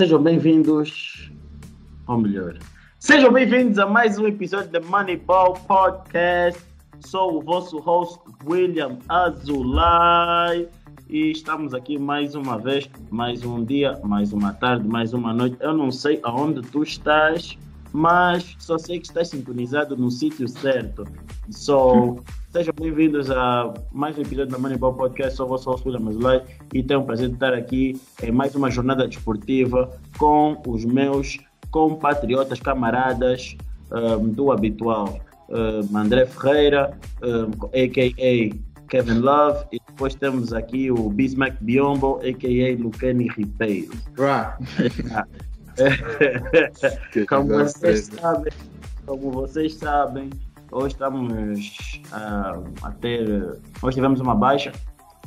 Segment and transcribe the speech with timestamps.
[0.00, 1.30] Sejam bem-vindos,
[2.06, 2.56] ou melhor,
[2.98, 6.58] sejam bem-vindos a mais um episódio da Moneyball Podcast.
[7.00, 10.66] Sou o vosso host William Azulay
[11.06, 15.58] e estamos aqui mais uma vez, mais um dia, mais uma tarde, mais uma noite.
[15.60, 17.58] Eu não sei aonde tu estás,
[17.92, 21.04] mas só sei que estás sintonizado no sítio certo.
[21.50, 25.36] So, sejam bem-vindos a mais um episódio da Moneyball Podcast.
[25.36, 26.42] Sou o vosso host William Azulay
[26.74, 31.38] e tenho o prazer de estar aqui em mais uma jornada desportiva com os meus
[31.70, 33.56] compatriotas, camaradas
[33.92, 35.20] um, do habitual.
[35.48, 38.56] Um, André Ferreira, um, a.k.a.
[38.88, 42.76] Kevin Love, e depois temos aqui o Bismack Biombo, a.k.a.
[42.82, 43.92] Lucani Ribeiro.
[47.28, 48.52] como vocês sabem,
[49.06, 50.30] como vocês sabem,
[50.70, 53.60] hoje estamos uh, a ter.
[53.82, 54.72] Hoje tivemos uma baixa.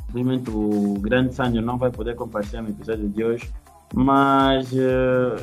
[0.08, 3.52] Infelizmente o grande Sânio não vai poder compartilhar no episódio de hoje,
[3.92, 5.36] mas uh,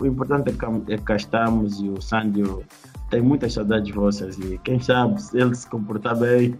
[0.00, 2.64] o importante é que, é que cá estamos e o Sânio
[3.10, 6.58] tem muitas saudades vossas e quem sabe se ele se comportar bem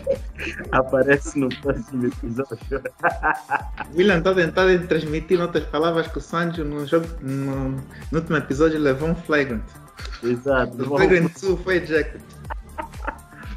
[0.72, 2.82] aparece no próximo episódio.
[3.94, 8.78] William está tentando transmitir outras palavras que o Sancho no, jogo, no, no último episódio
[8.78, 9.62] levou um flagrant.
[10.22, 10.82] Exato.
[10.82, 12.22] O flagrant 2 foi ejected.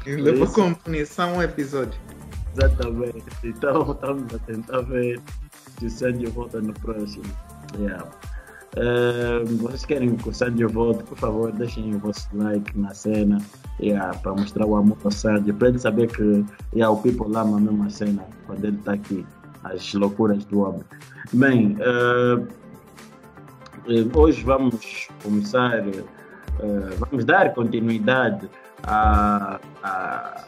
[0.06, 1.98] Levou como punição um episódio.
[2.56, 3.24] Exatamente.
[3.44, 5.20] Então estamos a tentar ver
[5.78, 7.24] se o Sancho volta no próximo.
[7.78, 8.04] Yeah.
[8.78, 13.38] Uh, vocês querem que o Sandio volte, por favor, deixem o vosso like na cena
[13.80, 17.56] yeah, para mostrar o amor ao Sandio, para ele saber que yeah, o people ama
[17.56, 19.26] a mesma cena quando ele está aqui,
[19.64, 20.84] as loucuras do homem.
[21.32, 22.46] Bem, uh,
[24.16, 26.04] hoje vamos começar, uh,
[27.00, 28.48] vamos dar continuidade
[28.84, 30.46] à, à,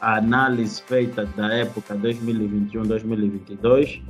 [0.00, 4.00] à, análise feita da época 2021-2022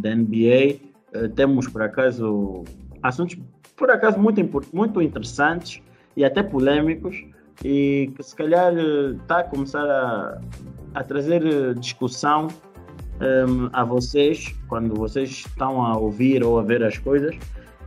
[0.00, 0.91] da NBA
[1.34, 2.64] temos por acaso
[3.02, 3.36] assuntos
[3.76, 4.40] por acaso muito,
[4.72, 5.82] muito interessantes
[6.16, 7.24] e até polêmicos
[7.64, 10.40] e que se calhar está eh, a começar a,
[10.94, 12.48] a trazer eh, discussão
[13.20, 17.36] um, a vocês quando vocês estão a ouvir ou a ver as coisas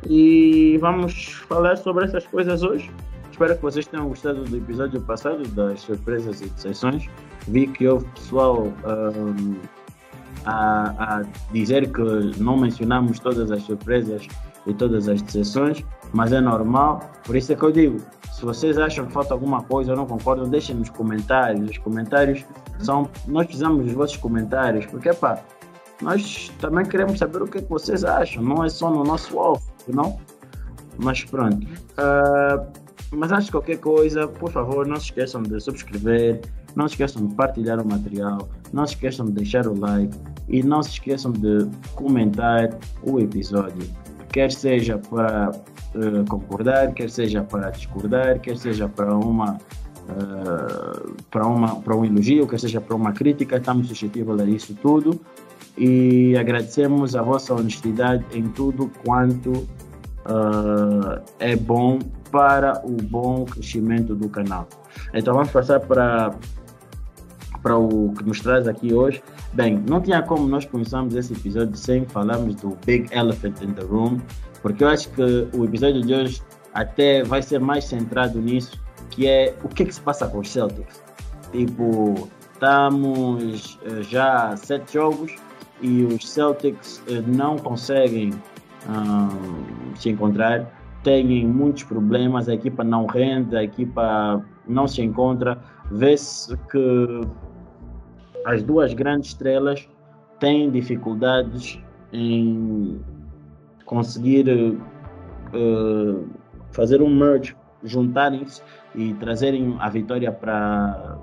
[0.07, 2.91] e vamos falar sobre essas coisas hoje.
[3.31, 7.09] Espero que vocês tenham gostado do episódio passado das surpresas e decepções.
[7.47, 9.55] Vi que houve pessoal um,
[10.45, 14.27] a, a dizer que não mencionamos todas as surpresas
[14.67, 15.83] e todas as decepções,
[16.13, 16.99] mas é normal.
[17.23, 17.99] Por isso é que eu digo:
[18.31, 21.69] se vocês acham que falta alguma coisa ou não concordam, deixem nos comentários.
[21.69, 22.43] Os comentários
[22.79, 23.09] são.
[23.27, 25.39] Nós precisamos dos vossos comentários, porque pá,
[26.01, 29.37] nós também queremos saber o que, é que vocês acham, não é só no nosso
[29.37, 30.19] off, não?
[30.97, 31.65] Mas pronto.
[31.65, 36.41] Uh, mas antes de qualquer coisa, por favor, não se esqueçam de subscrever,
[36.75, 40.17] não se esqueçam de partilhar o material, não se esqueçam de deixar o like
[40.47, 42.69] e não se esqueçam de comentar
[43.03, 43.87] o episódio.
[44.31, 49.57] Quer seja para uh, concordar, quer seja para discordar, quer seja para uma
[50.05, 54.75] Uh, para, uma, para um elogio, quer seja para uma crítica, estamos suscetíveis a isso
[54.75, 55.19] tudo
[55.75, 61.99] e agradecemos a vossa honestidade em tudo quanto uh, é bom
[62.31, 64.67] para o bom crescimento do canal.
[65.13, 66.33] Então vamos passar para,
[67.61, 69.21] para o que nos traz aqui hoje.
[69.55, 73.83] Bem, não tinha como nós começarmos esse episódio sem falarmos do Big Elephant in the
[73.83, 74.19] Room,
[74.61, 76.41] porque eu acho que o episódio de hoje
[76.73, 78.77] até vai ser mais centrado nisso,
[79.09, 81.01] que é o que, é que se passa com os Celtics.
[81.53, 85.33] Tipo, estamos eh, já a sete jogos
[85.81, 88.33] e os Celtics eh, não conseguem
[88.89, 90.69] um, se encontrar
[91.05, 95.61] têm muitos problemas, a equipa não rende, a equipa não se encontra.
[95.91, 97.21] Vê-se que
[98.45, 99.89] as duas grandes estrelas
[100.39, 101.79] têm dificuldades
[102.13, 103.01] em
[103.85, 106.27] conseguir uh,
[106.71, 108.61] fazer um merge, juntarem-se
[108.93, 111.17] e trazerem a vitória para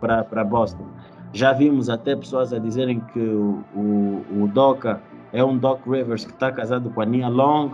[0.00, 0.86] para Boston.
[1.32, 5.02] Já vimos até pessoas a dizerem que o, o, o Doca
[5.32, 7.72] é um Doc Rivers que está casado com a Nia Long,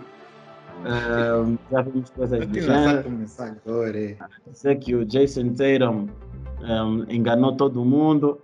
[0.84, 3.26] um, já vimos coisas do gênero.
[4.52, 6.08] Sei que o Jason Tatum
[6.64, 8.40] um, enganou todo mundo.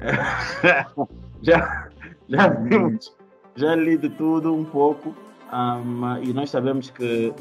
[1.42, 1.88] já,
[2.28, 3.12] já vimos,
[3.56, 5.14] já li de tudo um pouco.
[5.52, 7.32] Um, e nós sabemos que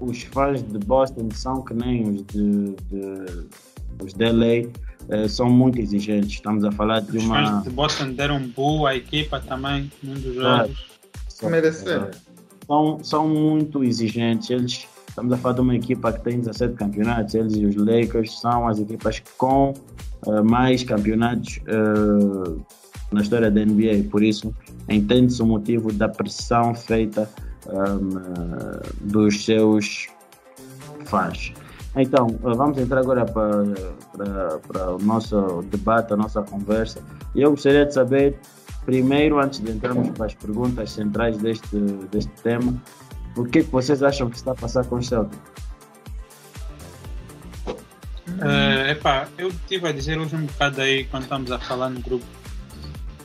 [0.00, 3.48] os fãs de Boston são que nem os de, de
[4.02, 4.68] os de LA,
[5.16, 6.32] uh, são muito exigentes.
[6.32, 7.42] Estamos a falar de uma.
[7.42, 10.86] Os fãs de Boston deram boa à equipa também num dos jogos.
[11.42, 12.10] Ah, Mereceram
[12.66, 14.50] são, são muito exigentes.
[14.50, 18.40] Eles, estamos a falar de uma equipa que tem 17 campeonatos, eles e os Lakers
[18.40, 19.74] são as equipas com
[20.26, 22.64] uh, mais campeonatos uh,
[23.12, 24.08] na história da NBA.
[24.10, 24.54] Por isso,
[24.88, 27.28] entende-se o motivo da pressão feita
[27.68, 30.08] um, dos seus
[31.04, 31.52] fãs.
[31.94, 33.64] Então, vamos entrar agora para,
[34.16, 37.00] para, para o nosso debate, a nossa conversa.
[37.36, 38.38] Eu gostaria de saber,
[38.86, 41.76] primeiro, antes de entrarmos para as perguntas centrais deste,
[42.10, 42.74] deste tema,
[43.36, 45.38] o que, vocês acham que está a passar com o Celtic?
[48.28, 52.00] Uh, epá, eu estive a dizer hoje um bocado aí quando estamos a falar no
[52.00, 52.24] grupo.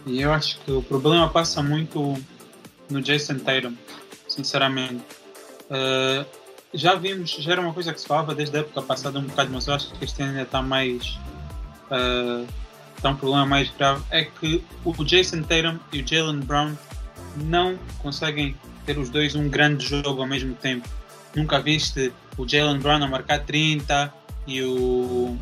[0.06, 2.18] E eu acho que o problema passa muito
[2.90, 3.76] no Jason Tatum,
[4.28, 5.04] sinceramente.
[5.70, 6.26] Uh,
[6.74, 9.50] já vimos, já era uma coisa que se falava desde a época passada um bocado,
[9.52, 11.18] mas eu acho que este ainda está mais.
[11.90, 12.48] Uh,
[12.96, 14.04] está um problema mais grave.
[14.12, 16.76] É que o Jason Tatum e o Jalen Brown
[17.36, 18.56] não conseguem
[18.88, 20.88] ter os dois um grande jogo ao mesmo tempo.
[21.36, 24.12] Nunca viste o Jalen Brown a marcar 30
[24.48, 25.38] e o.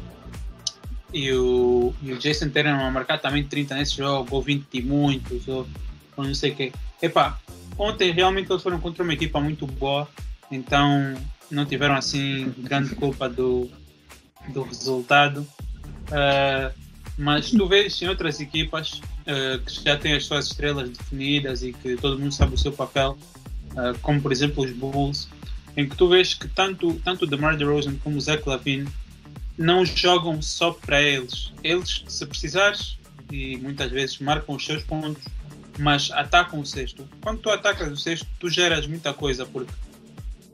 [1.13, 4.81] E o, e o Jason Tatum a marcar também 30 nesse jogo, ou 20 e
[4.81, 5.65] muitos, ou,
[6.17, 6.73] ou não sei o quê.
[7.01, 7.39] Epá,
[7.77, 10.09] ontem realmente eles foram contra uma equipa muito boa
[10.51, 11.15] então
[11.49, 13.69] não tiveram assim grande culpa do,
[14.49, 15.47] do resultado.
[16.07, 16.73] Uh,
[17.17, 21.73] mas tu vês em outras equipas uh, que já têm as suas estrelas definidas e
[21.73, 23.17] que todo mundo sabe o seu papel,
[23.71, 25.27] uh, como por exemplo os Bulls,
[25.75, 28.87] em que tu vês que tanto, tanto DeMar DeRozan como o Zach Lavine
[29.57, 31.51] não jogam só para eles.
[31.63, 32.97] Eles, se precisares,
[33.31, 35.23] e muitas vezes marcam os seus pontos,
[35.79, 37.07] mas atacam o sexto.
[37.21, 39.71] Quando tu atacas o sexto, tu geras muita coisa, porque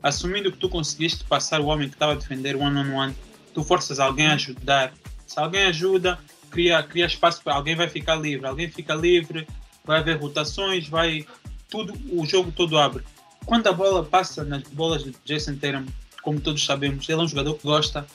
[0.02, 3.14] assumindo que tu conseguiste passar o homem que estava a defender one-on-one, on one,
[3.54, 4.92] tu forças alguém a ajudar.
[5.26, 6.18] Se alguém ajuda,
[6.52, 8.46] cria, cria espaço para alguém vai ficar livre.
[8.46, 9.48] Alguém fica livre,
[9.84, 11.26] vai haver rotações, vai
[11.68, 13.02] tudo, o jogo todo abre.
[13.44, 15.86] Quando a bola passa nas bolas de Jason Tatum,
[16.22, 18.06] como todos sabemos, ele é um jogador que gosta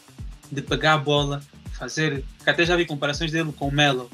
[0.49, 1.41] de pegar a bola,
[1.73, 2.23] fazer.
[2.43, 4.09] Que até já vi comparações dele com o Melo,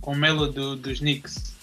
[0.00, 1.56] com o Melo do, dos Knicks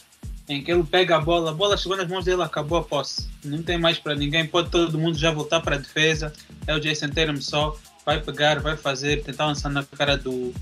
[0.47, 3.29] em que ele pega a bola, a bola chegou nas mãos dele, acabou a posse.
[3.43, 6.33] Não tem mais para ninguém, pode todo mundo já voltar para a defesa.
[6.67, 10.53] É o Jason Tatum só, vai pegar, vai fazer, tentar lançar na cara do,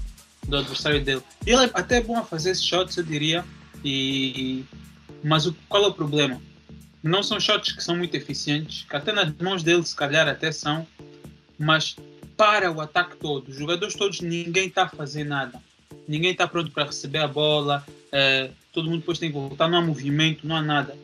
[0.48, 1.22] do adversário dele.
[1.46, 3.46] Ele é até bom a fazer esses shots, eu diria.
[3.84, 4.64] E,
[5.24, 6.42] mas o, qual é o problema?
[7.04, 10.52] Não são shots que são muito eficientes, que até nas mãos dele se calhar até
[10.52, 10.86] são,
[11.58, 11.96] mas
[12.38, 15.62] para o ataque todo, os jogadores todos, ninguém está a fazer nada.
[16.08, 19.80] Ninguém está pronto para receber a bola, é, todo mundo depois tem que voltar, não
[19.80, 20.96] há movimento, não há nada.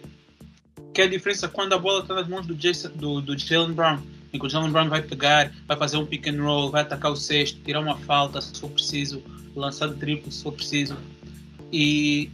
[0.93, 3.73] Que é a diferença quando a bola está nas mãos do, Jason, do, do Jalen
[3.73, 4.01] Brown,
[4.33, 7.11] em que o Jalen Brown vai pegar, vai fazer um pick and roll, vai atacar
[7.11, 9.23] o sexto, tirar uma falta se for preciso,
[9.55, 10.97] lançar de triplo se for preciso.
[11.71, 12.29] E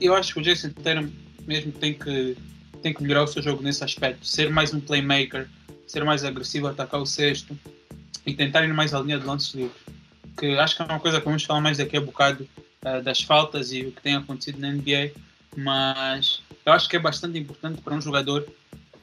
[0.00, 1.10] eu acho que o Jason Tatum
[1.46, 2.36] mesmo tem que,
[2.82, 5.48] tem que melhorar o seu jogo nesse aspecto, ser mais um playmaker,
[5.86, 7.58] ser mais agressivo, atacar o sexto
[8.26, 9.76] e tentar ir mais à linha de lances livres.
[10.36, 12.46] Que acho que é uma coisa que vamos falar mais daqui a bocado,
[12.84, 15.12] uh, das faltas e o que tem acontecido na NBA,
[15.56, 18.46] mas eu acho que é bastante importante para um jogador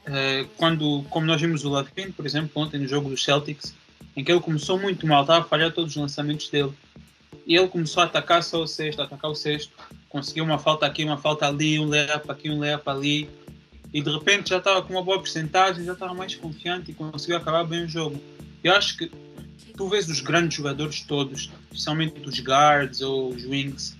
[0.06, 3.74] uh, quando, como nós vimos o Lavin, por exemplo, ontem no jogo dos Celtics,
[4.16, 6.72] em que ele começou muito mal, estava a falhar todos os lançamentos dele.
[7.46, 9.72] E ele começou a atacar só o sexto, atacar o sexto,
[10.08, 13.28] conseguiu uma falta aqui, uma falta ali, um layup aqui, um layup ali,
[13.92, 17.36] e de repente já estava com uma boa porcentagem, já estava mais confiante e conseguiu
[17.36, 18.20] acabar bem o jogo.
[18.64, 19.10] Eu acho que
[19.76, 23.96] tu vês os grandes jogadores todos, especialmente os guards ou os wings,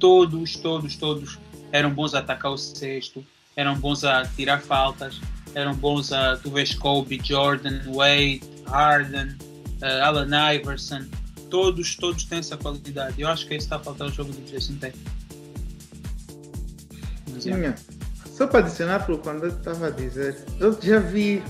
[0.00, 1.38] todos, todos, todos
[1.70, 3.24] eram bons a atacar o sexto,
[3.54, 5.20] eram bons a tirar faltas,
[5.54, 9.36] eram bons a, tu vês Kobe, Jordan, Wade, Harden,
[9.82, 11.04] uh, Allen Iverson,
[11.50, 13.20] todos, todos têm essa qualidade.
[13.20, 14.98] Eu acho que isso está a faltar o jogo do Jason Tatum.
[17.40, 17.52] Sim,
[18.26, 21.42] só para adicionar para o quando eu estava a dizer, eu já vi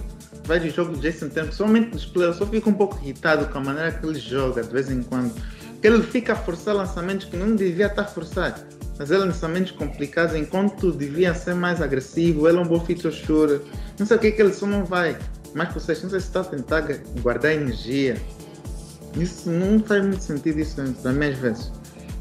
[0.45, 3.61] vários jogos de Jason Tatum, somente nos playoffs, eu fico um pouco irritado com a
[3.61, 5.35] maneira que ele joga de vez em quando.
[5.81, 8.59] Que ele fica a forçar lançamentos que não devia estar a forçar.
[8.99, 13.61] Mas ele lançamentos complicados, enquanto devia ser mais agressivo, ele é um bom feature shooter.
[13.99, 15.17] Não sei o que é que ele só não vai.
[15.55, 16.83] Mas vocês não sei se está a tentar
[17.23, 18.17] guardar energia.
[19.17, 21.73] Isso não faz muito sentido isso mim às vezes.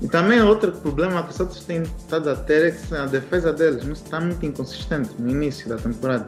[0.01, 3.51] E também outro problema que os outros têm estado a ter é que a defesa
[3.51, 6.27] deles não está muito inconsistente no início da temporada.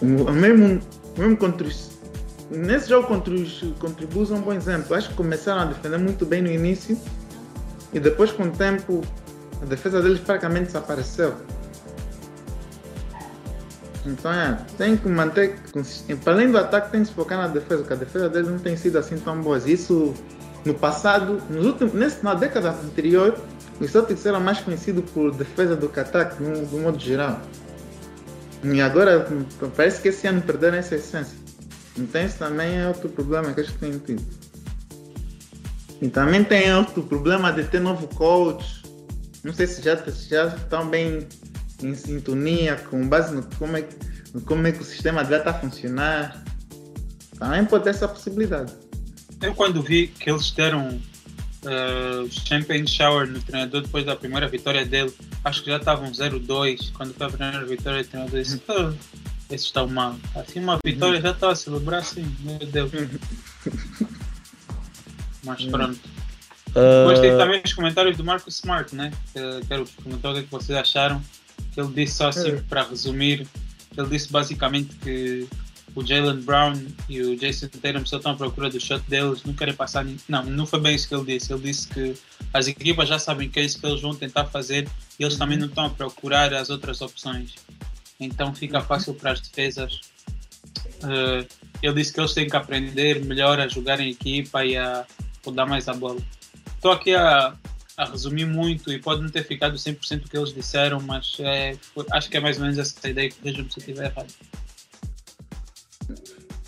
[0.00, 0.80] O mesmo,
[1.18, 1.90] mesmo contra os,
[2.50, 4.96] nesse jogo contra os, contra os é um bom exemplo.
[4.96, 6.98] Acho que começaram a defender muito bem no início
[7.92, 9.02] e depois com o tempo
[9.62, 11.34] a defesa deles praticamente desapareceu.
[14.06, 15.58] Então é, tem que manter.
[16.24, 18.58] Para além do ataque, tem que se focar na defesa, porque a defesa deles não
[18.58, 19.58] tem sido assim tão boa.
[19.58, 20.14] Isso
[20.64, 23.38] no passado, nos últimos, nesse, na década anterior,
[23.78, 27.40] os Celtics eram mais conhecidos por defesa do que ataque, no, no modo geral.
[28.62, 29.26] E agora
[29.74, 31.38] parece que esse ano perderam essa essência.
[31.96, 34.39] Então isso também é outro problema que gente tem tido.
[36.00, 38.82] E também tem outro problema de ter novo coach.
[39.44, 41.26] não sei se já, já estão bem
[41.82, 43.88] em sintonia com base no como é,
[44.44, 46.42] como é que o sistema dele está a funcionar.
[47.38, 48.72] Também pode ter essa possibilidade.
[49.42, 51.00] Eu quando vi que eles deram
[51.64, 55.12] uh, o Champagne Shower no treinador depois da primeira vitória dele,
[55.44, 58.38] acho que já estavam 0-2 quando foi a primeira vitória do treinador.
[58.38, 58.92] Eu disse, oh,
[59.50, 60.16] esses estão mal.
[60.34, 61.22] Assim, uma vitória uhum.
[61.22, 62.90] já estava a celebrar assim, meu Deus.
[65.58, 66.00] Mas pronto.
[66.68, 67.08] Uh...
[67.08, 69.12] Depois tem também os comentários do Marcos Smart, né?
[69.32, 71.22] Que, quero comentar o que vocês acharam.
[71.76, 72.62] Ele disse só assim, é.
[72.68, 73.46] para resumir,
[73.96, 75.48] ele disse basicamente que
[75.94, 76.74] o Jalen Brown
[77.08, 80.06] e o Jason Tatum só estão à procura do shot deles, não querem passar.
[80.28, 81.52] Não, não foi bem isso que ele disse.
[81.52, 82.14] Ele disse que
[82.52, 84.88] as equipas já sabem que é isso que eles vão tentar fazer
[85.18, 87.54] e eles também não estão a procurar as outras opções.
[88.18, 88.84] Então fica uhum.
[88.84, 90.00] fácil para as defesas.
[91.02, 91.46] Uh,
[91.82, 95.06] ele disse que eles têm que aprender melhor a jogar em equipa e a
[95.48, 96.20] dar mais a bola.
[96.74, 97.54] Estou aqui a,
[97.96, 101.76] a resumir muito e pode não ter ficado 100% do que eles disseram, mas é,
[101.94, 104.32] foi, acho que é mais ou menos essa ideia, corrijam-me se eu estiver errado.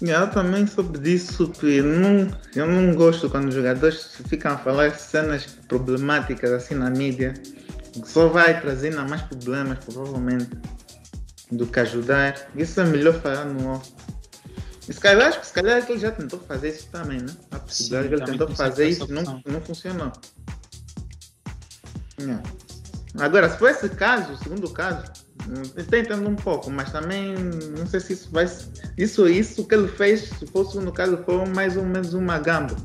[0.03, 4.91] Eu também sobre isso que não, eu não gosto quando os jogadores ficam a falar
[4.97, 7.35] cenas problemáticas assim na mídia,
[7.93, 10.51] que só vai trazendo mais problemas provavelmente
[11.53, 12.51] do que ajudar.
[12.57, 13.93] Isso é melhor falar no off.
[14.93, 17.35] E se calhar, acho que se calhar ele já tentou fazer isso também, né?
[17.51, 20.13] A possibilidade que ele tentou fazer isso não, não funcionou.
[22.19, 22.43] Não.
[23.19, 25.11] Agora, se for esse caso, o segundo caso,
[25.77, 27.35] Estou entendendo um pouco, mas também
[27.77, 28.47] não sei se isso vai.
[28.97, 32.77] Isso, isso que ele fez, se fosse no caso, foi mais ou menos uma gamba.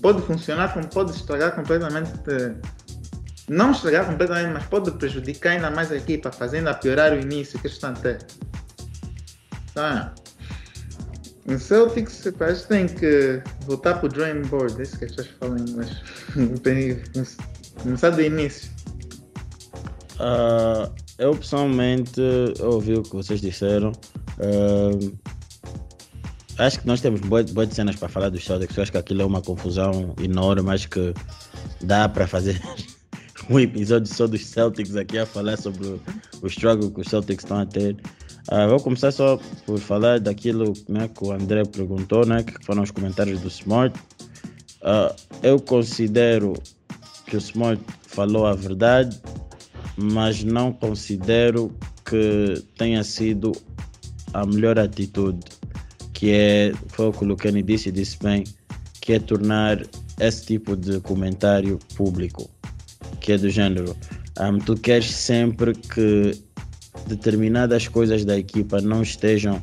[0.00, 2.10] Pode funcionar, como pode estragar completamente.
[3.48, 7.58] Não estragar completamente, mas pode prejudicar ainda mais a equipa, fazendo a piorar o início
[7.58, 8.18] que estão até.
[9.74, 10.14] Tá.
[11.46, 15.12] Em Celtics, a gente tem que voltar para o drawing board, é isso que as
[15.12, 15.90] pessoas falam em inglês.
[17.82, 18.70] Começar do início.
[20.14, 22.20] Uh, eu pessoalmente
[22.60, 23.92] ouvi o que vocês disseram.
[24.38, 25.14] Uh,
[26.58, 28.76] acho que nós temos boas, boas cenas para falar dos Celtics.
[28.76, 30.70] Eu acho que aquilo é uma confusão enorme.
[30.70, 31.12] Acho que
[31.82, 32.58] dá para fazer
[33.50, 36.00] um episódio só dos Celtics aqui a falar sobre o,
[36.40, 37.96] o struggle que os Celtics estão a ter.
[38.50, 42.82] Uh, vou começar só por falar daquilo né, que o André perguntou, né, que foram
[42.82, 43.98] os comentários do Smart.
[44.82, 46.54] Uh, eu considero
[47.26, 49.18] que o Smart falou a verdade
[49.96, 51.74] mas não considero
[52.04, 53.52] que tenha sido
[54.32, 55.40] a melhor atitude,
[56.12, 58.44] que é, foi o que o Lucani disse disse bem,
[59.00, 59.82] que é tornar
[60.20, 62.50] esse tipo de comentário público,
[63.20, 63.96] que é do género.
[64.40, 66.32] Um, tu queres sempre que
[67.06, 69.62] determinadas coisas da equipa não estejam,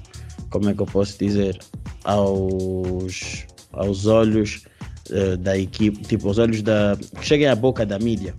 [0.49, 1.57] como é que eu posso dizer,
[2.03, 4.63] aos, aos olhos
[5.09, 6.97] uh, da equipe, tipo, aos olhos da.
[7.19, 8.35] que cheguem à boca da mídia.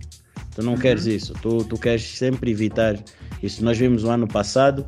[0.55, 0.79] Tu não uhum.
[0.79, 1.33] queres isso.
[1.41, 2.97] Tu, tu queres sempre evitar
[3.41, 3.63] isso.
[3.63, 4.85] Nós vimos no ano passado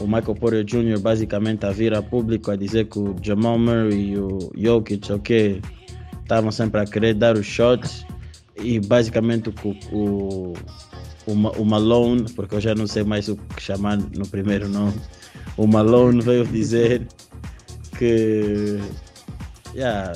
[0.00, 0.98] o Michael Porter Jr.
[1.00, 5.60] basicamente a vir a público a dizer que o Jamal Murray e o Jokic, ok,
[6.22, 8.06] estavam sempre a querer dar os shots
[8.56, 9.52] e basicamente o,
[9.92, 10.52] o,
[11.28, 14.94] o, o Malone, porque eu já não sei mais o que chamar no primeiro nome,
[15.56, 17.06] o Malone veio dizer
[17.98, 18.78] que
[19.74, 20.12] yeah,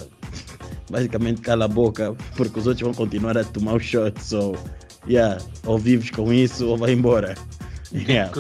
[0.91, 4.23] basicamente cala a boca, porque os outros vão continuar a tomar o shot.
[4.23, 4.55] So,
[5.09, 7.35] yeah, ou vives com isso ou vai embora.
[7.93, 8.31] Yeah.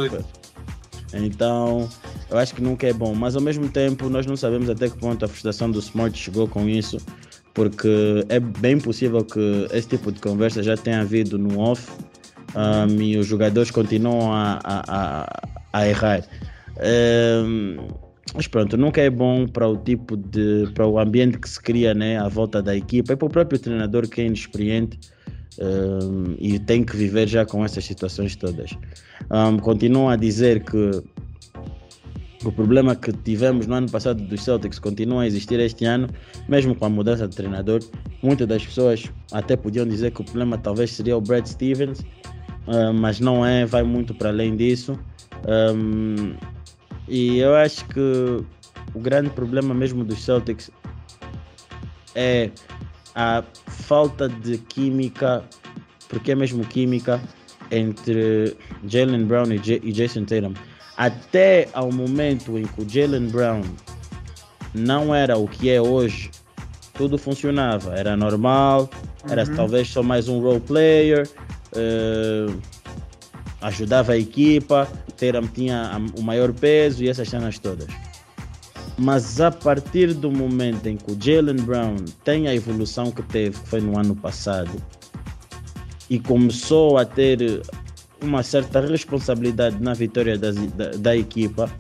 [1.12, 1.88] Então,
[2.30, 4.96] eu acho que nunca é bom, mas ao mesmo tempo nós não sabemos até que
[4.96, 6.96] ponto a frustração do Smart chegou com isso,
[7.52, 11.90] porque é bem possível que esse tipo de conversa já tenha havido no off
[12.54, 16.24] um, e os jogadores continuam a, a, a, a errar.
[17.44, 17.76] Um,
[18.34, 20.68] mas pronto, nunca é bom para o tipo de.
[20.74, 23.58] para o ambiente que se cria né, à volta da equipa e para o próprio
[23.58, 24.98] treinador que é inexperiente
[25.60, 28.70] um, e tem que viver já com essas situações todas.
[29.30, 31.02] Um, a dizer que
[32.44, 36.08] o problema que tivemos no ano passado dos Celtics continua a existir este ano,
[36.48, 37.80] mesmo com a mudança de treinador.
[38.22, 42.04] Muitas das pessoas até podiam dizer que o problema talvez seria o Brad Stevens,
[42.66, 44.98] uh, mas não é, vai muito para além disso.
[45.46, 46.34] Um,
[47.08, 48.44] e eu acho que
[48.94, 50.70] o grande problema mesmo dos Celtics
[52.14, 52.50] é
[53.14, 55.42] a falta de química,
[56.08, 57.20] porque é mesmo química,
[57.70, 60.54] entre Jalen Brown e, J e Jason Tatum.
[60.96, 63.62] Até ao momento em que o Jalen Brown
[64.74, 66.30] não era o que é hoje,
[66.94, 67.94] tudo funcionava.
[67.94, 68.88] Era normal,
[69.28, 69.56] era uhum.
[69.56, 71.28] talvez só mais um role player.
[71.72, 72.60] Uh,
[73.62, 77.88] ajudava a equipa, Tatum tinha o maior peso e essas cenas todas.
[78.98, 83.58] Mas a partir do momento em que o Jalen Brown tem a evolução que teve,
[83.58, 84.70] que foi no ano passado,
[86.10, 87.62] e começou a ter
[88.20, 91.70] uma certa responsabilidade na vitória da, da, da equipa,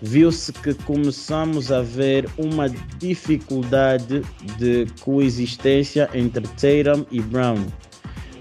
[0.00, 2.68] viu-se que começamos a ver uma
[2.98, 4.22] dificuldade
[4.56, 7.66] de coexistência entre Tatum e Brown.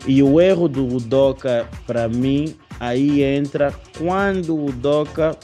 [0.08, 5.38] E o erro do Udoka, para mim, aí entra quando o Udoka,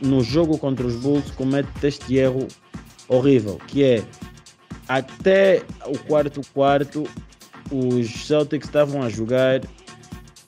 [0.00, 2.46] no jogo contra os Bulls, comete este erro
[3.08, 4.04] horrível, que é
[4.86, 7.04] até o quarto quarto
[7.70, 9.60] os Celtics estavam a jogar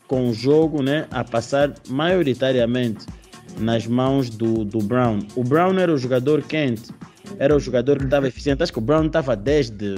[0.07, 3.07] com o jogo né, a passar maioritariamente
[3.59, 5.21] nas mãos do, do Brown.
[5.37, 6.91] O Brown era o jogador quente,
[7.39, 8.63] era o jogador que estava eficiente.
[8.63, 9.95] Acho que o Brown estava desde,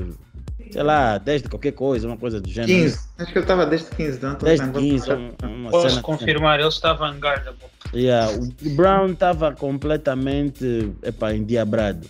[0.75, 2.73] sei lá, desde qualquer coisa, uma coisa do gênero.
[2.73, 4.35] 15, acho que ele estava desde 15, não?
[4.35, 5.11] Desde 15,
[5.45, 7.63] uma Posso cena confirmar, ele estava unguardable.
[7.95, 12.09] Yeah, o Brown estava completamente epa, endiabrado.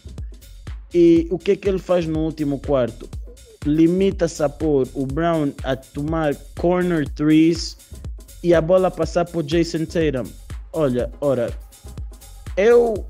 [0.94, 3.06] E o que é que ele faz no último quarto?
[3.66, 7.76] Limita-se a pôr o Brown a tomar corner threes
[8.42, 10.26] e a bola passar para o Jason Tatum.
[10.72, 11.52] Olha, ora,
[12.56, 13.06] eu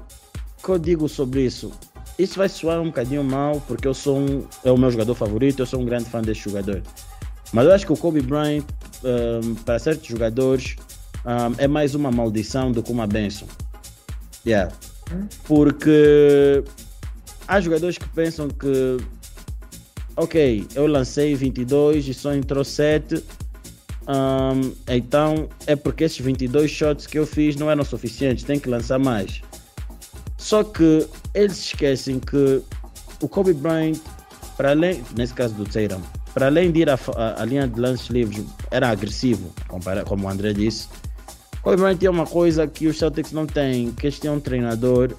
[0.65, 1.71] que eu digo sobre isso,
[2.19, 5.61] isso vai soar um bocadinho mal, porque eu sou um, é o meu jogador favorito,
[5.61, 6.83] eu sou um grande fã deste jogador.
[7.53, 8.65] Mas eu acho que o Kobe Bryant,
[9.03, 10.77] um, para certos jogadores,
[11.25, 13.49] um, é mais uma maldição do que uma benção.
[14.47, 14.73] Yeah.
[15.45, 16.63] Porque
[17.47, 18.99] há jogadores que pensam que,
[20.17, 23.23] ok, eu lancei 22 e só entrou 7,
[24.07, 28.69] um, então é porque esses 22 shots que eu fiz não eram suficientes, tem que
[28.69, 29.41] lançar mais.
[30.45, 32.61] Só que eles esquecem que
[33.23, 33.99] o Kobe Bryant,
[34.59, 36.03] para além, nesse caso do Tatum,
[36.35, 36.99] para além de ir à,
[37.47, 39.51] linha de lances livres, era agressivo,
[40.05, 40.87] como o André disse.
[41.63, 45.15] Kobe Bryant tinha uma coisa que os Celtics não têm, que eles tinham um treinador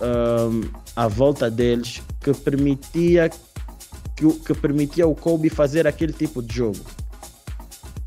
[0.00, 0.62] um,
[0.96, 3.30] à volta deles que permitia
[4.16, 6.80] que, que permitia o Kobe fazer aquele tipo de jogo.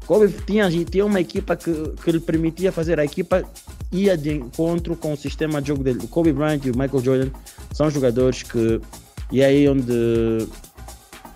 [0.08, 1.72] Kobe tinha, tinha uma equipa que,
[2.04, 3.43] que lhe permitia fazer, a equipa
[3.91, 6.00] ia de encontro com o sistema de jogo dele.
[6.04, 7.30] O Kobe Bryant e o Michael Jordan
[7.73, 8.82] são jogadores que,
[9.32, 10.47] e é aí onde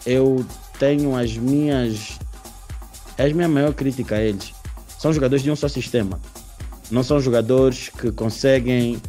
[0.06, 0.46] eu
[0.80, 2.20] tenho as minhas,
[3.18, 4.54] é a minha maior crítica a eles.
[5.00, 6.20] São jogadores de um só sistema.
[6.90, 9.02] Não são jogadores que conseguem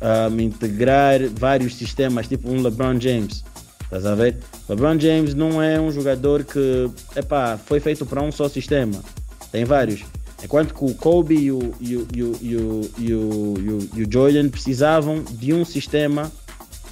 [0.00, 3.44] um, integrar vários sistemas, tipo um LeBron James.
[3.82, 4.36] Estás a ver?
[4.68, 9.02] LeBron James não é um jogador que epá, foi feito para um só sistema.
[9.50, 10.04] Tem vários.
[10.42, 14.02] Enquanto que o Kobe e o, e o, e o, e o, e o, e
[14.04, 16.30] o, Jordan precisavam de um sistema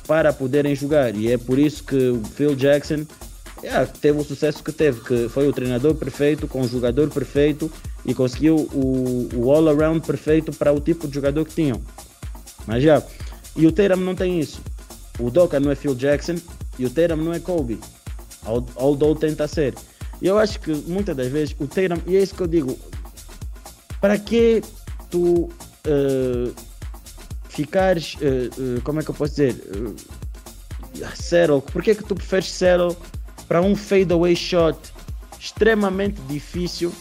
[0.06, 1.14] para poderem jogar.
[1.14, 3.06] E é por isso que o Phil Jackson
[3.62, 7.70] yeah, teve o sucesso que teve, que foi o treinador perfeito, com o jogador perfeito
[8.04, 11.80] e conseguiu o, o all-around perfeito para o tipo de jogador que tinham.
[12.66, 13.02] Mas já,
[13.54, 14.60] e o Tatum não tem isso.
[15.18, 16.36] O Doka não é Phil Jackson
[16.78, 17.78] e o Tatum não é Kobe.
[18.44, 19.74] Al- Although tenta ser.
[20.20, 22.78] E eu acho que muitas das vezes o Tatum, e é isso que eu digo,
[24.06, 24.62] para que
[25.10, 25.48] tu
[25.84, 26.52] eh,
[27.48, 29.56] ficares, eh, eh, como é que eu posso dizer,
[31.50, 32.96] uh, por que que tu preferes settle
[33.48, 34.78] para um fadeaway shot
[35.40, 36.92] extremamente difícil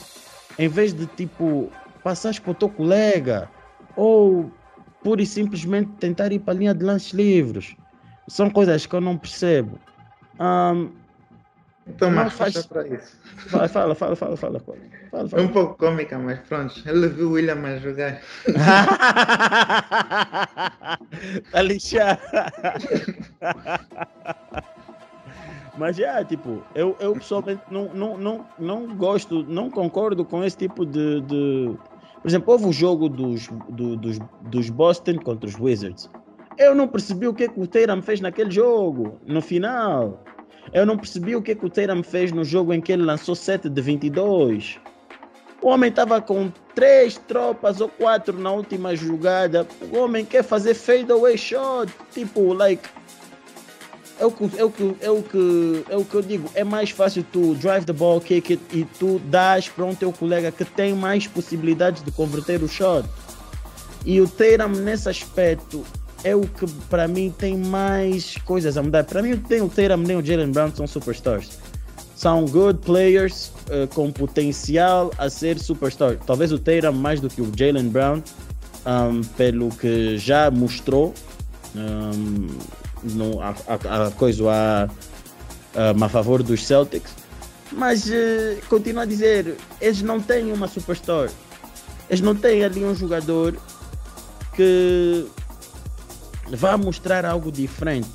[0.57, 1.71] em vez de tipo
[2.03, 3.47] passares para o teu colega
[3.95, 4.51] ou
[5.03, 7.75] pura e simplesmente tentar ir para a linha de lances livres.
[8.27, 9.77] São coisas que eu não percebo.
[10.39, 10.89] Ahm,
[11.87, 13.15] Então, mas faz- faz para isso.
[13.49, 14.59] fala, fala, fala, fala, fala.
[14.59, 14.77] fala,
[15.29, 16.73] fala, É um pouco cômica, mas pronto.
[16.85, 18.21] Ele viu o William a jogar.
[21.53, 22.19] a lixar.
[25.77, 30.55] Mas é, tipo, eu, eu pessoalmente não, não, não, não gosto, não concordo com esse
[30.57, 31.19] tipo de.
[31.21, 31.75] de...
[32.21, 36.09] Por exemplo, houve o jogo dos, do- dos, dos Boston contra os Wizards.
[36.57, 40.23] Eu não percebi o que, que o Tatum fez naquele jogo, no final.
[40.73, 43.35] Eu não percebi o que, que o Tatum fez no jogo em que ele lançou
[43.35, 44.79] 7 de 22.
[45.61, 49.67] O homem estava com três tropas ou quatro na última jogada.
[49.91, 51.91] O homem quer fazer fadeaway shot.
[52.11, 52.87] Tipo, like.
[54.17, 56.49] É o, que, é, o que, é, o que, é o que eu digo.
[56.55, 60.11] É mais fácil tu drive the ball, kick it e tu dás para um teu
[60.13, 63.07] colega que tem mais possibilidades de converter o shot.
[64.05, 65.83] E o Tatum, nesse aspecto,
[66.25, 69.05] é o que para mim tem mais coisas a mudar.
[69.05, 71.49] Para mim, tem o Tatum nem o Jalen Brown são superstars
[72.15, 76.17] são good players eh, com potencial a ser superstar.
[76.25, 78.23] Talvez o Tatum mais do que o Jalen Brown,
[78.85, 81.13] um, pelo que já mostrou
[81.75, 82.47] um,
[83.03, 87.13] no, a, a, a coisa a, um, a favor dos Celtics.
[87.71, 91.29] Mas eh, continuo a dizer, eles não têm uma superstar.
[92.09, 93.57] Eles não têm ali um jogador
[94.55, 95.25] que
[96.49, 98.09] vá mostrar algo diferente.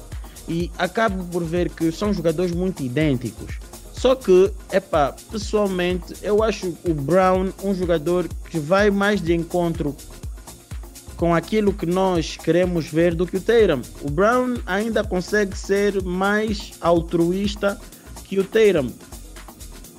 [0.49, 3.59] E acabo por ver que são jogadores muito idênticos
[3.93, 9.95] Só que, epá, pessoalmente, eu acho o Brown um jogador que vai mais de encontro
[11.21, 13.83] com aquilo que nós queremos ver do que o Tatum.
[14.01, 17.79] O Brown ainda consegue ser mais altruísta
[18.25, 18.91] que o Tatum.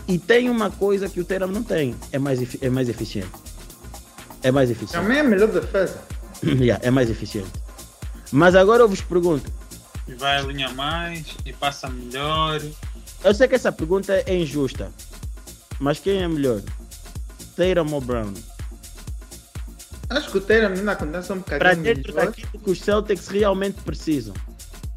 [0.08, 3.30] E tem uma coisa que o Tatum não tem, é mais, é mais eficiente.
[4.42, 5.04] É mais eficiente.
[5.04, 6.02] Também é melhor defesa.
[6.44, 7.52] yeah, é mais eficiente.
[8.32, 9.52] Mas agora eu vos pergunto.
[10.08, 12.62] E vai alinhar mais e passa melhor.
[13.24, 14.92] Eu sei que essa pergunta é injusta.
[15.80, 16.62] Mas quem é melhor?
[17.56, 18.34] Tatum ou Brown?
[20.10, 23.82] Acho que o Tatum ainda acontece um bocadinho Para dentro daquilo que os Celtics realmente
[23.82, 24.34] precisam.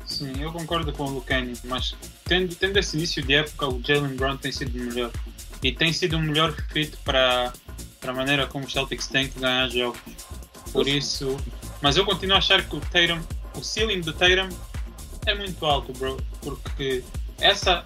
[0.07, 4.17] Sim, eu concordo com o Lucani, mas tendo, tendo esse início de época, o Jalen
[4.17, 5.11] Brown tem sido melhor.
[5.63, 7.53] E tem sido o melhor fit para,
[8.01, 9.99] para a maneira como os Celtics têm que ganhar jogos.
[10.73, 11.37] Por isso.
[11.85, 13.21] Mas eu continuo a achar que o Tatum,
[13.55, 14.49] o ceiling do Tatum
[15.27, 16.17] é muito alto, bro.
[16.41, 17.05] Porque
[17.39, 17.85] essa.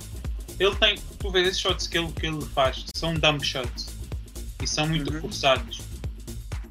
[0.61, 0.97] Ele tem.
[1.19, 3.89] Tu vês esses shots que ele, que ele faz, são dump shots.
[4.63, 5.21] E são muito Uhum.
[5.23, 5.81] forçados.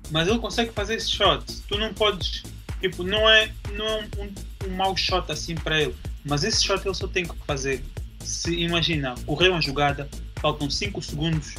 [0.10, 1.64] Mas ele consegue fazer esses shots.
[1.68, 2.44] Tu não podes.
[2.80, 4.34] Tipo, não é, não é um, um,
[4.70, 5.96] um mau shot assim para ele.
[6.24, 7.84] Mas esse shot ele só tem que fazer.
[8.24, 10.10] Se imagina, correr uma jogada,
[10.40, 11.56] faltam 5 segundos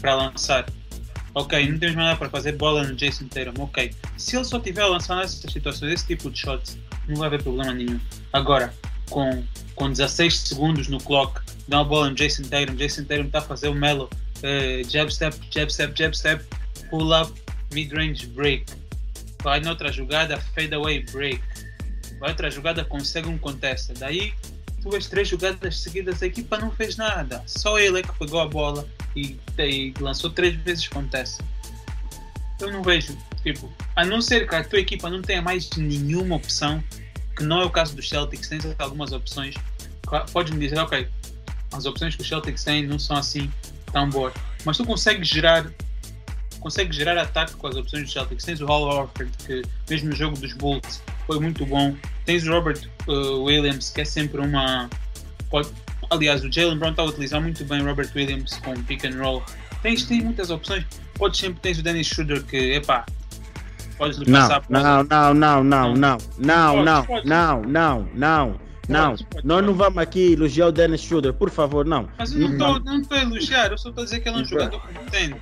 [0.00, 0.64] para lançar.
[1.38, 3.62] Ok, não temos nada para fazer bola no Jason Tatum.
[3.62, 7.28] Ok, se ele só tiver a lançar nessas situações, esse tipo de shots, não vai
[7.28, 8.00] haver problema nenhum.
[8.32, 8.74] Agora,
[9.08, 9.44] com,
[9.76, 13.42] com 16 segundos no clock, dá uma bola no Jason Tatum, Jason Tatum está a
[13.42, 14.10] fazer o Melo,
[14.42, 16.44] eh, jab step, jab step, jab step,
[16.90, 17.32] pull up,
[17.72, 18.66] mid-range break.
[19.40, 21.40] Vai noutra jogada, fade away break.
[22.18, 23.92] Vai outra jogada, consegue um contest.
[23.96, 24.32] Daí,
[24.90, 27.42] vês três jogadas seguidas, a equipa não fez nada.
[27.46, 31.40] Só ele é que pegou a bola e, e lançou três vezes contest.
[32.60, 36.36] Eu não vejo, tipo, a não ser que a tua equipa não tenha mais nenhuma
[36.36, 36.82] opção,
[37.36, 39.54] que não é o caso dos Celtics, tens algumas opções,
[40.06, 41.06] Cla- podes-me dizer, ok,
[41.72, 43.50] as opções que os Celtics têm não são assim
[43.92, 45.70] tão boas, mas tu consegues gerar
[46.60, 48.44] consegue gerar ataque com as opções dos Celtics.
[48.44, 51.94] Tens o Hall Orford, que mesmo no jogo dos Bulls foi muito bom.
[52.24, 54.88] Tens o Robert uh, Williams, que é sempre uma.
[55.50, 55.68] Pode...
[56.10, 59.22] Aliás, o Jalen Brown está a utilizar muito bem o Robert Williams com pick and
[59.22, 59.42] roll.
[59.82, 60.84] Tens, tens muitas opções.
[61.14, 63.04] Podes sempre tens o Dennis Schroeder, que, epá,
[63.98, 65.04] podes lhe Não, passar bola.
[65.04, 67.28] não, não, não, não, não, não, Pode, não, pode.
[67.28, 69.10] não, não, não, não.
[69.10, 72.08] Pode, pode, Nós não vamos aqui elogiar o Dennis Schroeder, por favor, não.
[72.16, 74.44] Mas eu não estou a elogiar, eu só estou a dizer que ele é um
[74.44, 75.36] jogador competente.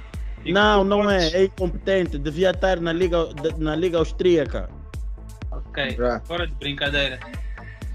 [0.52, 3.28] Não, não é, é incompetente, devia estar na liga,
[3.58, 4.68] na liga austríaca.
[5.50, 6.20] Ok, Já.
[6.20, 7.18] fora de brincadeira.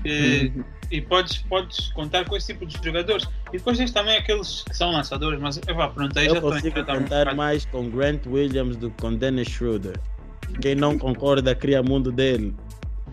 [0.03, 0.51] E,
[0.89, 3.27] e podes, podes contar com esse tipo de jogadores.
[3.53, 6.51] E depois tens também aqueles que são lançadores, mas epá, pronto, aí já Eu estou
[6.51, 7.35] a consigo um cantar bocado.
[7.37, 9.97] mais com Grant Williams do que com Dennis Schroeder.
[10.61, 12.55] Quem não concorda cria mundo dele.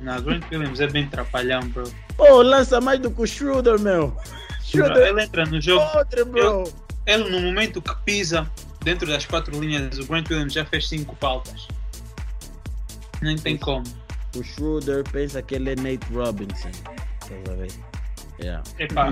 [0.00, 1.84] Não, Grant Williams é bem trapalhão, bro.
[2.16, 4.16] Pô, lança mais do que o Schroeder, meu.
[4.62, 6.64] Schroeder Ele entra no jogo, é outro, bro.
[7.06, 8.48] ele no momento que pisa
[8.82, 11.68] dentro das quatro linhas, o Grant Williams já fez cinco faltas.
[13.20, 13.84] Nem tem como.
[14.36, 16.70] O Schroeder pensa que ele é Nate Robinson.
[17.22, 17.72] Estás a ver?
[18.40, 18.62] Yeah.
[18.78, 19.10] Epá,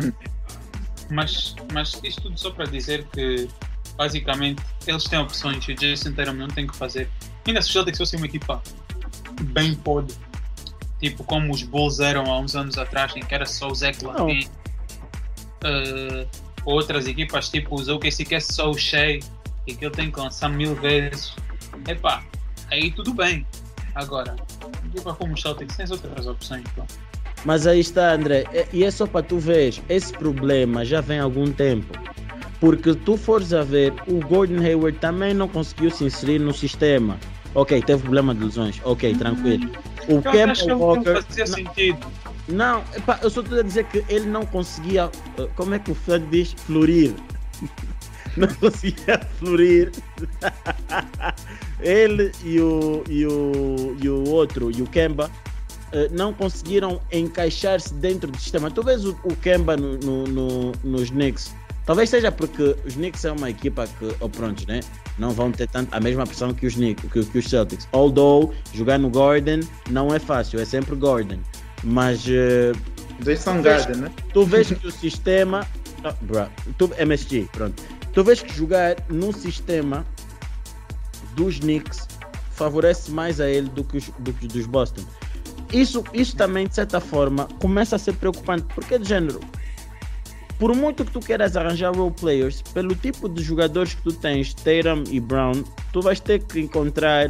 [1.11, 3.48] mas, mas isto tudo só para dizer que
[3.96, 7.09] basicamente eles têm opções e o Jason Tatum não tem que fazer.
[7.46, 8.62] Ainda se o Celtics fosse uma equipa
[9.52, 10.14] bem podre,
[11.00, 14.05] tipo como os Bulls eram há uns anos atrás, em que era só o Zach
[14.05, 14.48] Lavine,
[15.64, 16.26] eh,
[16.64, 19.20] outras equipas tipo os OKC que é só o Shea
[19.74, 21.35] que ele tem que lançar mil vezes.
[21.88, 22.22] Epá,
[22.70, 23.46] aí tudo bem.
[23.94, 24.37] Agora,
[24.87, 26.64] equipa como os Celtics tens outras opções.
[26.74, 26.83] Pô.
[27.44, 28.44] Mas aí está, André.
[28.72, 31.96] E- é só para tu ver, esse problema já vem há algum tempo.
[32.61, 37.18] Porque tu fores a ver, o Gordon Hayward também não conseguiu se inserir no sistema.
[37.55, 38.81] Ok, teve problema de lesões.
[38.85, 39.70] Ok, tranquilo.
[40.09, 41.12] O Eu Kemba Walker.
[41.14, 42.07] não fazia não- sentido.
[42.48, 45.11] Não, epá, eu só estou a dizer que ele não conseguia.
[45.38, 46.52] eh, Como é que o fã diz?
[46.52, 47.14] Florir.
[48.38, 49.90] Não conseguia florir.
[51.81, 55.31] ele e o, e o, e o outro, e o Kemba,
[55.92, 58.70] eh, não conseguiram encaixar-se dentro do sistema.
[58.70, 61.55] Tu vês o, o Kemba no, no, no- nos Knicks.
[61.85, 64.81] Talvez seja porque os Knicks é uma equipa que, ou pronto, né?
[65.18, 67.88] Não vão ter tanto, a mesma pressão que os, Knicks, que, que os Celtics.
[67.92, 71.38] Although, jogar no Gordon não é fácil, é sempre Gordon.
[71.85, 72.72] Mas eh,
[73.20, 74.11] Dois são Garden, né?
[74.33, 75.66] tu vês que o sistema.
[76.05, 76.46] Ah, bruh,
[76.79, 77.83] tu, MSG, pronto.
[78.24, 80.05] Vês que jogar no sistema
[81.35, 82.07] dos Knicks
[82.52, 85.02] favorece mais a ele do que os, do dos Boston.
[85.72, 89.40] Isso, isso também, de certa forma, começa a ser preocupante, porque de género.
[90.59, 94.55] Por muito que tu queiras arranjar role players, pelo tipo de jogadores que tu tens,
[94.55, 97.29] Tatum e Brown, tu vais ter que encontrar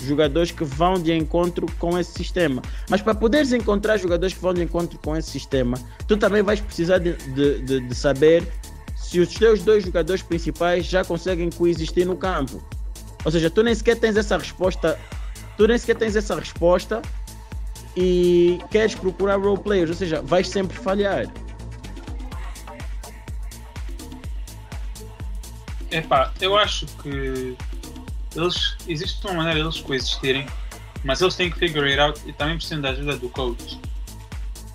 [0.00, 2.62] jogadores que vão de encontro com esse sistema.
[2.88, 6.60] Mas para poderes encontrar jogadores que vão de encontro com esse sistema, tu também vais
[6.60, 8.46] precisar de, de, de- de saber
[9.12, 12.66] se os teus dois jogadores principais já conseguem coexistir no campo.
[13.22, 14.98] Ou seja, tu nem sequer tens essa resposta,
[15.54, 17.02] tu nem sequer tens essa resposta
[17.94, 21.30] e queres procurar role players, ou seja, vais sempre falhar.
[25.90, 27.54] Epá, eu acho que
[28.34, 30.46] eles existe uma maneira de eles coexistirem,
[31.04, 33.78] mas eles têm que figure it out e também precisam da ajuda do coach.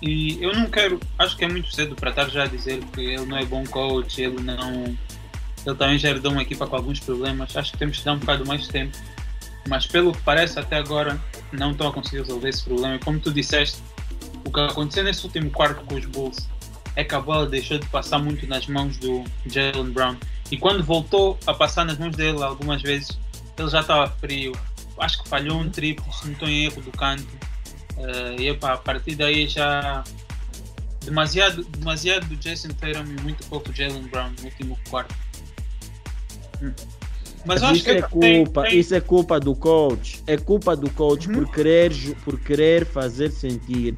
[0.00, 3.00] E eu não quero, acho que é muito cedo para estar já a dizer que
[3.00, 4.96] ele não é bom coach, ele não.
[5.66, 7.56] Ele também já herdou uma equipa com alguns problemas.
[7.56, 8.96] Acho que temos que dar um bocado mais tempo.
[9.68, 11.20] Mas pelo que parece até agora
[11.52, 12.94] não estão a conseguir resolver esse problema.
[12.94, 13.82] E como tu disseste,
[14.44, 16.48] o que aconteceu nesse último quarto com os Bulls
[16.96, 20.16] é que a bola deixou de passar muito nas mãos do Jalen Brown.
[20.50, 23.18] E quando voltou a passar nas mãos dele algumas vezes,
[23.58, 24.52] ele já estava frio.
[24.98, 27.37] Acho que falhou um triplo, se não estou em erro do canto.
[27.98, 30.04] Uh, e epa, a partir daí já.
[31.04, 35.14] Demasiado, demasiado do Jason Tatum e muito pouco Jalen Brown no último quarto.
[37.44, 38.78] Mas isso é culpa, tem, tem...
[38.78, 40.22] isso é culpa do coach.
[40.26, 41.34] É culpa do coach uhum.
[41.34, 41.92] por querer
[42.24, 43.94] por querer fazer sentir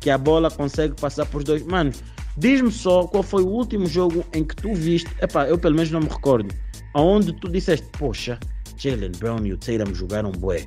[0.00, 1.62] que a bola consegue passar por dois.
[1.64, 1.92] Mano,
[2.36, 5.10] diz-me só qual foi o último jogo em que tu viste.
[5.20, 6.54] Epá, eu pelo menos não me recordo.
[6.94, 8.38] Aonde tu disseste, poxa,
[8.76, 10.66] Jalen Brown e o Tatum jogaram bué.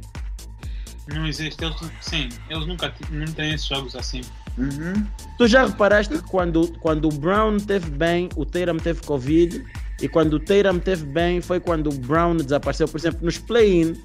[1.08, 4.22] Não existe, eles, sim, eles nunca não têm esses jogos assim.
[4.58, 5.06] Uhum.
[5.38, 9.64] Tu já reparaste que quando, quando o Brown teve bem, o Tatum teve Covid,
[10.02, 12.88] e quando o Tatum teve bem, foi quando o Brown desapareceu.
[12.88, 13.96] Por exemplo, nos play-in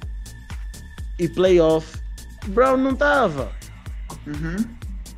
[1.18, 1.98] e play-off,
[2.48, 3.50] Brown não estava.
[4.26, 4.56] Uhum.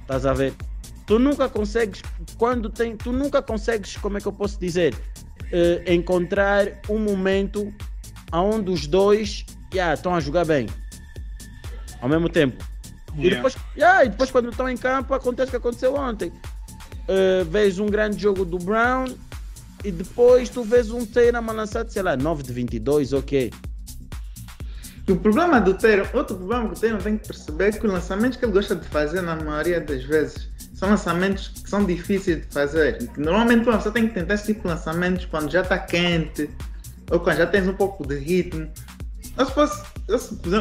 [0.01, 0.55] Estás a ver?
[1.07, 2.03] Tu nunca consegues,
[2.39, 7.71] quando tem, tu nunca consegues, como é que eu posso dizer, uh, encontrar um momento
[8.33, 10.67] onde os dois yeah, estão a jogar bem
[12.05, 12.63] ao mesmo tempo.
[13.17, 13.27] Yeah.
[13.27, 16.29] E, depois, yeah, e depois, quando estão em campo, acontece o que aconteceu ontem.
[16.29, 19.07] Uh, vês um grande jogo do Brown
[19.83, 23.51] e depois tu vês um Tatum a lançar, sei lá, 9 de 22, ok.
[25.09, 27.87] E o problema do Tatum, outro problema que o Tatum tem que perceber é que
[27.87, 31.87] os lançamentos que ele gosta de fazer, na maioria das vezes, são lançamentos que são
[31.87, 33.11] difíceis de fazer.
[33.17, 36.51] Normalmente você tem que tentar esse tipo de lançamentos quando já está quente
[37.11, 38.71] ou quando já tens um pouco de ritmo.
[39.39, 40.19] Eu se fosse, eu,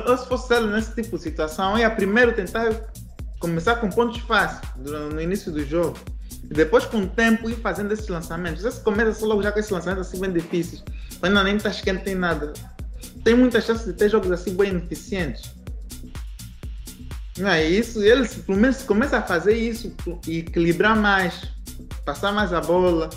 [0.07, 2.71] eu, se fosse ele nesse tipo de situação, ia primeiro tentar
[3.39, 5.97] começar com pontos fáceis no início do jogo.
[6.43, 8.63] E depois, com o tempo, ir fazendo esses lançamentos.
[8.63, 10.83] Você começa logo já com esses lançamentos assim bem difíceis.
[11.21, 12.53] Ainda nem está quente nem nada.
[13.23, 15.51] Tem muitas chances de ter jogos assim bem ineficientes.
[17.37, 18.01] Não é isso?
[18.01, 19.93] Ele, pelo menos, começa a fazer isso
[20.27, 21.49] e equilibrar mais,
[22.05, 23.09] passar mais a bola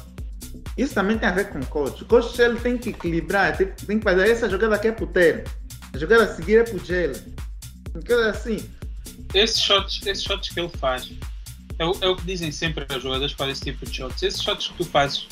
[0.76, 2.02] isso também tem a ver com o coach.
[2.02, 5.44] O coach ele tem que equilibrar, tem, tem que fazer essa jogada aqui é Ter.
[5.96, 7.22] A jogada a seguir é pro Jalen.
[8.06, 8.68] Coisa assim.
[9.32, 11.10] Esses shots, esses shots que ele faz
[11.78, 14.22] é o, é o que dizem sempre os jogadores para esse tipo de shots.
[14.22, 15.26] Esses shots que tu fazes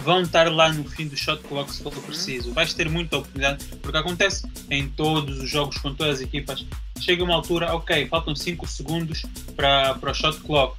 [0.00, 2.52] vão estar lá no fim do shot clock se for preciso.
[2.52, 6.66] Vais ter muita oportunidade, porque acontece em todos os jogos com todas as equipas.
[6.98, 9.22] Chega uma altura, ok, faltam 5 segundos
[9.54, 10.76] para, para o shot clock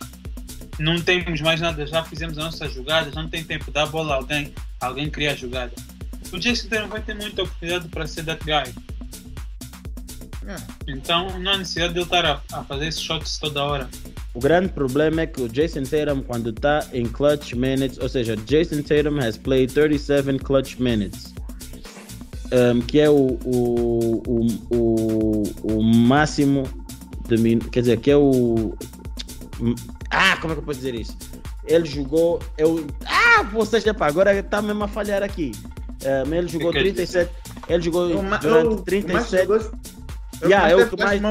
[0.78, 4.16] não temos mais nada, já fizemos as nossas jogadas, não tem tempo, dá a bola
[4.16, 5.72] a alguém, alguém cria a jogada.
[6.34, 8.74] O Jason Tatum vai ter muita oportunidade para ser that guy.
[10.48, 10.56] É.
[10.88, 13.90] Então não há necessidade de ele estar a, a, fazer esses shots toda hora.
[14.34, 18.36] O grande problema é que o Jason Tatum, quando está em clutch minutes, ou seja,
[18.36, 21.34] Jason Tatum has played 37 clutch minutes,
[22.52, 26.64] um, que é o, o, o, o, o máximo
[27.28, 28.76] de quer dizer, que é o
[30.12, 31.18] ah, como é que eu posso dizer isso?
[31.66, 32.42] Ele jogou.
[32.58, 35.52] Eu, ah, vocês, epa, agora está mesmo a falhar aqui.
[36.28, 37.32] Um, ele jogou 37.
[37.68, 39.48] Ele jogou eu, durante eu, 37.
[40.46, 41.22] Eu, yeah, é o que mais.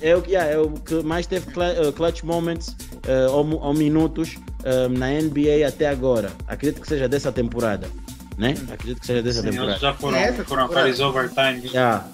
[0.00, 4.36] É o, yeah, é o que mais teve uh, clutch moments uh, ou, ou, minutos
[4.60, 6.32] uh, na NBA até agora.
[6.46, 7.88] Acredito que seja dessa temporada.
[8.36, 8.54] Né?
[8.72, 9.72] Acredito que seja dessa Sim, temporada.
[9.72, 11.66] Eles já foram, é foram vários overtime.
[11.66, 12.08] Yeah.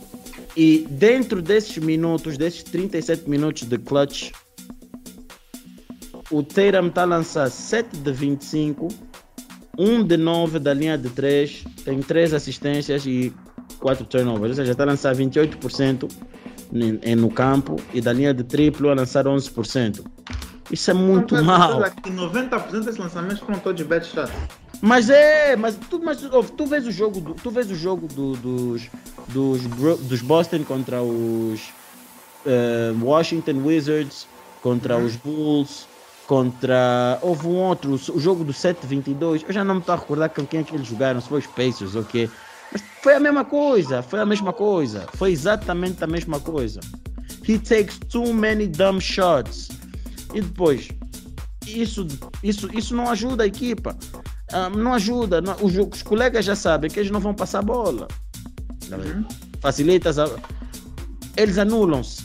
[0.57, 4.33] E dentro desses minutos, desses 37 minutos de clutch
[6.31, 8.89] o Tatum está a lançar 7 de 25,
[9.77, 13.35] 1 de 9 da linha de 3, tem 3 assistências e
[13.81, 16.11] 4 turnovers, ou seja, está a lançar 28%
[17.17, 20.05] no campo e da linha de triplo a lançar 11%.
[20.71, 21.83] Isso é muito não, mal.
[22.03, 24.31] Que 90% desses lançamentos foram todos de bad shot.
[24.81, 28.07] Mas é, mas tu, mas, oh, tu vês o jogo, do, tu vês o jogo
[28.07, 28.89] do, dos,
[29.29, 29.63] dos,
[29.99, 31.61] dos Boston contra os
[32.47, 34.27] uh, Washington Wizards,
[34.63, 35.05] contra uhum.
[35.05, 35.87] os Bulls,
[36.27, 37.19] contra.
[37.21, 39.45] Houve um outro, o jogo do 7-22.
[39.47, 41.41] Eu já não me estou a recordar com quem é que eles jogaram, se foi
[41.41, 42.29] os Pacers ou okay?
[42.29, 42.33] quê.
[42.73, 45.07] Mas foi a mesma coisa, foi a mesma coisa.
[45.15, 46.81] Foi exatamente a mesma coisa.
[47.49, 49.69] He takes too many dumb shots.
[50.33, 50.89] E depois,
[51.67, 52.07] isso,
[52.43, 53.97] isso, isso não ajuda a equipa.
[54.53, 55.41] ah, não ajuda.
[55.41, 58.07] Não, os, os, colegas já sabem que eles não vão passar bola.
[58.91, 59.25] Uhum.
[59.61, 60.19] Facilitas.
[60.19, 60.29] A,
[61.37, 62.23] eles anulam-se.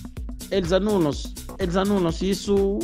[0.51, 1.33] Eles anulam-se.
[1.59, 2.29] Eles anulam-se.
[2.29, 2.79] Isso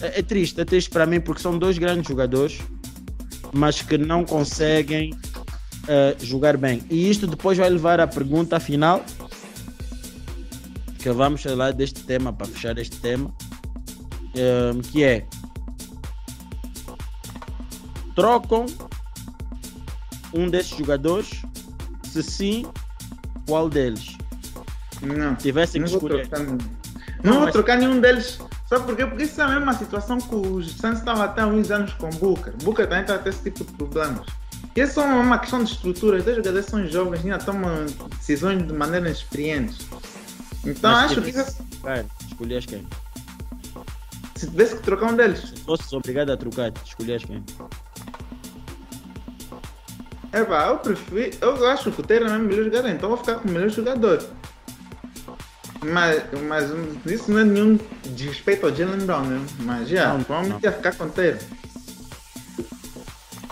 [0.00, 0.60] é, é, triste.
[0.60, 2.60] É triste para mim porque são dois grandes jogadores,
[3.52, 5.14] mas que não conseguem
[5.84, 6.82] uh, jogar bem.
[6.90, 9.04] E isto depois vai levar à pergunta final.
[10.98, 13.30] Que vamos falar deste tema para fechar este tema.
[14.34, 15.26] Uh, que é
[18.14, 18.66] trocam
[20.32, 21.42] um desses jogadores?
[22.04, 22.66] Se sim,
[23.46, 24.16] qual deles?
[25.02, 25.34] Não.
[25.34, 26.28] Tivessem que escolher.
[26.28, 26.58] Trocar, não,
[27.22, 28.38] não vou trocar nenhum deles.
[28.68, 29.06] Sabe por quê?
[29.06, 32.06] Porque isso é a mesma situação que os Santos estavam até há uns anos com
[32.06, 32.54] o Booker.
[32.62, 34.26] Booker também está a ter esse tipo de problemas.
[34.76, 36.18] E é só uma questão de estrutura.
[36.18, 37.86] Os jogadores são jovens, ainda tomam
[38.18, 39.86] decisões de maneira inexperiente.
[40.64, 41.32] Então Mas acho que.
[41.82, 42.86] Cara, escolhias quem?
[44.34, 45.40] Se tivesse que trocar um deles.
[45.40, 47.44] Se fosse obrigado a trocar, escolhias quem?
[50.32, 51.36] É pá, eu prefiro.
[51.40, 53.68] Eu acho que o Taylor é o melhor jogador, então vou ficar com o melhor
[53.68, 54.24] jogador.
[55.84, 56.70] Mas, mas
[57.06, 59.46] isso não é nenhum desrespeito ao Jalen Brown, né?
[59.60, 61.38] Mas já, yeah, provavelmente ia ficar com o Taylor.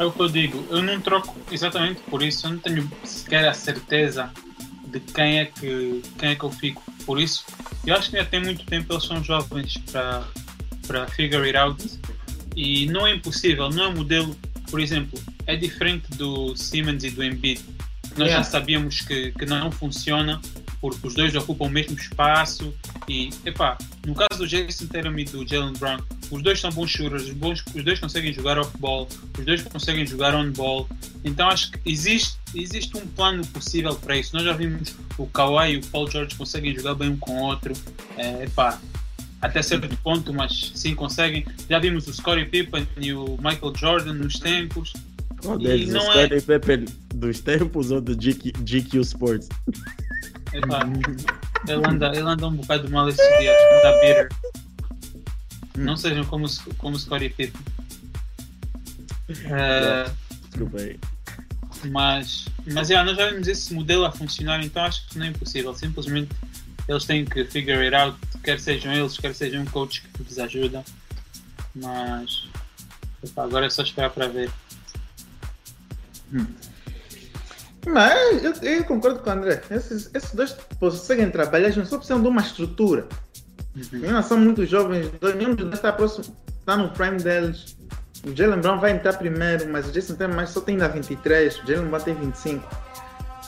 [0.02, 3.46] É o que eu digo, eu não troco exatamente por isso, eu não tenho sequer
[3.48, 4.32] a certeza
[4.88, 6.82] de quem é que, quem é que eu fico.
[7.06, 7.44] Por isso,
[7.86, 10.24] eu acho que ainda tem muito tempo, eles são jovens para,
[10.86, 12.00] para figure it out.
[12.56, 14.36] E não é impossível, não é um modelo
[14.72, 17.60] por exemplo, é diferente do Siemens e do Embiid.
[18.16, 18.38] Nós yeah.
[18.38, 20.40] já sabíamos que, que não funciona
[20.80, 22.74] porque os dois ocupam o mesmo espaço
[23.06, 25.98] e, epá, no caso do Jason Tatum e do Jalen Brown,
[26.32, 29.06] os dois são bons shooters, os, bons, os dois conseguem jogar off-ball,
[29.38, 30.88] os dois conseguem jogar on-ball,
[31.22, 34.34] então acho que existe, existe um plano possível para isso.
[34.34, 37.42] Nós já vimos o Kawhi e o Paul George conseguem jogar bem um com o
[37.42, 37.74] outro,
[38.16, 38.80] é, epá,
[39.42, 41.44] até certo ponto, mas sim conseguem.
[41.68, 44.94] Já vimos o Scottie Pippen e o Michael Jordan nos tempos.
[45.42, 45.94] Qual deles?
[45.94, 46.40] O Scottie é...
[46.40, 49.48] Pippen dos tempos ou do GQ, GQ Sports?
[50.54, 50.88] Epa,
[51.68, 54.28] ele, anda, ele anda um bocado mal esses dias, anda bitter.
[55.76, 56.46] Não sejam como,
[56.78, 57.61] como o Scottie Pippen.
[59.30, 60.11] Uh,
[60.48, 60.98] Desculpa aí.
[61.90, 65.30] Mas, mas yeah, nós já vimos esse modelo a funcionar, então acho que não é
[65.30, 65.74] impossível.
[65.74, 66.30] Simplesmente
[66.87, 70.38] eles têm que figure it out, quer sejam eles, quer sejam um coach que lhes
[70.38, 70.85] ajuda.
[71.74, 72.48] Mas
[73.22, 74.50] opa, agora é só esperar para ver.
[76.32, 76.46] Hum.
[77.87, 79.62] Mas eu, eu, concordo com o André.
[79.70, 83.08] Esses, esses dois conseguem trabalhar, eles só precisam de uma estrutura.
[83.74, 84.04] Uhum.
[84.04, 87.76] Ainda são muito jovens, nenhum dos dois está próximo, está no prime deles.
[88.24, 91.66] O Jalen Brown vai entrar primeiro, mas o Jason Tatum só tem ainda 23, o
[91.66, 92.82] Jalen Brown tem 25.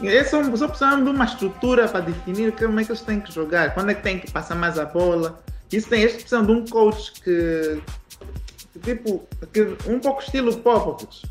[0.03, 3.33] Eles só, só precisam de uma estrutura para definir como é que eles têm que
[3.33, 5.41] jogar, quando é que tem que passar mais a bola.
[5.71, 7.81] Isso tem, eles precisam de um coach que,
[8.83, 11.23] tipo, que, um pouco estilo Popovich.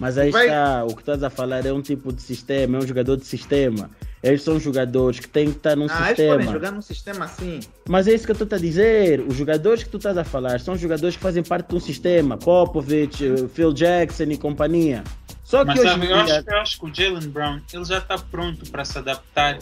[0.00, 0.46] Mas aí Vai...
[0.46, 3.26] está, o que estás a falar é um tipo de sistema, é um jogador de
[3.26, 3.90] sistema.
[4.22, 6.34] Eles são jogadores que têm que estar num ah, sistema.
[6.34, 7.60] Eles podem jogar num sistema assim.
[7.88, 9.20] Mas é isso que eu estou a dizer.
[9.20, 12.36] Os jogadores que tu estás a falar são jogadores que fazem parte de um sistema.
[12.36, 15.02] Popovich, Phil Jackson e companhia.
[15.42, 18.70] Só Mas sabe, eu, acho, eu acho que o Jalen Brown ele já está pronto
[18.70, 19.58] para se adaptar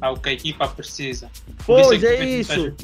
[0.00, 1.30] ao que a equipa precisa.
[1.66, 2.74] Pois é, é isso.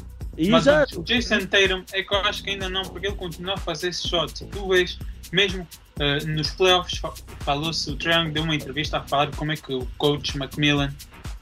[0.49, 1.01] Mas Exato.
[1.01, 3.89] o Jason Tatum é que eu acho que ainda não, porque ele continua a fazer
[3.89, 4.45] esses shots.
[4.51, 4.97] Tu vês,
[5.31, 5.67] mesmo
[5.99, 7.01] uh, nos playoffs,
[7.39, 10.93] falou-se, o Triangle deu uma entrevista a falar como é que o coach Macmillan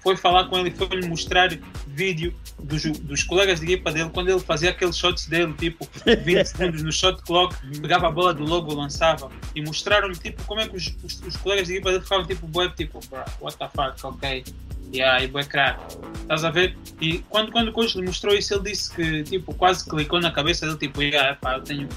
[0.01, 1.49] foi falar com ele e foi-lhe mostrar
[1.87, 6.45] vídeo dos, dos colegas de equipa dele quando ele fazia aqueles shots dele, tipo 20
[6.47, 10.67] segundos no shot clock, pegava a bola do logo, lançava e mostraram-lhe tipo como é
[10.67, 12.99] que os, os, os, colegas de equipa dele ficavam tipo, tipo,
[13.41, 14.43] what the fuck, ok.
[14.91, 15.79] Yeah, e boé crack.
[16.21, 16.75] Estás a ver?
[16.99, 20.31] E quando, quando o coach lhe mostrou isso, ele disse que tipo, quase clicou na
[20.31, 21.87] cabeça dele, tipo, yeah, pá, eu tenho,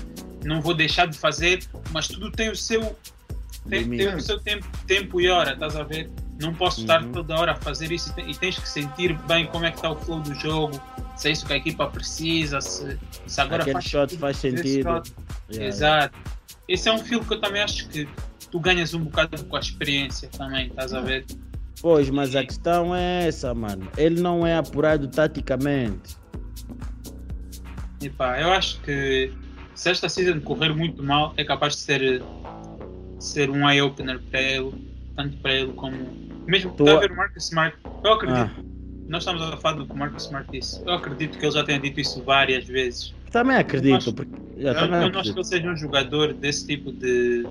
[0.45, 2.97] não vou deixar de fazer, mas tudo tem o seu
[3.69, 6.11] tem, tem o seu tempo, tempo e hora, estás a ver?
[6.41, 6.85] Não posso uhum.
[6.85, 9.91] estar toda hora a fazer isso e tens que sentir bem como é que está
[9.91, 10.81] o flow do jogo,
[11.17, 15.03] se é isso que a equipa precisa, se, se agora Aquele faz shot faz sentido.
[15.51, 16.17] Yeah, Exato.
[16.17, 16.33] Yeah.
[16.69, 18.09] Esse é um fio que eu também acho que
[18.51, 21.25] tu ganhas um bocado com a experiência também, estás a ver?
[21.81, 23.89] Pois, mas a questão é essa, mano.
[23.97, 26.17] Ele não é apurado taticamente.
[28.01, 29.33] Epá, eu acho que
[29.75, 32.23] se esta season correr muito mal, é capaz de ser,
[33.19, 34.73] ser um eye-opener para ele,
[35.17, 35.97] tanto para ele como
[36.47, 38.39] mesmo que está a ver o Marcus Smart, eu acredito.
[38.39, 38.73] Ah.
[39.09, 40.83] Nós estamos a falar do que o Marcus Smart disse.
[40.87, 43.15] Eu acredito que ele já tenha dito isso várias vezes.
[43.31, 44.11] Também acredito.
[44.11, 47.47] Eu, porque, eu, também eu não acho que ele seja um jogador desse tipo de.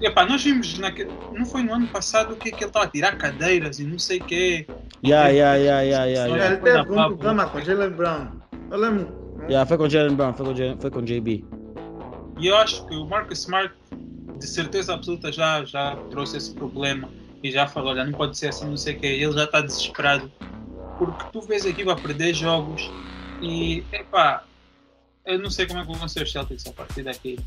[0.00, 3.16] Epá, nós vimos naquele, não foi no ano passado que, que ele estava a tirar
[3.16, 4.66] cadeiras e não sei o quê.
[5.04, 6.54] Yeah, yeah, yeah, yeah, yeah, yeah.
[6.54, 8.28] Ele teve um programa com Jalen Brown.
[8.70, 9.23] Eu lembro.
[9.42, 11.44] Yeah, foi com Jalen Brown, foi com, foi com JB.
[12.38, 13.74] E eu acho que o Marcus Smart
[14.38, 17.08] de certeza absoluta já, já trouxe esse problema
[17.42, 19.60] e já falou, olha, não pode ser assim, não sei o que, ele já está
[19.60, 20.30] desesperado.
[20.98, 22.90] Porque tu vês a equipa perder jogos
[23.42, 24.44] e, epá,
[25.24, 27.38] eu não sei como é que vão ser os Celtics a partir daqui.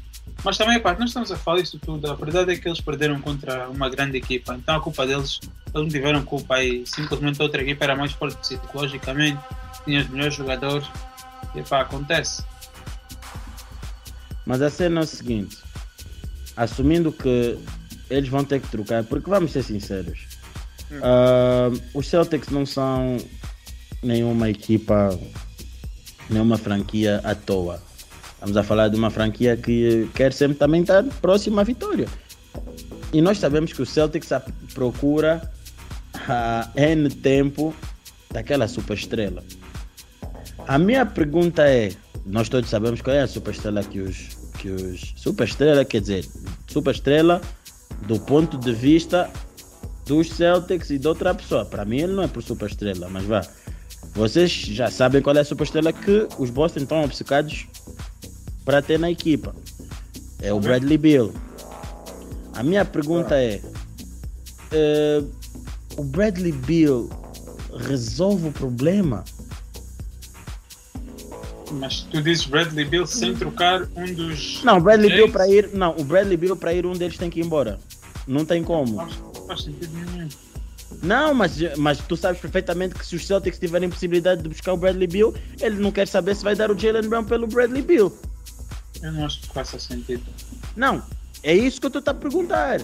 [0.43, 2.09] Mas também, epá, nós estamos a falar isso tudo.
[2.11, 4.55] A verdade é que eles perderam contra uma grande equipa.
[4.55, 6.85] Então a culpa deles, eles não tiveram culpa aí.
[6.85, 9.39] Simplesmente a outra equipa era mais forte psicologicamente,
[9.85, 10.87] tinha os melhores jogadores.
[11.55, 12.43] Epá, acontece.
[14.45, 15.57] Mas a cena é o seguinte:
[16.55, 17.57] assumindo que
[18.09, 20.27] eles vão ter que trocar, porque vamos ser sinceros,
[20.91, 23.17] uh, os Celtics não são
[24.01, 25.17] nenhuma equipa,
[26.29, 27.81] nenhuma franquia à toa.
[28.33, 32.07] Estamos a falar de uma franquia que quer sempre também estar próxima à vitória.
[33.11, 34.29] E nós sabemos que o Celtics
[34.73, 35.49] procura
[36.27, 37.73] há N tempo
[38.31, 39.43] daquela superestrela.
[40.67, 41.93] A minha pergunta é:
[42.25, 45.13] nós todos sabemos qual é a superestrela que os, que os.
[45.15, 46.25] Superestrela, quer dizer,
[46.67, 47.41] superestrela
[48.05, 49.29] do ponto de vista
[50.05, 51.65] dos Celtics e de outra pessoa.
[51.65, 53.41] Para mim, ele não é por superestrela, mas vá.
[54.13, 57.65] Vocês já sabem qual é a superestrela que os Boston estão obcecados
[58.65, 59.55] para ter na equipa.
[60.41, 61.33] É o Bradley Bill.
[62.53, 63.61] A minha pergunta é:
[64.73, 65.31] uh,
[65.95, 67.09] o Bradley Bill
[67.87, 69.23] resolve o problema?
[71.71, 74.63] Mas tu dizes Bradley Bill sem trocar um dos.
[74.63, 75.69] Não, o Bradley Bill para ir.
[75.73, 77.79] Não, o Bradley Bill para ir um deles tem que ir embora.
[78.25, 78.95] Não tem como.
[78.95, 80.29] Não faz sentido nenhum.
[81.03, 84.77] Não, mas, mas tu sabes perfeitamente que se os Celtics tiverem possibilidade de buscar o
[84.77, 88.17] Bradley Bill, ele não quer saber se vai dar o Jalen Brown pelo Bradley Bill.
[89.03, 90.23] Eu não acho que faça sentido.
[90.75, 91.03] Não,
[91.43, 92.79] é isso que eu estou a perguntar.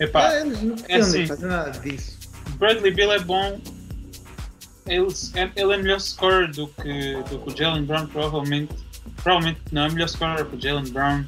[0.00, 1.26] Epá, É, eles não é assim.
[1.26, 2.16] fazer nada disso.
[2.58, 3.60] Bradley Bill é bom.
[4.88, 8.72] Ele, é- ele é melhor scorer do que, do que o Jalen Brown, provavelmente.
[9.22, 11.24] Provavelmente não é melhor scorer que o Jalen Brown.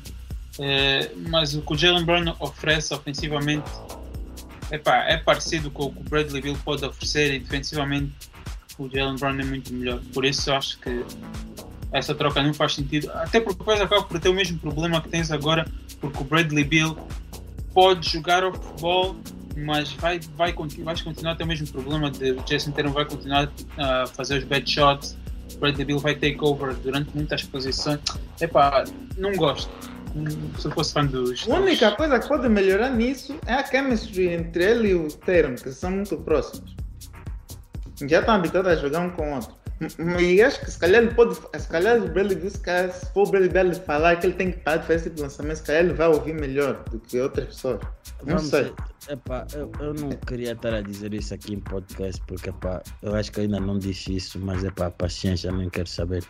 [0.58, 3.70] É, mas o que o Jalen Brown oferece ofensivamente
[4.70, 8.12] epá, é parecido com o que o Bradley Bill pode oferecer e defensivamente
[8.78, 10.00] o Jalen Brown é muito melhor.
[10.12, 11.04] Por isso acho que
[11.92, 13.10] essa troca não faz sentido.
[13.14, 15.66] Até porque depois acaba por ter o mesmo problema que tens agora,
[16.00, 16.96] porque o Bradley Bill
[17.74, 19.16] pode jogar ao futebol,
[19.64, 23.50] mas vai, vai, vais continuar a ter o mesmo problema de Jason Tatum vai continuar
[23.78, 25.16] a fazer os bad shots,
[25.54, 28.00] o Bradley Bill vai take over durante muitas posições.
[28.40, 28.84] Epá,
[29.16, 29.70] não gosto.
[30.58, 31.48] Se eu fosse fã dos.
[31.48, 35.54] A única coisa que pode melhorar nisso é a chemistry entre ele e o Term,
[35.54, 36.74] que são muito próximos.
[38.08, 39.59] Já estão habituados a jogar um com o outro.
[40.18, 41.34] E acho que se calhar ele pode.
[41.34, 44.34] Se calhar o Bradley Bill, se, calhar, se for o Bradley Bill falar que ele
[44.34, 46.84] tem que parar de fazer esse tipo de lançamento, se calhar ele vai ouvir melhor
[46.90, 47.80] do que outras pessoas.
[48.26, 48.64] Não Vamos sei.
[48.64, 52.82] ser- epá, eu, eu não queria estar a dizer isso aqui em podcast, porque epá,
[53.02, 56.22] eu acho que ainda não disse isso, mas epá, paciência, nem quero saber.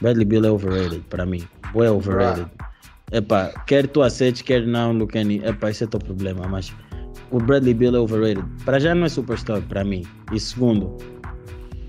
[0.00, 1.46] Bradley Bill é overrated para mim.
[1.72, 2.50] Boy overrated.
[3.12, 6.72] Epá, quer tu aceites, quer não, Lucani, epá, esse é o teu problema, mas
[7.30, 8.44] o Bradley Bill é overrated.
[8.64, 10.04] Para já não é superstar para mim.
[10.32, 10.96] E segundo,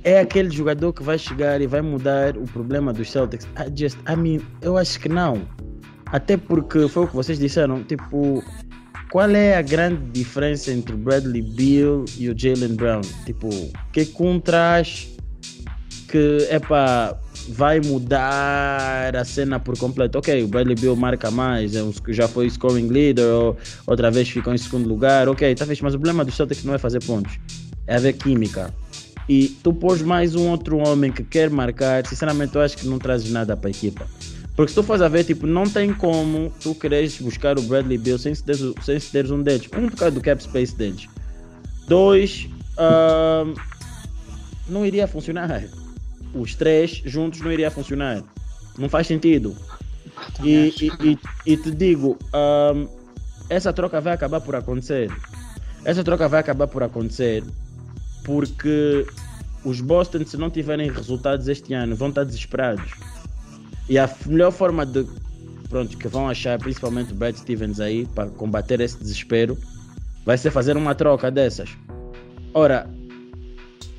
[0.08, 3.46] é aquele jogador que vai chegar e vai mudar o problema dos Celtics.
[3.58, 5.42] I just, I mean, eu acho que não.
[6.06, 8.42] Até porque foi o que vocês disseram, tipo,
[9.12, 13.02] qual é a grande diferença entre o Bradley Bill e o Jalen Brown?
[13.26, 13.50] Tipo,
[13.92, 14.06] que
[14.40, 15.10] traz
[16.08, 20.20] que, epá, vai mudar a cena por completo?
[20.20, 21.84] Ok, o Bradley Bill marca mais, é
[22.14, 25.82] já foi scoring leader, ou outra vez ficou em segundo lugar, ok, vendo?
[25.82, 27.38] Mas o problema do Celtics não é fazer pontos,
[27.86, 28.74] é haver química.
[29.28, 32.98] E tu pôs mais um outro homem que quer marcar, sinceramente eu acho que não
[32.98, 34.08] trazes nada para a equipa.
[34.56, 37.98] Porque se tu fores a ver, tipo, não tem como tu queres buscar o Bradley
[37.98, 39.70] Bill sem se teres, sem se teres um deles.
[39.78, 41.08] Um, por causa do cap space deles.
[41.88, 43.54] Dois, ahm,
[44.68, 45.64] não iria funcionar.
[46.34, 48.24] Os três juntos não iria funcionar.
[48.78, 49.56] Não faz sentido.
[50.42, 52.88] E, e, e, e te digo, ahm,
[53.50, 55.12] essa troca vai acabar por acontecer.
[55.86, 57.44] Essa troca vai acabar por acontecer
[58.28, 59.08] porque
[59.64, 62.92] os Boston, se não tiverem resultados este ano, vão estar desesperados.
[63.90, 65.08] E a melhor forma de.
[65.70, 69.58] Pronto, que vão achar, principalmente o Brad Stevens aí, para combater esse desespero,
[70.26, 71.70] vai ser fazer uma troca dessas.
[72.54, 72.90] Ora,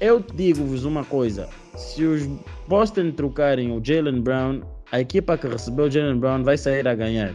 [0.00, 2.26] eu digo-vos uma coisa: se os
[2.66, 4.60] Boston trocarem o Jalen Brown,
[4.92, 7.34] a equipa que recebeu o Jalen Brown vai sair a ganhar.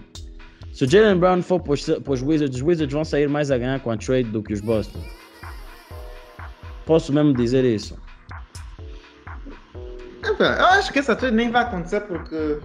[0.71, 3.79] Se o Jalen Brown for para os Wizards, os Wizards vão sair mais a ganhar
[3.79, 4.99] com a trade do que os Boston.
[6.85, 7.97] Posso mesmo dizer isso.
[10.23, 12.57] Epá, Eu acho que essa trade nem vai acontecer porque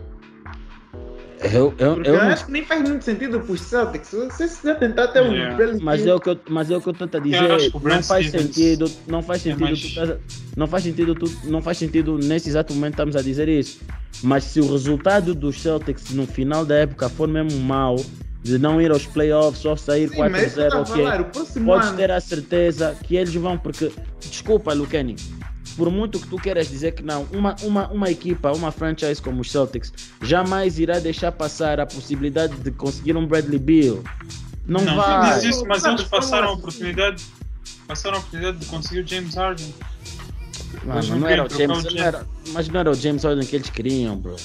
[1.41, 4.11] Eu, eu, Porque eu eu, não- acho que nem faz muito sentido para os Celtics.
[4.13, 5.55] Você se der tentar ter um Yeah.
[5.57, 7.71] Bradley mas é o que eu, mas é o que eu tento a dizer.
[7.81, 10.17] Não faz sentido, não faz é sentido, mais- tu estás a-
[10.57, 13.79] não faz sentido, tu, não faz sentido nesse exato momento estamos a dizer isso.
[14.23, 17.95] Mas se o resultado dos Celtics no final da época for mesmo mau,
[18.43, 20.79] de não ir aos playoffs, só sair Sim, mas é isso que eu 4-0, estou
[20.79, 21.05] a ok.
[21.05, 21.21] falar.
[21.21, 21.97] O próximo Podes ano.
[21.97, 25.17] ter a certeza que eles vão, porque, desculpa, Lucani,
[25.77, 29.41] por muito que tu queiras dizer que não, uma, uma, uma equipa, uma franchise como
[29.43, 33.99] os Celtics, jamais irá deixar passar a possibilidade de conseguir um Bradley Beal.
[34.67, 35.35] Não, Não, vai.
[35.35, 36.57] diz isso, mas eles passaram a lá.
[36.57, 37.23] oportunidade.
[37.87, 39.75] Passaram a oportunidade de conseguir o James Harden.
[40.85, 43.47] Mano, não não era o James, o não era, mas não era o James Harden
[43.47, 44.37] que eles queriam, bro.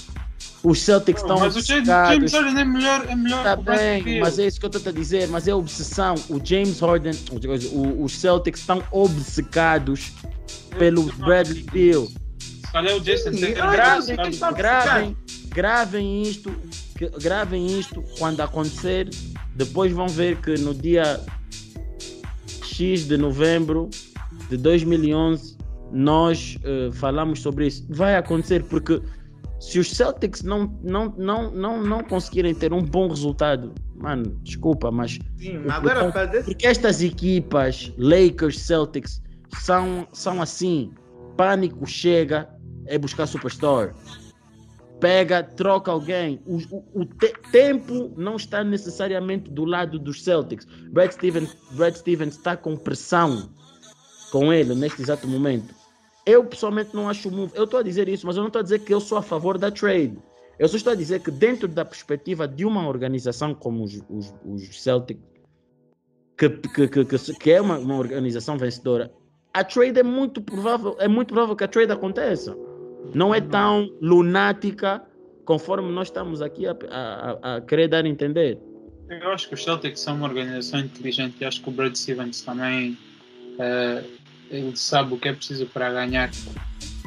[0.63, 4.47] Os Celtics estão mas o James, Harden é melhor, é melhor Tá bem, mas é
[4.47, 6.15] isso que eu estou a dizer, mas é obsessão.
[6.29, 7.13] O James Harden,
[7.99, 10.13] os Celtics estão obcecados
[10.79, 12.07] pelo Bradley Beal.
[12.07, 15.17] Se calhar o Jason é é tá- Gravem,
[15.49, 16.55] gravem isto,
[17.21, 19.09] gravem isto quando acontecer.
[19.55, 21.19] Depois vão ver que no dia
[22.63, 23.89] X de novembro
[24.49, 25.57] de 2011
[25.91, 27.85] nós eh, falamos sobre isso.
[27.89, 28.99] Vai acontecer porque
[29.69, 34.91] se os Celtics não, não, não, não, não conseguirem ter um bom resultado, mano, desculpa,
[34.91, 39.21] mas Sim, agora desse porque estas equipas, Lakers, Celtics,
[39.59, 40.91] são, são assim.
[41.37, 42.49] Pânico chega,
[42.85, 43.93] é buscar superstar.
[44.99, 46.41] Pega, troca alguém.
[46.45, 50.65] O, o- o te- tempo não está necessariamente do lado dos Celtics.
[50.91, 53.49] Brad Stevens, Brad Stevens está com pressão
[54.31, 55.73] com ele neste exato momento.
[56.25, 57.51] Eu pessoalmente não acho move.
[57.55, 59.21] Eu estou a dizer isso, mas eu não estou a dizer que eu sou a
[59.21, 60.17] favor da trade.
[60.57, 64.33] Eu só estou a dizer que dentro da perspectiva de uma organização como os, os,
[64.45, 64.69] os
[66.37, 69.11] que, que, que, que, é uma, uma organização vencedora,
[69.53, 72.55] a trade é muito provável, é muito provável que a trade aconteça.
[73.13, 75.03] Não é tão lunática
[75.45, 78.57] conforme nós estamos aqui a, a, a- a querer dar a entender.
[79.09, 82.41] Eu acho que os Celtics são uma organização inteligente e acho que o Brad Stevens
[82.41, 82.97] também
[83.59, 84.03] eh,
[84.55, 86.29] ele sabe o que é preciso para ganhar.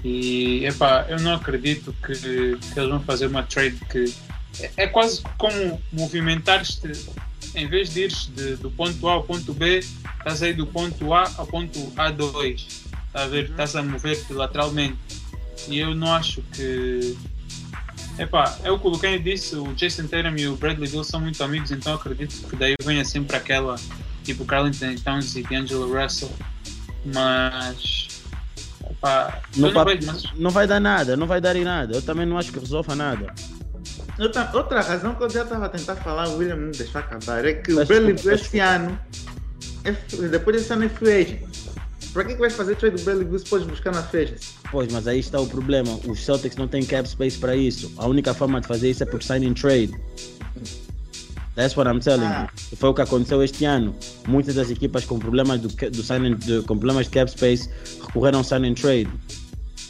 [0.04, 4.12] E epá, eu não acredito que, que eles vão fazer uma trade que
[4.60, 6.92] é, é quase como movimentar-te
[7.54, 9.78] em vez de ires de- do ponto A ao ponto B,
[10.18, 12.66] estás aí do ponto A ao ponto A2.
[13.06, 13.44] Estás a ver?
[13.50, 14.98] Estás a mover-te lateralmente.
[15.68, 17.16] E eu não acho que
[18.18, 21.20] Epá, é o que o Lucani disse, o Jason Tatum e o Bradley Beal são
[21.20, 23.76] muito amigos, então acredito que daí venha sempre aquela,
[24.24, 26.30] tipo Carl Anthony Towns e D'Angelo Russell,
[27.12, 28.08] mas...
[28.90, 30.24] Epá, Não, vejo, mas...
[30.36, 31.94] não vai dar nada, não vai dar em nada.
[31.96, 33.32] Eu também não acho que resolva nada.
[34.18, 37.44] Outra, outra razão que eu já estava a tentar falar, o William não deixou acabar,
[37.44, 38.98] é que o Mas Bradley desculpa, Beal este ano,
[39.84, 39.92] é,
[40.28, 41.56] depois desse ano é free agent.
[42.12, 44.54] Para que, que vais fazer trade do Bradley se podes buscar na agency?
[44.70, 46.00] Pois, mas aí está o problema.
[46.06, 47.92] Os Celtics não têm cap space para isso.
[47.98, 49.92] A única forma de fazer isso é por sign and trade.
[51.56, 52.48] That's what I'm telling Ah.
[52.70, 52.76] you.
[52.76, 53.94] Foi o que aconteceu este ano.
[54.28, 57.68] Muitas das equipas com problemas do, do sign and, de, com problemas de cap space
[58.06, 59.08] recorreram ao sign and trade.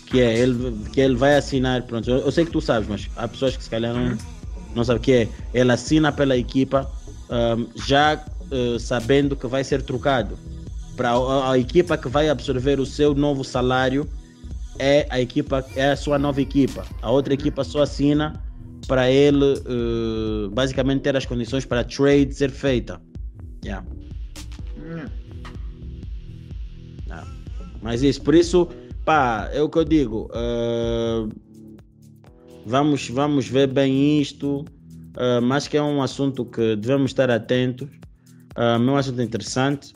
[0.06, 1.82] Que é ele, que ele vai assinar.
[1.82, 4.16] Pronto, eu, eu sei que tu sabes, mas há pessoas que se calhar não,
[4.76, 5.28] não sabem o que é.
[5.52, 6.88] Ele assina pela equipa
[7.28, 10.38] ahm, já eh, sabendo que vai ser trocado.
[10.96, 14.08] Para a, a equipa que vai absorver o seu novo salário
[14.78, 16.86] é a equipa, é a sua nova equipa.
[17.02, 18.40] A outra equipa só assina
[18.86, 23.00] para ele eh, basicamente ter as condições para a trade ser feita.
[23.64, 23.84] Yeah.
[24.78, 25.06] Hum.
[27.10, 27.24] Ah,
[27.82, 28.68] Mas isso, por isso,
[29.04, 30.28] pá, é o que eu digo.
[30.34, 31.26] eh,
[32.64, 34.64] vamos, vamos ver bem isto.
[35.18, 37.88] eh, mas que é um assunto que devemos estar atentos.
[38.56, 39.92] eh, é um assunto interessante.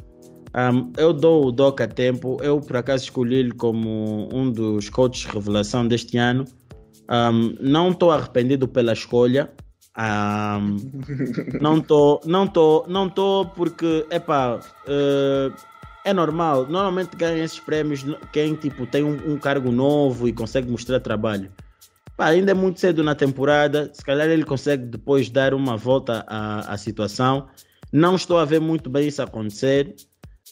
[0.53, 2.37] Um, eu dou o Doc a tempo.
[2.43, 6.45] Eu, por acaso, escolhi-lhe como um dos coaches revelação deste ano.
[7.11, 9.51] Um, não estou arrependido pela escolha.
[9.99, 10.77] Um,
[11.61, 15.51] não estou, não estou, não estou porque, epá, eh,
[16.05, 16.67] é normal.
[16.67, 21.51] Normalmente ganha esses prémios quem tipo, tem um, um cargo novo e consegue mostrar trabalho.
[22.17, 23.91] Pá, ainda é muito cedo na temporada.
[23.93, 27.49] Se calhar ele consegue depois dar uma volta à, à situação.
[27.93, 29.97] Não estou a ver muito bem isso acontecer.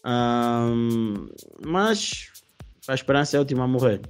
[0.04, 1.28] Ahm,
[1.64, 2.32] mas
[2.88, 4.00] a esperança é a última a morrer.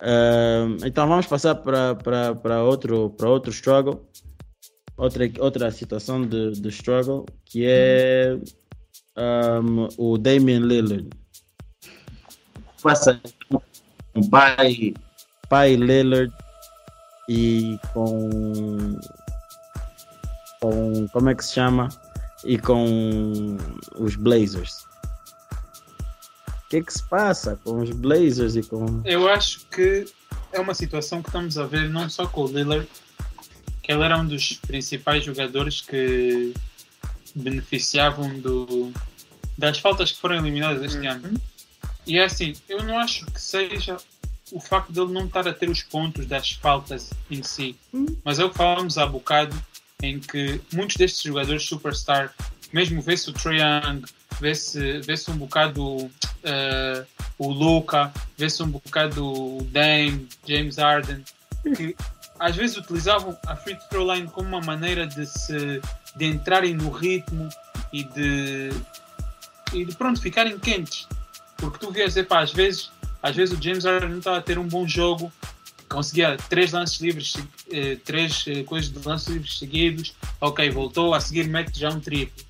[0.00, 4.06] Ahm, então vamos passar para outro, para outro struggle.
[4.96, 8.38] Outra, outra situação de, de struggle que é
[9.16, 11.08] ahm, o Damian Lillard.
[12.82, 13.20] Passa
[13.50, 14.94] com pai.
[15.48, 16.32] Pai Lillard
[17.28, 18.98] e com,
[20.60, 21.88] com como é que se chama?
[22.44, 23.56] E com
[23.98, 24.85] os Blazers.
[26.66, 29.00] O que é que se passa com os Blazers e com.
[29.04, 30.04] Eu acho que
[30.52, 32.88] é uma situação que estamos a ver não só com o Lillard,
[33.82, 36.52] que ele era um dos principais jogadores que
[37.34, 38.92] beneficiavam do,
[39.56, 41.10] das faltas que foram eliminadas este Uhum.
[41.12, 41.40] ano.
[42.06, 43.96] E é assim, eu não acho que seja
[44.52, 47.76] o facto dele não estar a ter os pontos das faltas em si,
[48.24, 49.56] mas é o que falamos há bocado,
[50.02, 52.32] em que muitos destes jogadores superstar,
[52.72, 54.04] mesmo vê-se o Trae Young,
[54.40, 56.10] vê-se vê um bocado
[56.44, 57.04] eh,
[57.38, 59.24] o Luca, vê-se um bocado
[59.58, 61.24] o Dame, James Harden,
[61.76, 61.96] que
[62.38, 65.80] às vezes utilizavam a free throw line como uma maneira de se
[66.16, 67.48] de entrarem no ritmo
[67.92, 68.70] e de
[69.72, 71.08] e de pronto ficarem quentes.
[71.56, 72.90] Porque tu vias epá, às vezes
[73.22, 75.32] às vezes o James Harden não estava a ter um bom jogo
[75.88, 77.34] conseguia três lances livres
[77.70, 82.00] eh, três eh, coisas de lances livres seguidos ok voltou a seguir mete já um
[82.00, 82.45] triplo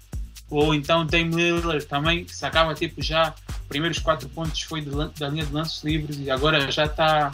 [0.48, 3.34] ou então Dame Lillard também sacava tipo já
[3.68, 7.32] primeiros quatro pontos foi de da linha de lances livres e agora já está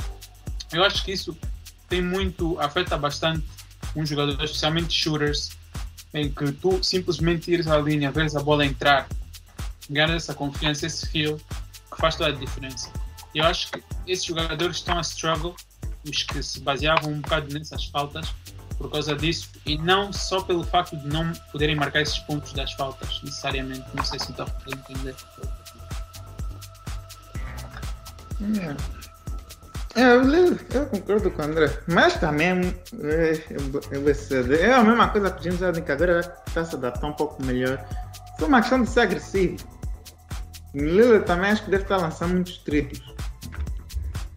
[0.72, 1.36] eu acho que isso
[1.88, 3.44] tem muito, afeta bastante
[3.94, 5.50] um jogador, especialmente shooters,
[6.14, 9.06] em que tu simplesmente ires à linha, vês a bola entrar,
[9.90, 11.38] ganhas essa confiança, esse feel,
[11.90, 12.90] que faz toda a diferença.
[13.34, 15.54] E eu acho que esses jogadores estão a struggle,
[16.08, 18.26] os que se baseavam um bocado nessas faltas,
[18.78, 22.72] por causa disso, e não só pelo facto de não poderem marcar esses pontos das
[22.72, 23.84] faltas, necessariamente.
[23.94, 25.14] Não sei se está a entender.
[29.94, 30.24] É, eu,
[30.74, 31.78] eu concordo com o André.
[31.86, 36.64] Mas também é, é, é a mesma coisa que o James Harden, que agora está
[36.64, 37.84] se adaptar um pouco melhor.
[38.38, 39.56] Foi uma questão de ser agressivo.
[40.74, 43.14] O Lillard também acho que deve estar lançando muitos triplos.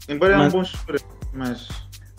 [0.09, 1.01] Embora é um Mas- bom shooter,
[1.33, 1.67] mas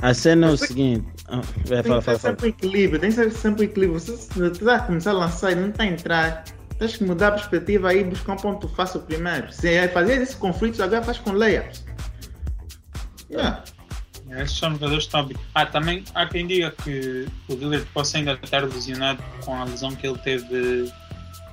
[0.02, 1.06] A cena é o seguinte.
[1.28, 3.98] Ah, vai, tem fala, que fala, sempre equilíbrio, tem que ser sempre equilíbrio.
[3.98, 6.44] Se você está a começar a lançar e não está a entrar,
[6.78, 9.50] tens que mudar a perspectiva aí e buscar um ponto fácil primeiro.
[9.52, 11.84] Se é fazer esse conflito, agora faz com layups.
[13.30, 13.64] Yeah.
[14.30, 18.38] Esses são jogadores que estão Ah, também há quem diga que o Lillard possa ainda
[18.42, 20.92] estar lesionado com a lesão que ele teve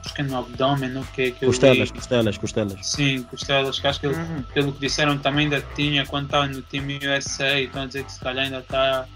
[0.04, 1.96] acho que é no abdômen, o que é que Costelas, li.
[1.96, 2.86] costelas, costelas.
[2.86, 4.44] Sim, costelas, que acho que Uhum.
[4.54, 8.04] pelo que disseram também ainda tinha quando estava no time USA, e estão a dizer
[8.04, 9.08] que se calhar ainda está.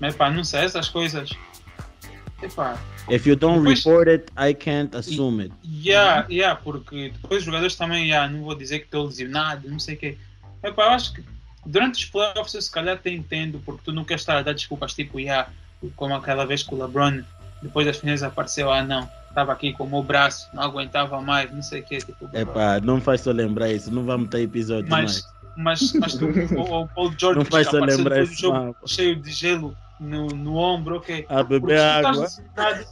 [0.00, 1.30] Mas pá, não sei, essas coisas.
[2.42, 2.76] Epá,
[3.10, 5.54] If you don't Depois- report it, I can't assume it.
[5.62, 9.78] Yeah, yeah, porque depois os jogadores também, yeah, não vou dizer que estou lesionado, não
[9.78, 10.18] sei o quê.
[10.62, 11.22] Epá, eu acho que
[11.66, 14.54] durante os playoffs eu se calhar até entendo, porque tu não queres estar a dar
[14.54, 15.50] desculpas tipo, yeah,
[15.96, 17.22] como aquela vez que o LeBron,
[17.62, 21.52] depois das finais apareceu, ah não, estava aqui com o meu braço, não aguentava mais,
[21.52, 21.98] não sei o quê.
[21.98, 25.26] Tipo, Epá, não faz só lembrar isso, não vamos ter episódio mas,
[25.56, 25.90] mais.
[25.90, 26.26] mas, mas tu,
[26.56, 28.86] o, o Paul George Não faz que só lembrar esse jogo mapa.
[28.86, 31.26] cheio de gelo no, no ombro, ok.
[31.28, 32.22] A beber água.
[32.22, 32.86] lesionado,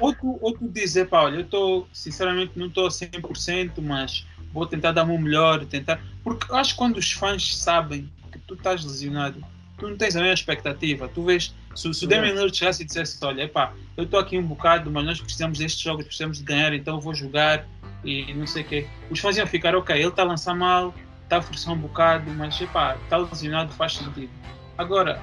[0.00, 3.72] ou, ou tu, ou tu dizes, pá, olha, eu estou, sinceramente, não estou a 100%,
[3.82, 6.00] mas vou tentar dar o meu melhor, tentar.
[6.22, 9.42] Porque eu acho que quando os fãs sabem que tu estás lesionado,
[9.76, 11.08] tu não tens a mesma expectativa.
[11.08, 14.38] Tu vês, se, se o Damian Lillard chegasse e dissesse, olha, pá, eu estou aqui
[14.38, 17.66] um bocado, mas nós precisamos destes jogos, precisamos de ganhar, então eu vou jogar
[18.04, 18.86] e não sei o quê.
[19.10, 22.30] Os fãs iam ficar, ok, ele está a lançar mal, está a forçar um bocado,
[22.32, 24.30] mas, epá, está lesionado, faz sentido.
[24.78, 25.20] Agora,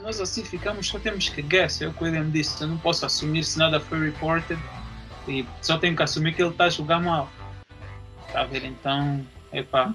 [0.00, 2.78] nós assim ficamos, só temos que guess, é o que o William disse, eu não
[2.78, 4.58] posso assumir se nada foi reported
[5.28, 7.30] e só tenho que assumir que ele está a jogar mal.
[8.26, 8.64] Está a ver?
[8.64, 9.94] Então, epá,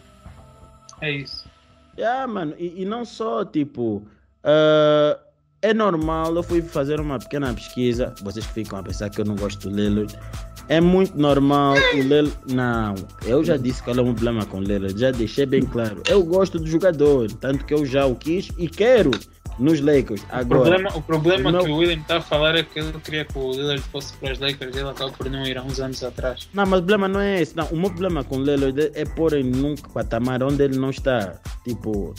[1.02, 1.51] é isso.
[1.98, 4.08] Yeah, mano, e, e não só, tipo,
[4.44, 5.20] ah,
[5.62, 9.26] é normal, eu fui fazer uma pequena pesquisa, vocês que ficam a pensar que eu
[9.26, 10.18] não gosto do Lillard,
[10.68, 14.58] é muito normal o Lillard, não, eu já disse qual é o meu problema com
[14.58, 18.16] o Lillard, já deixei bem claro, eu gosto do jogador, tanto que eu já o
[18.16, 19.12] quis e quero
[19.60, 22.64] nos Lakers, O agora, problema, o problema não- que o William está a falar é
[22.64, 25.45] que ele queria que o Lillard fosse para os Lakers e ele acabou por não
[25.45, 26.47] ir há uns anos atrás.
[26.54, 29.06] não, mas o problema não é esse, não, o meu problema com o Lillard é
[29.06, 32.14] pôr em num patamar onde ele não está, tipo,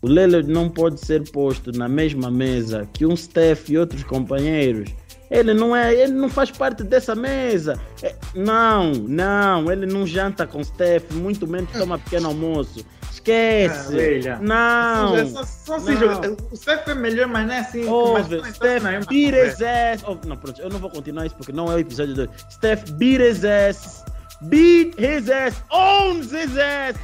[0.00, 4.90] o Lillard não pode ser posto na mesma mesa que um Steph e outros companheiros.
[5.30, 7.78] Ele não é, ele não faz parte dessa mesa.
[8.02, 12.82] É, não, não, ele não janta com Steph, muito menos toma pequeno almoço.
[13.18, 13.94] Ah, Esquece.
[13.94, 14.38] velha.
[14.40, 15.28] não.
[15.30, 15.96] Só, só não.
[15.96, 17.84] joga- O Steph é melhor, mas não é assim.
[17.86, 20.04] Ouve, mas- Steph não é uma beat his ass.
[20.06, 22.30] Oh, não, pronto, eu não vou continuar isso porque não é o episódio 2.
[22.50, 24.04] Steph beat his ass.
[24.42, 25.62] Beat his ass.
[25.70, 26.96] Owns his ass.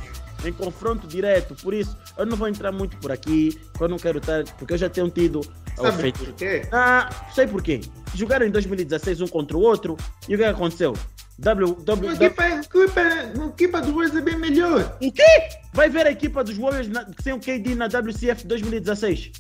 [0.44, 1.54] Em confronto direto.
[1.62, 3.58] Por isso, eu não vou entrar muito por aqui.
[3.72, 4.44] porque Eu não quero estar.
[4.58, 5.40] Porque eu já tenho tido.
[5.76, 6.62] Sabe por quê?
[6.70, 7.80] Ah, sei porquê.
[8.14, 9.96] Jogaram em 2016 um contra o outro.
[10.28, 10.94] E o que aconteceu?
[11.38, 14.96] W, A w, w, equipa, a equipa, a equipa do Warriors é bem melhor.
[15.00, 15.48] o quê?
[15.72, 19.32] Vai ver a equipa dos Warriors na, sem o KD na WCF 2016.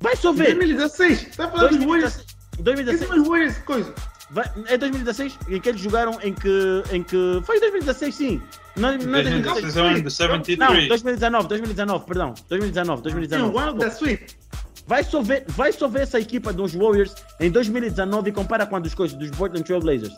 [0.00, 0.54] Vai só ver.
[0.54, 1.28] 2016.
[1.28, 2.26] Está falar dos Warriors.
[2.58, 2.94] 2016.
[2.94, 3.94] Esses são os Warriors, coisa.
[4.30, 6.82] Vai, é 2016 em que eles jogaram em que.
[6.90, 8.42] Em que foi 2016, sim.
[8.76, 9.62] Não, não é 2016.
[9.62, 10.58] Decisão do 73.
[10.58, 12.34] Não, 2019, 2019, perdão.
[12.48, 13.58] 2019, Tem o 2019.
[13.58, 14.26] ano da Sweep.
[14.86, 18.76] Vai só, ver, vai só ver essa equipa dos Warriors em 2019 e compara com
[18.76, 20.12] a dos coisas dos Portland Trail Blazers.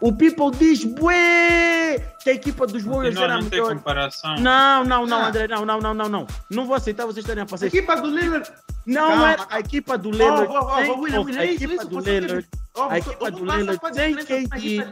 [0.00, 3.74] O people diz, bué, que a equipa dos Warriors Não, era não tem melhor.
[3.74, 4.34] comparação.
[4.38, 5.28] Não, não, não, Ah.
[5.28, 6.26] André, não, não, não, não, não.
[6.50, 7.76] Não vou aceitar vocês estarem a A fazer isso.
[7.76, 8.50] equipa do Lillard.
[8.86, 9.60] Não Calma, era a calma.
[9.60, 10.46] equipa do Oh, Lillard.
[10.50, 12.48] oh, oh, sem- oh, William, William, a é equipa isso, do Lillard.
[12.74, 14.86] Oh, A equipa oh, do Lillard sem KD,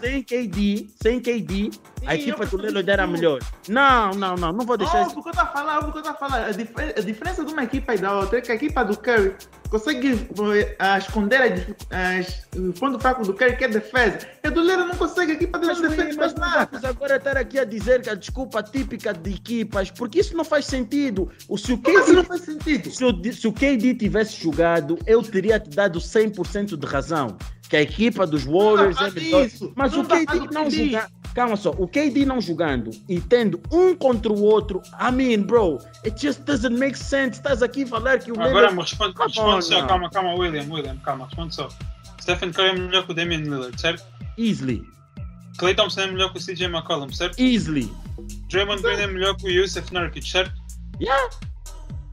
[0.00, 1.70] sem KD, sem KD,
[2.06, 3.40] a equipa do Lillard era melhor.
[3.68, 5.22] Não, não, não, não vou deixar Óbvio isso.
[5.22, 6.46] que eu estou a falar, óbvio que eu estou a falar.
[6.46, 8.96] A, dif- a diferença de uma equipa e da outra é que a equipa do
[8.96, 9.34] Curry
[9.68, 10.28] consegue
[10.78, 14.18] ah, esconder as, o ponto fraco do Curry, que é defesa.
[14.42, 16.52] E a do Lillard não consegue, a equipa dele Mas, não Luís, defende mas mais
[16.52, 16.88] não nada.
[16.88, 20.66] agora estar aqui a dizer que a desculpa típica de equipas, porque isso não faz
[20.66, 21.30] sentido.
[21.48, 22.90] O, se, o Mas KD, não faz sentido.
[22.90, 27.36] se, o, se o KD tivesse jogado, eu teria te dado 100% de razão.
[27.68, 29.46] Que a equipa dos Warriors Não é melhor.
[29.46, 29.72] isso.
[29.74, 30.98] Mas Não o KD não KD.
[31.34, 35.78] Calma só, o KD não jogando e tendo um contra o outro, I mean, bro,
[36.04, 37.38] it just doesn't make sense.
[37.38, 40.96] Estás aqui a falar que o Agora Lillard me responde, só, calma, calma, William, William,
[40.98, 41.68] calma, responde só.
[42.20, 44.04] Stephen Curry é melhor que o Damian Lillard, certo?
[44.38, 44.86] easily,
[45.58, 47.40] Clay Thompson é melhor que o CJ McCollum, certo?
[47.40, 47.90] easily.
[48.48, 50.52] Draymond Green é melhor que o Yusuf Nurkic, certo?
[51.00, 51.30] Yeah,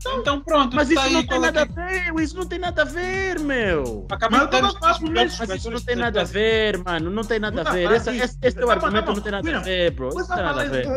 [0.03, 2.81] Então pronto, mas tá isso não tem nada a que- ver, isso não tem nada
[2.81, 4.07] a ver, meu.
[4.09, 6.77] Acabei Mas de eu falando melhores Mas isso não jogadores tem da nada a ver,
[6.79, 7.09] mano.
[7.11, 7.91] Não tem nada a ver.
[7.91, 10.09] Esse, mas esse, esse teu argumento não tem nada a ver, bro.
[10.09, 10.87] Isso não tem nada a ver.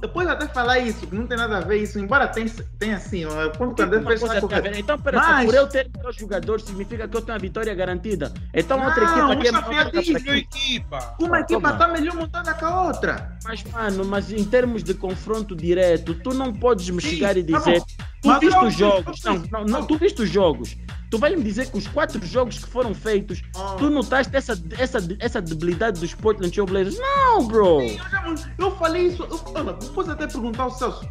[0.00, 3.24] Depois até falar isso, que não tem nada a ver isso, embora tenha, tenha assim,
[3.24, 4.78] o ponto que uma fez coisa a ver.
[4.78, 7.74] Então, pera só, Mas- por eu ter melhor jogador, significa que eu tenho a vitória
[7.74, 8.32] garantida.
[8.54, 10.30] Então, outra equipa mas aqui é equipe.
[10.38, 11.14] equipa.
[11.20, 13.38] Uma equipa está melhor montada que a outra.
[13.44, 17.58] Mas, mano, mas em termos de confronto direto, tu não podes me chegar e tá
[17.58, 17.79] dizer.
[18.22, 19.22] Tu viste os jogos.
[19.24, 20.76] Não, não, não, tu viste os jogos.
[21.10, 23.74] Tu vai me dizer que os quatro jogos que foram feitos, Oh.
[23.76, 26.98] tu notaste essa, essa, essa debilidade dos Portland Trail Blazers?
[26.98, 27.80] Não, bro.
[27.82, 31.08] Eu, já- eu falei isso, eu, olha, depois até perguntar ao Celso.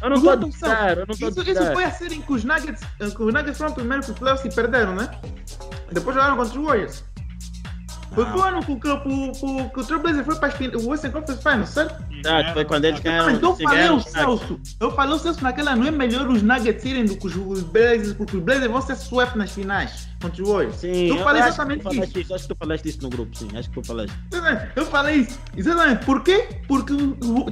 [0.00, 1.06] Eu não estou a duvidar, eu Celso.
[1.06, 3.32] não estou a Isso, isso foi a série em que os Nuggets, eh, que os
[3.34, 5.10] Nuggets foram primeiro que os playoffs e perderam, né?
[5.92, 7.04] Depois jogaram contra os Warriors.
[8.14, 8.36] Foi Não.
[8.36, 10.54] o ano que, o- que, que, que o Trailblazer foi para as
[10.84, 12.04] o Western Conference Finals, certo?
[12.26, 13.32] Ah, foi quando eles ganharam.
[13.32, 14.12] Mas eu falei Nuggets.
[14.12, 17.62] Celso, eu falei ao Celso naquela, não é melhor os Nuggets irem do que os-
[17.62, 20.76] Blazers, porque os Blazers vão ser swept nas finais contra os Warriors.
[20.76, 22.18] Sim, eu falei exatamente isso.
[22.20, 22.34] isso.
[22.34, 23.48] Acho que tu falaste isso no grupo, sim.
[23.56, 24.14] Acho que tu falaste.
[24.76, 25.38] Eu falei isso.
[25.56, 26.04] Exatamente.
[26.04, 26.48] Por quê?
[26.68, 27.50] Porque o, o, o, o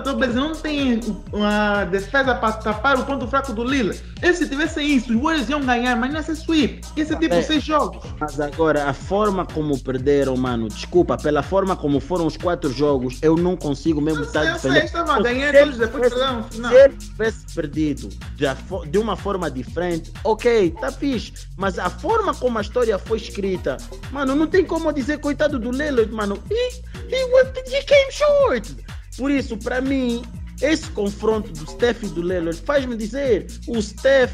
[0.00, 1.00] Trailblazer não tem
[1.32, 3.94] uma defesa para tapar o ponto fraco do Lila.
[4.22, 6.80] E se tivesse isso, os Warriors iam ganhar, mas não ia ser sweep.
[6.96, 7.42] Ia ser tipo É.
[7.42, 8.02] seis jogos.
[8.18, 13.18] Mas agora, a forma como perderam, mano, desculpa, pela forma como foram os quatro jogos,
[13.22, 16.48] eu não consigo mesmo Eu estar eu sei, estava Se todos, ele depois final.
[16.50, 18.44] Se ele tivesse perdido de,
[18.90, 21.32] de uma forma diferente, ok, tá fixe.
[21.56, 23.76] Mas a forma como a história foi escrita,
[24.10, 26.42] mano, não tem como dizer coitado do Lillard, mano.
[26.50, 28.76] He, he, went, he came short.
[29.16, 30.22] Por isso, para mim,
[30.60, 34.32] esse confronto do Steph e do Lillard faz-me dizer, o Steph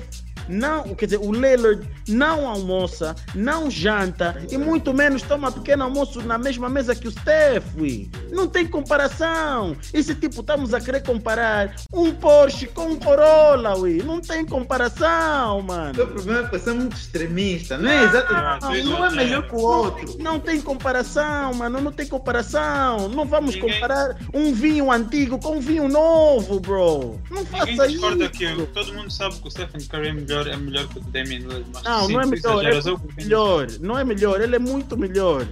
[0.49, 6.21] não, quer dizer, o Lillard não almoça, não janta e muito menos toma pequeno almoço
[6.23, 7.65] na mesma mesa que o Steph.
[7.79, 8.11] ui.
[8.31, 9.77] Não tem comparação.
[9.93, 14.03] Esse tipo, estamos a querer comparar um Porsche com um Corolla, ui.
[14.03, 15.95] Não tem comparação, O mano.
[15.95, 18.83] seu problema é que você é muito extremista, não é exatamente.
[18.85, 20.17] Não, Um é melhor que o outro.
[20.19, 21.81] Não tem comparação, mano.
[21.81, 23.09] Não tem comparação.
[23.09, 27.21] Não vamos Ninguém- comparar um vinho antigo com um vinho novo, bro.
[27.31, 28.33] Não Ninguém faça discorda isso.
[28.33, 31.39] que todo mundo sabe que o Stephen Curry é melhor, é melhor que o Damian
[31.39, 31.65] Lillard.
[31.73, 32.64] Mas Não, sim, não é melhor.
[32.64, 33.66] É melhor.
[33.80, 34.40] Não é melhor.
[34.40, 35.47] Ele é muito melhor.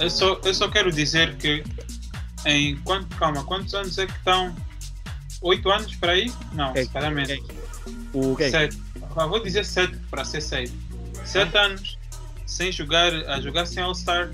[0.00, 1.62] Eu só, eu só quero dizer que
[2.44, 4.54] em quanto, calma, quantos anos é que estão?
[5.42, 6.32] Oito anos para aí?
[6.52, 7.30] Não, Ok, se calhar menos.
[7.32, 7.44] ok.
[8.14, 8.50] O quê?
[8.50, 8.78] Sete.
[9.16, 10.72] Ah, Vou dizer sete para ser safe.
[11.24, 11.98] Sete anos
[12.46, 14.30] sem jogar, a jogar sem All-Star.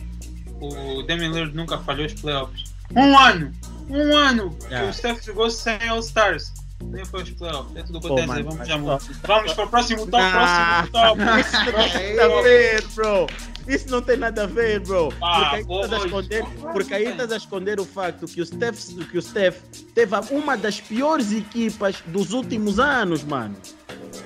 [0.60, 2.64] O Damian Lillard nunca falhou os playoffs.
[2.94, 3.52] Um ano!
[3.88, 4.90] Um ano que Yeah.
[4.90, 6.52] o Steph jogou sem All-Stars.
[6.90, 7.76] Nem foi os playoffs.
[7.76, 8.44] É tudo o que eu Pô, tenho a dizer.
[8.44, 8.98] mano, Vamos já mudar.
[9.26, 10.86] Vamos para o próximo top, Ah.
[10.90, 11.40] próximo top.
[11.40, 13.26] Isso não tem nada a ver, bro.
[13.68, 15.12] Isso não tem nada a ver, bro.
[15.22, 18.46] Ah, porque, aí estás a esconder, porque aí estás a esconder o facto que o
[18.46, 18.78] Steph,
[19.10, 19.56] que o Steph
[19.94, 23.54] teve uma das piores equipas dos últimos anos, mano.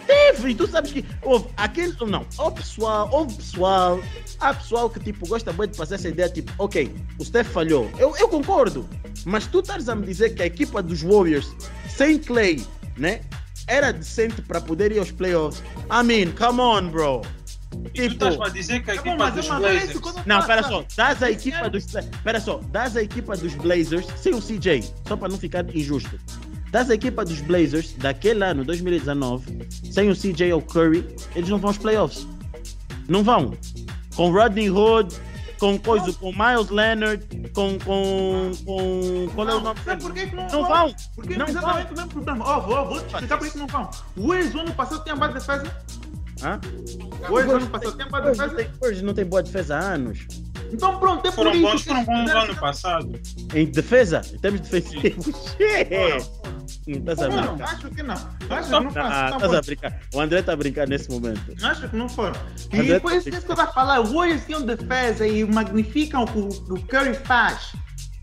[0.06, 1.94] Teve, e tu sabes que houve aquele.
[2.06, 4.00] Não, o pessoal, houve pessoal.
[4.40, 7.90] Há pessoal que tipo gosta muito de passar essa ideia, tipo, ok, o Steph falhou.
[7.98, 8.88] Eu, eu concordo.
[9.24, 11.52] Mas tu estás a me dizer que a equipa dos Warriors,
[11.96, 12.64] sem Clay,
[12.96, 13.20] né?
[13.66, 15.62] Era decente para poder ir aos playoffs.
[15.90, 17.22] I mean, come on, bro.
[17.94, 20.00] E tu Tipo, estás a dizer que a equipa mas dos Blazers.
[20.24, 21.84] não, pera só, dás a equipa dos.
[22.22, 26.18] Pera só, dás a equipa dos Blazers sem o CJ, só para não ficar injusto.
[26.70, 31.58] Dás a equipa dos Blazers daquele ano, 2019, sem o CJ ou Curry, eles não
[31.58, 32.26] vão aos playoffs.
[33.08, 33.56] Não vão.
[34.14, 35.14] Com Rodney Hood,
[35.58, 37.78] com coisa, com Miles Leonard, com.
[37.78, 38.50] com.
[38.64, 39.28] com.
[39.34, 39.80] Qual é o nome?
[39.84, 40.94] sabe por que que não, Não vão!
[41.14, 42.44] Porque Não é exatamente o mesmo problema.
[42.44, 43.90] Ó, vou, vou te explicar por que que não vão.
[44.16, 45.76] O no ano passado tinha boa defesa.
[46.42, 46.60] Hã?
[47.28, 48.70] O no ano passado tinha boa Hoje não, defesa.
[48.70, 50.26] tem, hoje não tem boa defesa há anos.
[50.72, 53.20] Então pronto, é por Foram isso bons, foram bons ano passado.
[53.54, 55.56] Em defesa, em termos defensivos.
[56.86, 57.74] Não estás a Não, brincar.
[57.74, 58.14] acho que não.
[58.14, 59.34] Acho que não Ah, faço.
[59.34, 60.00] estás a brincar.
[60.14, 61.40] O André está a brincar nesse momento.
[61.64, 62.34] Acho que não foram.
[62.72, 64.00] E André- foi isso que eu estava a falar.
[64.00, 66.38] O Warriors tinham defesa e magnificam o que
[66.72, 67.72] o Curry faz.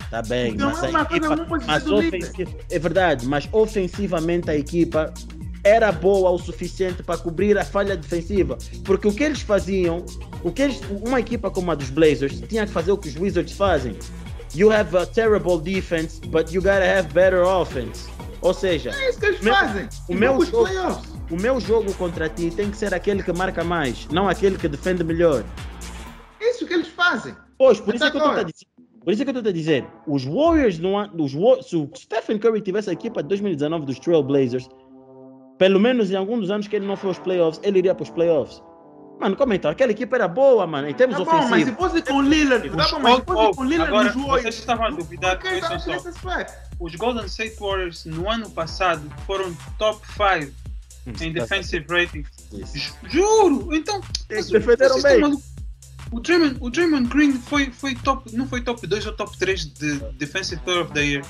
[0.10, 4.56] Tá bem, Então mas é a coisa equipa, mas ofensiva, é verdade, mas ofensivamente a
[4.56, 5.12] equipa
[5.64, 10.06] era boa o suficiente para cobrir a falha defensiva, porque o que eles faziam,
[10.44, 13.16] o que eles, uma equipa como a dos Blazers tinha que fazer o que os
[13.18, 13.96] Wizards fazem.
[14.56, 18.08] You have a terrible defense, but you gotta have better offense.
[18.42, 19.88] Ou seja, É isso que eles Meu- fazem.
[20.10, 23.64] o meu pros jogo- o meu jogo contra ti tem que ser aquele que marca
[23.64, 25.44] mais, não aquele que defende melhor.
[26.40, 27.34] É isso que eles fazem.
[27.58, 28.52] Pois, por isso é que eu estou a agora.
[28.52, 28.66] dizer.
[29.04, 32.38] Por isso é que eu estou a dizer, os Warriors não os, se o Stephen
[32.38, 34.68] Curry tivesse a equipa de 2019 dos Trail Blazers,
[35.58, 38.04] pelo menos em algum dos anos que ele não foi aos playoffs, ele iria para
[38.04, 38.62] os playoffs.
[39.20, 39.72] Mano, como então?
[39.72, 41.78] Aquela equipa era boa, mano, em termos Tá bom, mas se ofensivos.
[41.78, 44.42] fosse com o Lillard, tá bom, mas se fosse com o Lillard agora, nos Warriors.
[44.42, 46.46] vocês estavam a duvidar que Ok, foi tá só.
[46.80, 50.52] Os Golden State Warriors no ano passado foram top 5
[51.24, 52.26] em defensive rating.
[52.52, 53.74] Ju- Juro!
[53.76, 55.24] Então, Eles defenderam bem.
[56.12, 59.66] O Draymond, o Draymond Green foi, foi top, não foi top 2 ou top 3
[59.74, 61.26] de Defensive Player of the Year.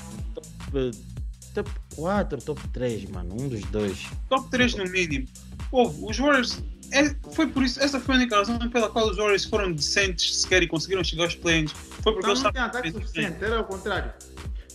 [1.54, 4.06] Top 4, top 3, mano, um dos dois.
[4.28, 5.26] Top 3 no mínimo.
[5.70, 6.58] Houve, os Warriors.
[6.92, 10.42] É- foi por isso, essa foi a única razão pela qual os Warriors foram decentes
[10.42, 11.72] sequer e conseguiram chegar aos play-ins.
[11.72, 14.12] Foi porque Então eles não tem estavam ataque suficiente, era o contrário.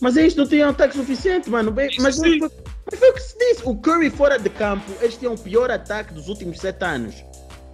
[0.00, 1.70] Mas eles não tinham ataque suficiente, mano.
[1.70, 3.62] Bem, Isso mas, foi, mas foi o que se disse.
[3.64, 7.14] O Curry fora de campo, eles tinham o pior ataque dos últimos 7 anos.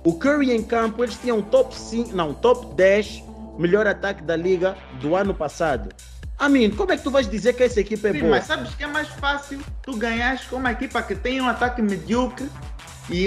[0.05, 3.22] O Curry em campo, eles tinham top 5, não, top 10
[3.59, 5.89] melhor ataque da liga do ano passado.
[6.39, 8.30] Amin, como é que tu vais dizer que essa equipa é Sim, boa?
[8.32, 11.80] mas sabes que é mais fácil tu ganhares com uma equipa que tem um ataque
[11.80, 12.47] medíocre
[13.09, 13.26] e,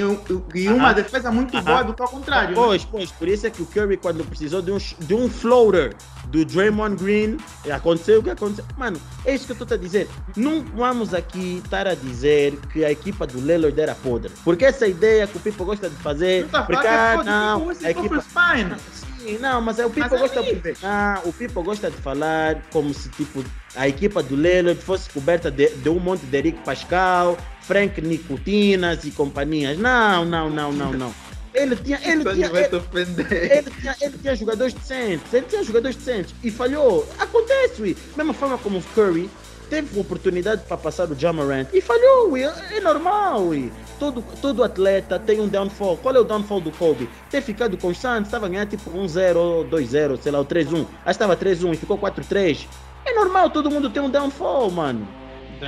[0.56, 2.50] e uma defesa muito boa do que ao contrário.
[2.50, 2.56] né?
[2.56, 5.96] Pois, pois, por isso é que o Curry, quando precisou de um, de um floater
[6.26, 7.38] do Draymond Green,
[7.72, 8.66] aconteceu o que aconteceu.
[8.78, 10.10] Mano, é isso que eu estou a dizer.
[10.36, 14.32] Não vamos aqui estar a dizer que a equipa do Lillard era podre.
[14.44, 17.92] Porque essa ideia que o Pipo gosta de fazer, tá porque, é foda, não, a
[17.92, 18.22] equipa...
[18.22, 18.76] Spine.
[19.20, 20.42] Sim, não, mas é o Pipo Mas é gosta
[20.84, 23.44] ah, o Pipo gosta de falar como se tipo
[23.76, 27.38] a equipa do Lillard fosse coberta de, de um monte de Eric Pascal,
[27.70, 29.78] Frank Nicotinas e companhias.
[29.78, 31.14] Não, não, não, não, não.
[31.54, 36.34] Ele tinha, ele tinha, ele, ele tinha, ele tinha jogadores decentes, ele tinha jogadores decentes
[36.44, 37.08] e falhou.
[37.20, 37.96] Acontece, ui.
[38.18, 39.30] Mesma forma como o Curry
[39.70, 42.42] teve oportunidade para passar o Jamarant e falhou, ui.
[42.42, 43.42] é normal.
[43.44, 43.72] Ui.
[44.00, 45.96] Todo, todo atleta tem um downfall.
[45.98, 47.08] Qual é o downfall do Kobe?
[47.30, 50.88] Ter ficado constante, estava a ganhar tipo 1-0 ou 2-0, sei lá, ou 3-1.
[51.06, 52.66] Aí estava 3-1 e ficou 4-3.
[53.06, 55.08] É normal, todo mundo tem um downfall, mano.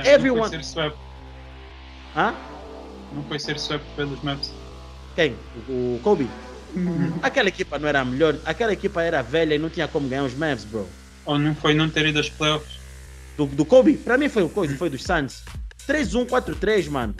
[0.04, 0.96] Everyone- foi ser swept,
[2.16, 2.34] Hã?
[3.14, 4.50] não foi ser swept pelos Maps.
[5.14, 5.36] Quem?
[5.68, 6.28] O, o Kobe?
[7.22, 10.24] Aquela equipa não era a melhor, aquela equipa era velha e não tinha como ganhar
[10.24, 10.88] os Mavs, bro.
[11.26, 12.80] Ou não foi não ter ido aos playoffs.
[13.36, 15.44] Do, do Kobe, pra mim foi o Kobe, foi dos Suns.
[15.86, 17.14] 3-1, 4-3, mano.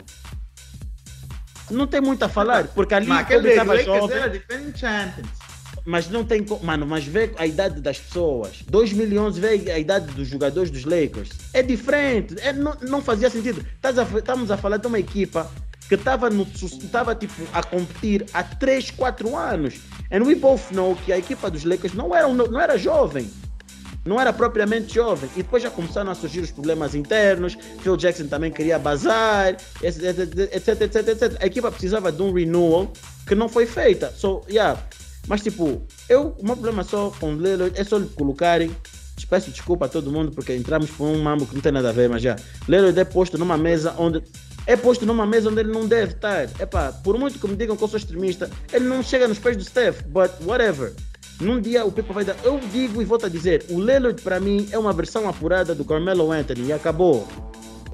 [1.69, 5.42] Não tem muito a falar, porque ali Mas Kobe estava jovem, era defending champions.
[5.85, 8.63] Mas não tem Mano, mas vê a idade das pessoas.
[8.69, 11.29] 2011 vê a idade dos jogadores dos Lakers.
[11.53, 13.65] É diferente, é, não, não fazia sentido.
[14.15, 15.49] Estamos a falar de uma equipa
[15.87, 16.29] que estava
[16.91, 19.75] tava, tipo, a competir há 3, 4 anos.
[20.11, 23.29] And we both know que a equipa dos Lakers não era, não era jovem.
[24.05, 25.29] Não era propriamente jovem.
[25.35, 27.57] E depois já começaram a surgir os problemas internos.
[27.81, 30.19] Phil Jackson também queria bazar, etc,
[30.51, 31.37] etc, etc, etc.
[31.41, 32.91] A equipa precisava de um renewal
[33.25, 34.11] que não foi feita.
[34.15, 34.81] So, yeah.
[35.27, 38.75] Mas tipo, eu, o meu problema só com o Lillard é só lhe colocarem.
[39.29, 41.91] Peço desculpa a todo mundo porque entramos por um mambo que não tem nada a
[41.91, 42.35] ver, mas já.
[42.67, 44.21] Lillard é posto numa mesa onde.
[44.65, 46.43] É posto numa mesa onde ele não deve estar.
[46.59, 49.57] Epá, por muito que me digam que eu sou extremista, ele não chega nos pés
[49.57, 50.93] do Steph, but whatever.
[51.39, 52.35] Num dia o Pipo vai dar.
[52.43, 55.83] Eu digo e volto a dizer: o Lillard para mim é uma versão apurada do
[55.83, 57.27] Carmelo Anthony e acabou.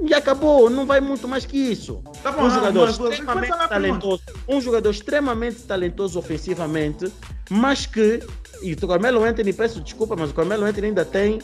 [0.02, 2.02] E acabou, não vai muito mais que isso.
[2.24, 3.68] Tá bom, um jogador mas extremamente pergunta.
[3.68, 7.12] talentoso, um jogador extremamente talentoso ofensivamente,
[7.50, 8.22] mas que
[8.62, 11.39] e o Carmelo Anthony, peço desculpa, mas o Carmelo Anthony ainda tem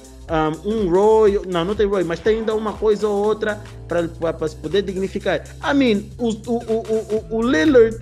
[0.65, 4.47] um, um Roy, não, não tem Roy, mas tem ainda uma coisa ou outra para
[4.47, 5.43] se poder dignificar.
[5.63, 7.97] I mean, o, o, o, o, o Lillard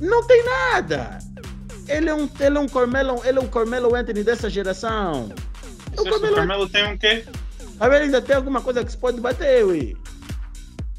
[0.00, 1.18] não tem nada.
[1.88, 5.32] Ele é um, ele é um Carmelo, ele é um Carmelo Anthony dessa geração.
[5.96, 7.24] O que o Carmelo, Carmelo tem um quê?
[7.80, 9.96] A ver, ainda tem alguma coisa que se pode bater, ui.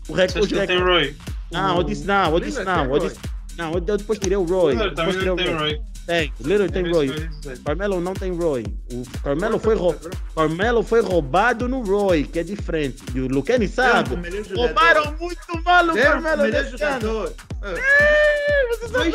[0.07, 1.15] O recorde que ele tem Roy.
[1.51, 3.19] não, eu disse não, eu disse não, eu disse
[3.57, 4.73] não, eu eu depois tirei o Roy.
[4.73, 5.81] Lillard Depois também tirei não o tem Roy.
[6.07, 7.29] Tem, o Lillard tem É Roy.
[7.63, 8.65] Carmelo não tem Roy.
[8.91, 9.75] O Carmelo foi,
[10.35, 13.03] Carmelo foi roubado no Roy, que é diferente.
[13.13, 14.15] E o Luqueni sabe.
[14.55, 17.33] Roubaram muito mal o Carmelo melhor jogador.
[18.71, 19.11] Você sabe?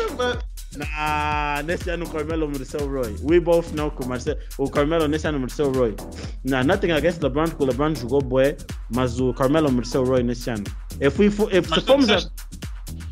[0.77, 3.15] Nah, nesse ano o Carmelo mereceu o Roy.
[3.23, 5.95] We both know que o, Marcelo, o Carmelo nesse ano mereceu o Roy.
[6.43, 8.57] Nah, nothing against LeBron, porque o LeBron jogou bué,
[8.93, 10.63] mas o Carmelo mereceu o Roy nesse ano.
[10.99, 12.17] Eu fui, fu- eu, Mas se fomos a...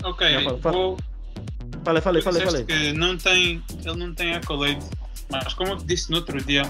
[0.03, 0.77] Ok, Já, fala, fala.
[0.77, 0.97] vou,
[1.85, 2.91] Falei, falei, tu falei, disseste falei.
[2.93, 4.79] que não tem, ele não tem accolade,
[5.29, 6.61] mas como eu disse no outro dia,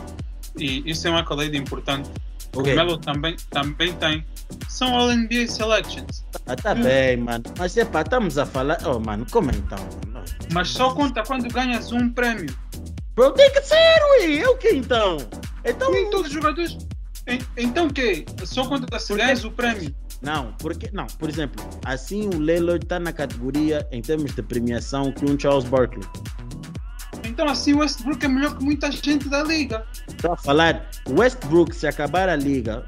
[0.58, 2.10] e isso é um accolade importante,
[2.56, 4.26] O Melo também, também tem,
[4.70, 7.44] são All NBA Selections, Ah, tá bem, mano.
[7.58, 8.78] Mas é pá, estamos a falar...
[8.86, 9.80] Oh, mano, como então?
[10.08, 10.26] mano?
[10.52, 12.56] mas só conta quando ganhas um prémio.
[13.16, 14.40] Bro, tem que ser, ui!
[14.40, 15.18] É o que então?
[15.66, 15.92] Então...
[15.92, 16.78] Nem todos os jogadores.
[17.28, 18.26] En- Então o quê?
[18.46, 19.94] Só conta se ganhas o prémio.
[20.22, 25.12] Não, porque não, por exemplo, assim o Lillard está na categoria em termos de premiação
[25.12, 26.04] que um Charles Barkley.
[27.34, 29.84] Então assim o Westbrook é melhor que muita gente da liga.
[30.08, 32.86] Estou a falar, Westbrook, se acabar a liga,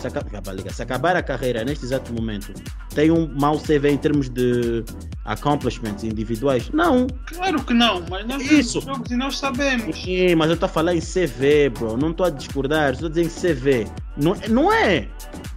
[0.00, 2.54] se, aca- acabar a liga, se acabar a carreira neste exato momento,
[2.94, 4.84] tem um mau CV em termos de
[5.24, 6.70] accomplishments individuais?
[6.70, 7.08] Não.
[7.26, 8.80] Claro que não, mas nós Isso.
[8.80, 9.96] jogos e nós sabemos.
[10.00, 11.96] Sim, mas eu estou a falar em CV, bro.
[11.96, 13.86] Não estou a discordar, estou a dizer em CV.
[14.16, 15.08] Não, não é.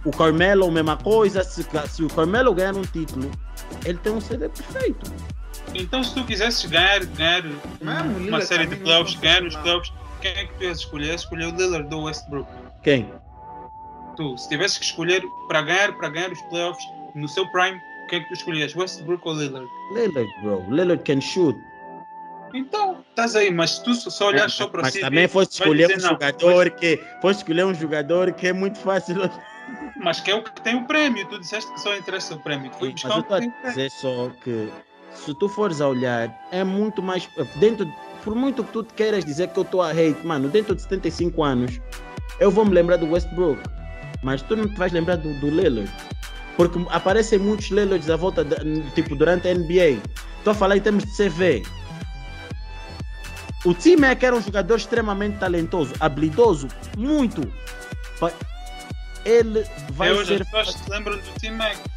[0.04, 1.44] O Carmelo, a mesma coisa.
[1.44, 3.30] Se, se o Carmelo ganhar um título,
[3.84, 5.12] ele tem um CV perfeito.
[5.74, 7.42] Então se tu quisesses ganhar, ganhar
[7.80, 10.78] Não, o uma Lillard série de playoffs, ganhar os playoffs, quem é que tu ias
[10.78, 11.14] escolher?
[11.14, 12.48] Escolher o Lillard ou o Westbrook?
[12.82, 13.10] Quem?
[14.16, 18.20] Tu, se tivesses que escolher para ganhar, para ganhar os playoffs no seu prime, quem
[18.20, 18.74] é que tu escolhias?
[18.76, 19.68] Westbrook ou Lillard?
[19.92, 20.64] Lillard, bro.
[20.70, 21.58] Lillard can shoot.
[22.54, 25.00] Então, estás aí, mas se tu só olhas só para Mas si.
[25.00, 27.02] também foste escolher dizer, um não, jogador que.
[27.20, 29.16] Foste escolher um jogador que é muito fácil.
[29.96, 31.26] Mas que é o que tem o prémio.
[31.28, 32.70] Tu disseste que só interessa o prémio.
[32.78, 33.70] Foi Mas buscar eu o estou que a tem o prémio.
[33.76, 34.68] dizer só que
[35.14, 37.28] se tu fores a olhar, é muito mais.
[37.56, 37.86] Dentro,
[38.22, 40.82] por muito que tu te queiras dizer que eu estou a hate, mano, dentro de
[40.82, 41.80] 75 anos,
[42.40, 43.60] eu vou me lembrar do Westbrook.
[44.22, 45.90] Mas tu não te vais lembrar do, do Lillard.
[46.56, 48.56] Porque aparecem muitos Lillards à volta, da-
[48.94, 50.00] tipo, durante a NBA.
[50.38, 51.62] Estou a falar em termos de CV.
[53.64, 57.40] O T-Mac era um jogador extremamente talentoso, habilidoso, muito.
[59.24, 61.76] Ele vai hoje ser as pessoas se lembram do Team Mac.
[61.76, 61.93] Bem,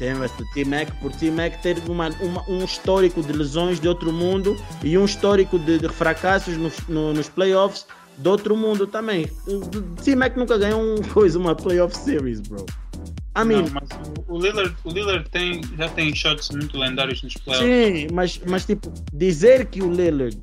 [0.00, 4.56] lembra-se do T-Mac por T-Mac ter uma, uma- um histórico de lesões de outro mundo
[4.82, 7.86] e um histórico de, de fracassos nos, no- nos playoffs
[8.18, 9.28] de outro mundo também.
[10.04, 12.66] T-Mac nunca ganhou um, coisa, uma playoff series, bro.
[13.38, 13.88] I mean, Não, mas
[14.28, 17.68] o, o Lillard, o Lillard tem, já tem shots muito lendários nos playoffs.
[17.70, 20.36] sim, mas, mas tipo, dizer que o Lillard,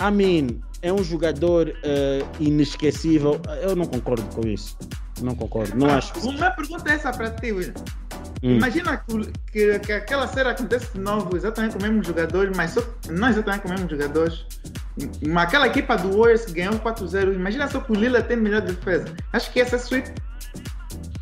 [0.00, 4.76] I mean, é um jogador eh, inesquecível, eu não concordo com isso.
[5.22, 6.12] Não concordo, não acho.
[6.28, 7.72] Uma pergunta é essa para ti, William.
[8.42, 8.56] Hum.
[8.56, 12.52] Imagina que, o- que, que aquela série acontece de novo, exatamente com o mesmo jogador,
[12.54, 14.44] mas só, não exatamente com os mesmos jogadores.
[15.26, 18.60] Mas aquela equipa do Warriors que ganhou 4-0, imagina só que o Lila tem melhor
[18.60, 19.06] defesa.
[19.32, 20.10] Acho que essa é sweep.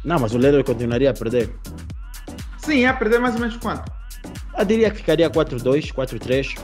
[0.05, 1.55] Não, mas o Lillard continuaria a perder.
[2.59, 3.91] Sim, ia perder mais ou menos quanto?
[4.59, 6.59] Eu diria que ficaria 4-2, 4-3.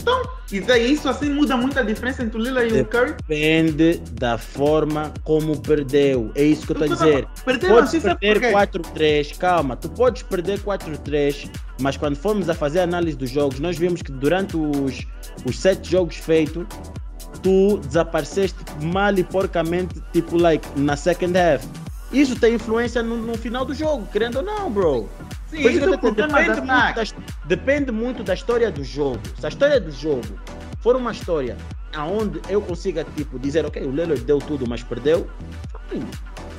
[0.00, 3.14] Então, e daí isso assim muda muito a diferença entre o Lila e o Curry.
[3.28, 6.30] Depende da forma como perdeu.
[6.34, 7.28] É isso que eu estou a dizer.
[7.44, 8.78] Podes assim, perder por quê?
[8.96, 13.60] 4-3, calma, tu podes perder 4-3, mas quando formos a fazer a análise dos jogos,
[13.60, 15.06] nós vimos que durante os,
[15.44, 16.66] os sete jogos feitos,
[17.42, 21.64] tu desapareceste mal e porcamente, tipo, like, na second half.
[22.12, 25.08] Isso tem influência no, no final do jogo, querendo ou não, bro.
[25.48, 26.94] Sim, Por isso é depende, muito da,
[27.44, 29.20] depende muito da história do jogo.
[29.38, 30.22] Se a história do jogo
[30.80, 31.56] for uma história
[31.94, 35.28] aonde eu consiga tipo, dizer, ok, o Lillard deu tudo, mas perdeu,
[35.88, 36.06] fine.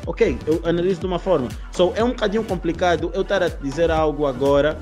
[0.06, 1.50] ok, eu analiso de uma forma.
[1.72, 4.78] So, é um bocadinho complicado eu estar a dizer algo agora,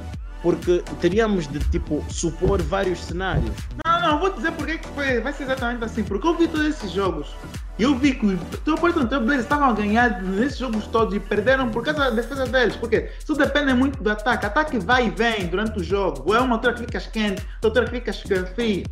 [0.48, 3.52] porque teríamos de tipo supor vários cenários.
[3.86, 6.06] Não, não, vou dizer porque que foi, vai ser exatamente assim.
[6.06, 7.36] Porque eu vi todos esses jogos.
[7.78, 11.14] E eu vi que o teu Portland Trail Blazers estavam a ganhar nesses jogos todos
[11.14, 12.78] e perderam por causa da defesa deles.
[12.78, 14.46] Porque isso depende muito do ataque.
[14.46, 16.24] Ataque vai e vem durante o jogo.
[16.26, 18.86] Ou é uma altura que ficas quente, outra que ficas frio.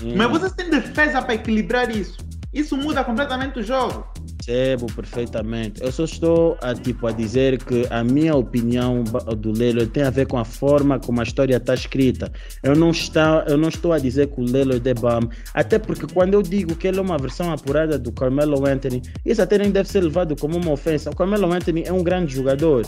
[0.00, 2.18] Hum, Mas vocês têm defesa para equilibrar isso.
[2.52, 4.04] Isso muda completamente o jogo.
[4.44, 5.80] Percebo perfeitamente.
[5.82, 10.10] Eu só estou a, tipo, a dizer que a minha opinião do Lelo tem a
[10.10, 12.32] ver com a forma como a história está escrita.
[12.62, 16.12] Eu não, está, eu não estou a dizer que o Lelo é bam, até porque
[16.12, 19.70] quando eu digo que ele é uma versão apurada do Carmelo Anthony, isso até nem
[19.70, 21.10] deve ser levado como uma ofensa.
[21.10, 22.84] O Carmelo Anthony é um grande jogador.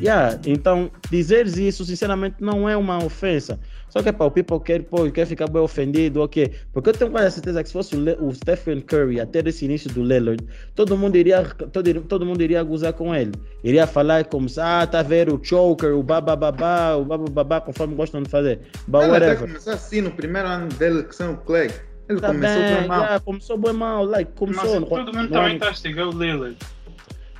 [0.00, 3.58] Yeah, então, dizeres isso, sinceramente, não é uma ofensa.
[3.88, 6.52] Só que pá, o people quer, pô, quer ficar bem ofendido, ok.
[6.72, 9.64] Porque eu tenho quase certeza que se fosse o, Le- o Stephen Curry até esse
[9.64, 13.32] início do Lillard, todo mundo iria, todo, todo mundo iria gozar com ele.
[13.64, 17.94] Iria falar como se, ah, tá a ver o choker, o babababá, o babababá, conforme
[17.94, 18.60] gostam de fazer.
[18.86, 19.48] But Ele até whatever.
[19.48, 21.70] começou assim no primeiro ano dele, que são o Clay.
[22.08, 23.00] Ele Tá começou bem, bem mal.
[23.00, 24.80] yeah, começou bem mal, like, Mas começou.
[24.86, 26.56] todo mundo no também está a estigar o Lillard.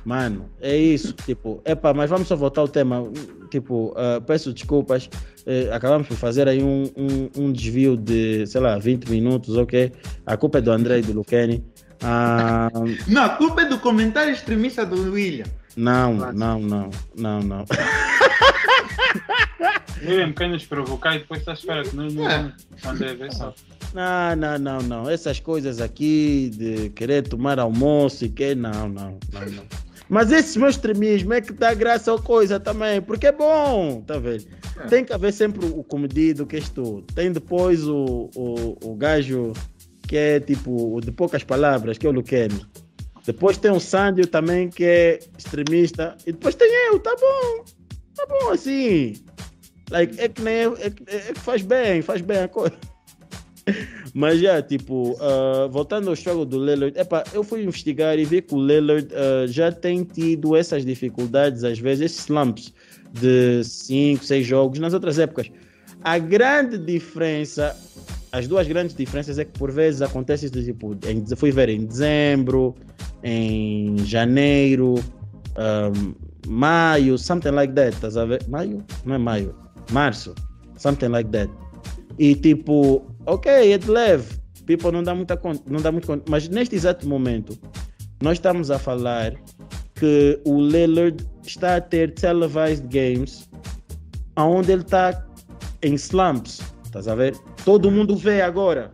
[0.05, 3.05] Mano, é isso, tipo, epá, mas vamos só voltar ao tema,
[3.51, 5.09] tipo, ah, peço desculpas,
[5.45, 9.91] eh, acabamos por fazer aí um, um, um desvio de, sei lá, 20 minutos, ok?
[10.25, 11.63] A culpa é do André e do Luqueni.
[12.01, 12.69] Ah,
[13.07, 15.45] Não, a culpa é do comentário extremista do William.
[15.75, 17.65] não, não, não, não, não.
[20.01, 22.37] William quer nos provocar e depois está à espera que nós não É.
[22.37, 23.53] vamos responder, vê só.
[23.93, 25.09] Não, não, não, não.
[25.09, 29.63] Essas coisas aqui de querer tomar almoço e que, não, não, não, não.
[30.09, 34.17] Mas esse meu extremismo é que dá graça à coisa também, porque é bom, tá
[34.17, 34.45] vendo?
[34.79, 34.87] É.
[34.87, 37.03] Tem que haver sempre o comedido, que és tu.
[37.13, 39.53] Tem depois o, o, o gajo
[40.07, 42.65] que é tipo o de poucas palavras, que é o Luquene.
[43.25, 46.17] Depois tem o Sandio também, que é extremista.
[46.25, 47.63] E depois tem eu, tá bom.
[48.15, 49.13] Tá bom assim.
[49.91, 52.73] Like, é que nem eu, é, que- é que faz bem, faz bem a coisa.
[54.13, 58.41] Mas já, tipo, ah, voltando ao jogo do Lillard, epa, eu fui investigar e vi
[58.41, 62.73] que o Lillard ah, já tem tido essas dificuldades, às vezes, esses slumps
[63.13, 65.51] de 5, 6 jogos nas outras épocas.
[66.03, 67.75] A grande diferença,
[68.31, 71.85] as duas grandes diferenças é que por vezes acontece isso, tipo, em, fui ver em
[71.85, 72.75] dezembro,
[73.23, 74.95] em janeiro,
[75.57, 76.13] um,
[76.47, 78.41] maio, something like that, estás a ver?
[78.47, 78.83] Maio?
[79.05, 79.55] Não é maio,
[79.91, 80.33] março,
[80.77, 81.51] something like that.
[82.17, 86.23] E tipo, ok, é de leve, people não dá muita conta, não dá muito conta,
[86.29, 87.57] mas neste exato momento,
[88.21, 89.33] nós estamos a falar
[89.95, 93.49] que o Lillard está a ter televised games
[94.37, 95.25] onde ele está
[95.81, 97.35] em slumps, estás a ver?
[97.65, 98.91] Todo mundo vê agora.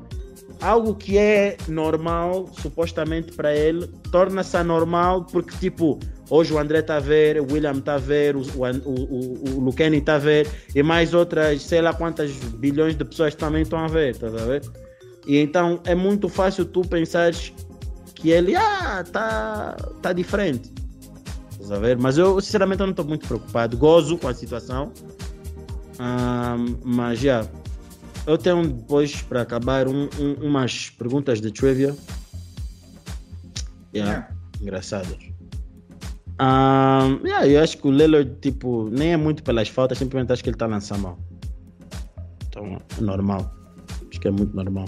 [0.62, 6.00] Algo que é normal, supostamente para ele, torna-se anormal porque, tipo,
[6.30, 9.60] hoje o André está a ver, o William está a ver, o, o, o, o
[9.60, 13.80] Luqueni está a ver, e mais outras, sei lá quantas bilhões de pessoas também estão
[13.80, 14.62] a ver, estás a ver?
[15.28, 17.52] E então é muito fácil tu pensares
[18.14, 20.72] que ele, ah, tá, tá diferente.
[21.52, 21.98] Estás a ver?
[21.98, 23.76] Mas eu, sinceramente, eu não estou muito preocupado.
[23.76, 24.92] Gozo com a situação.
[25.98, 27.46] Ahm, mas já.
[28.28, 31.96] Eu tenho depois, para acabar, um- um- umas perguntas de trivia.
[33.96, 34.30] Yeah,
[34.62, 35.18] engraçadas.
[36.38, 40.44] Ahm, yeah, eu acho que o Lillard, tipo, nem é muito pelas faltas, simplesmente acho
[40.44, 41.20] que ele está lançando mal.
[42.50, 43.54] Então, é normal.
[44.10, 44.86] Acho que é muito normal.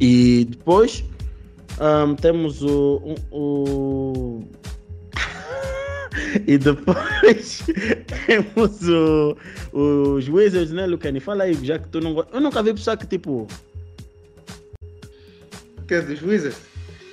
[0.00, 1.04] E depois
[1.80, 3.16] ahm, temos o.
[3.30, 4.44] o- o-
[6.46, 7.62] e depois
[8.26, 9.36] temos o,
[9.72, 11.18] os Wizards, né, Lucani?
[11.20, 12.34] Fala aí, já que tu não gosta.
[12.34, 13.46] Eu nunca vi pessoa que tipo.
[15.88, 16.60] Que é dos Wizards.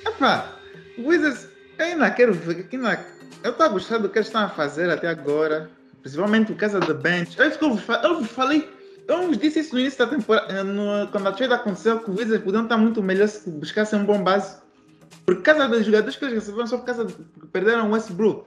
[0.06, 0.58] Epá,
[0.98, 1.49] Wizards,
[1.80, 2.68] eu ainda quero ver.
[2.72, 3.06] Ainda,
[3.44, 5.70] eu estou a gostar do que eles estão a fazer até agora.
[6.02, 7.38] Principalmente por causa da bench.
[7.40, 7.46] Eu,
[8.04, 8.70] eu, falei.
[9.08, 10.64] Eu disse isso no início da temporada.
[10.64, 14.06] no- quando a trade aconteceu, que os Wizards podiam estar muito melhor se buscassem um
[14.06, 14.58] bom base.
[15.26, 17.14] Por causa dos jogadores que eles receberam, só por causa de
[17.52, 18.46] perderam o Westbrook.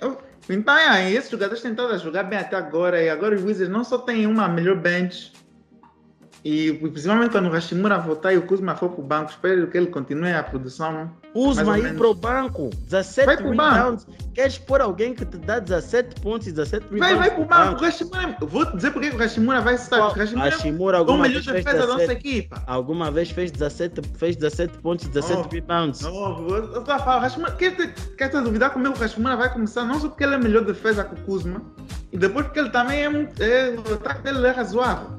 [0.00, 0.18] Eu-
[0.50, 1.60] então, é, esses jogadores
[1.94, 3.02] a jogar bem até agora.
[3.02, 5.32] E agora os Wizards não só têm uma melhor bench,
[6.44, 9.76] e principalmente quando o Hashimura voltar e o Kuzma for para o banco, espero que
[9.76, 11.10] ele continue a produção.
[11.34, 11.98] Ou aí menos.
[11.98, 12.70] pro banco.
[12.84, 14.06] 17 Vai pro rebounds.
[14.34, 17.00] Queres pôr alguém que te dá 17 pontos e 17 rebounds?
[17.00, 17.82] Vai, vai para o no banco.
[17.82, 20.08] O Hashimura, eu vou te dizer porque o Hashimura vai estar.
[20.08, 22.62] O Hashimura é o alguma melhor vez defesa da nossa 17, equipa.
[22.66, 25.48] alguma vez fez 17, fez 17 pontos e 17 Oh.
[25.54, 26.00] rebounds.
[26.00, 28.94] Não, eu estou a falar, o Hashimura, quer te, quer te duvidar comigo?
[28.96, 31.60] O Hashimura vai começar não só porque ele é melhor defesa que o Kuzma,
[32.12, 33.08] e depois porque ele também é.
[33.40, 35.17] É, o ataque dele é razoável.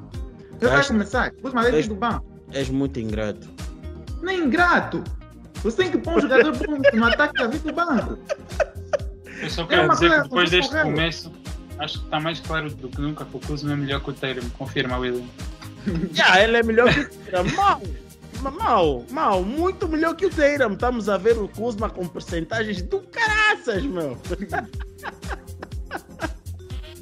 [0.62, 1.28] Ele vai começar.
[1.34, 2.26] Ir Acho- do banco.
[2.52, 3.48] És muito ingrato.
[4.22, 5.04] Nem ingrato.
[5.64, 8.18] Você tem que pôr um jogador bom no ataque da vir do banco.
[9.42, 11.32] Eu só É quero uma dizer que depois deste começo,
[11.78, 14.14] acho que está mais claro do que nunca que o Kuzma é melhor que o
[14.14, 14.50] Tatum.
[14.58, 15.26] Confirma, William.
[16.14, 17.46] Yeah, ele é melhor que o Teiram.
[17.56, 17.82] Mal,
[18.52, 20.74] mal, mal, muito melhor que o Teiram.
[20.74, 24.18] Estamos a ver o Kuzma com porcentagens do caraças, meu.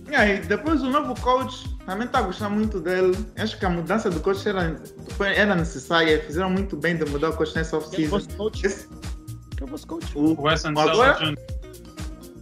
[0.10, 3.18] E aí, depois o novo coach também está a gostar muito dele.
[3.38, 4.80] Acho que a mudança do coach era,
[5.12, 6.22] foi- era necessária.
[6.24, 8.10] Fizeram muito bem de mudar o coach nessa é off-season.
[8.12, 8.66] vosso coach?
[8.66, 10.06] Esse- Quem é o vosso coach?
[10.16, 11.36] O, O Wesson Agora- Celso Jr.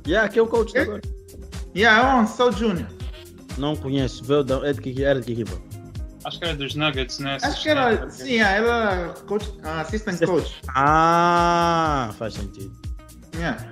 [0.07, 0.81] Yeah, quem é o coach Quem?
[0.81, 1.01] agora?
[1.75, 2.85] yeah, é o Ansel Jr.
[3.57, 4.23] Não conheço.
[4.23, 5.57] Veio da, é de que era de que equipa?
[6.25, 7.37] Acho que era dos Nuggets, né?
[7.41, 10.59] Acho que era, sim, era coach, assistant coach.
[10.75, 12.71] Ah, faz sentido.
[13.35, 13.63] Yeah.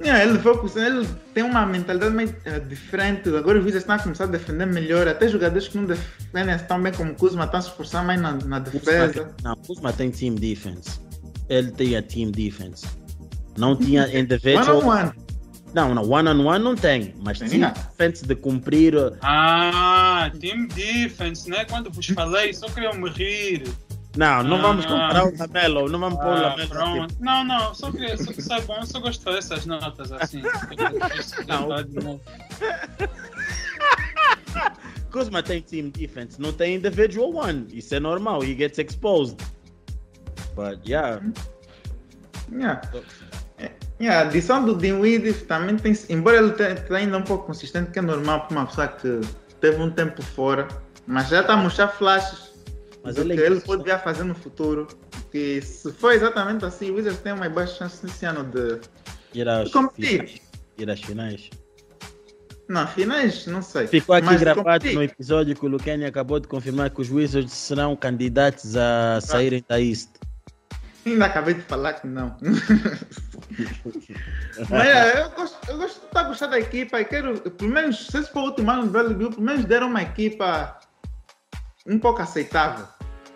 [0.00, 3.28] Yeah, ele, foi, ele tem uma mentalidade meio uh, diferente.
[3.34, 5.08] Agora o Wizards está a começar a defender melhor.
[5.08, 8.32] Até jogadores que não defendem tão bem como Kuzma estão a se esforçar mais na,
[8.32, 9.24] na defesa.
[9.24, 11.00] Kuzma, não, Kuzma tem team defense.
[11.48, 12.86] Ele tem a team defense.
[13.56, 14.78] Não tinha individual.
[14.78, 15.12] One on one.
[15.74, 18.94] Não, não, one on one não tem, mas Tem, team defense de cumprir.
[19.20, 21.64] Ah, Team Defense, né?
[21.66, 23.64] Quando vos falei, só queriam me rir.
[24.18, 24.88] Não, não vamos Ah.
[24.88, 26.68] comparar o Lamelo, não vamos pôr o Ah, Lamelo.
[26.70, 27.14] pronto.
[27.20, 30.42] Não, não, só que só, que sabe bom, eu só gosto dessas notas assim.
[31.46, 31.68] Não.
[32.02, 32.20] Não.
[35.12, 37.66] Kuzma tem team defense, não tem individual one.
[37.72, 39.36] Isso é normal, he gets exposed.
[40.56, 41.20] But yeah,
[42.50, 42.80] Yeah.
[43.58, 43.70] É,
[44.00, 47.90] yeah, a adição do Dinwiddie também tem, embora ele tenha tenha ainda um pouco consistente,
[47.92, 49.20] que é normal para uma pessoa que
[49.60, 50.66] teve um tempo fora,
[51.06, 52.47] mas já está a mostrar flashes
[53.08, 53.66] Mas do é que ele inconsistente.
[53.66, 54.86] pode vir a fazer no futuro.
[55.30, 58.80] Que se for exatamente assim, o Wizards tem uma baixa chance esse ano de.
[59.34, 60.10] ir às competir.
[60.26, 60.40] finais.
[60.78, 61.50] Ir às finais.
[62.68, 63.86] Não, finais, não sei.
[63.86, 64.94] Ficou aqui Mas gravado competir.
[64.94, 69.64] no episódio que o Luqueni acabou de confirmar que os Wizards serão candidatos a saírem
[69.66, 70.10] da East.
[71.06, 72.36] Ainda acabei de falar que não.
[74.68, 77.70] Mas é, eu gosto, eu gosto de estar a gostar da equipa e quero, pelo
[77.70, 80.78] menos, se esse for o último ano do Bill, pelo menos deram uma equipa
[81.86, 82.86] um pouco aceitável.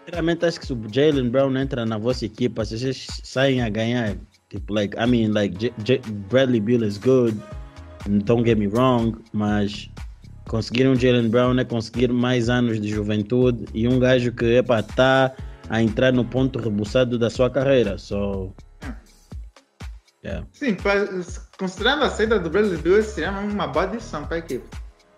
[0.04, 3.68] Sinceramente, acho que se o Jalen Brown entra na vossa equipa, se vocês saem a
[3.68, 4.16] ganhar,
[4.50, 7.40] tipo, like, I mean, like, J J Bradley Bill is good,
[8.24, 9.88] don't get me wrong, mas
[10.48, 14.82] conseguir um Jalen Brown é conseguir mais anos de juventude e um gajo que, epa,
[14.82, 15.32] tá
[15.68, 18.52] a entrar no ponto rebuçado da sua carreira, so...
[20.24, 20.46] Yeah.
[20.52, 20.76] Sim,
[21.58, 24.64] considerando a saída do Bradley Bill, seria uma boa adição para a equipe.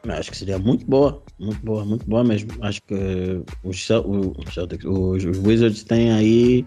[0.07, 2.51] Acho que seria muito boa, muito boa, muito boa mesmo.
[2.61, 6.65] Acho que os, Cel- os Celtics, os, os Wizards têm aí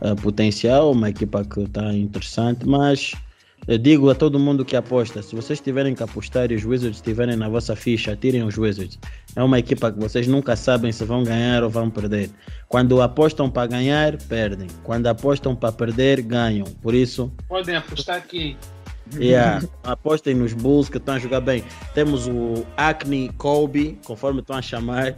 [0.00, 3.12] eh, potencial, uma equipa que está interessante, mas
[3.68, 6.96] eu digo a todo mundo que aposta, se vocês tiverem que apostar e os Wizards
[6.96, 8.98] estiverem na vossa ficha, tirem os Wizards.
[9.36, 12.30] É uma equipa que vocês nunca sabem se vão ganhar ou vão perder.
[12.68, 14.66] Quando apostam para ganhar, perdem.
[14.82, 16.64] Quando apostam para perder, ganham.
[16.82, 18.56] Por isso, Podem apostar aqui.
[19.16, 21.64] Yeah, apostem nos Bulls que estão a jogar bem.
[21.94, 25.16] Temos o Acne Kobe, conforme estão a chamar,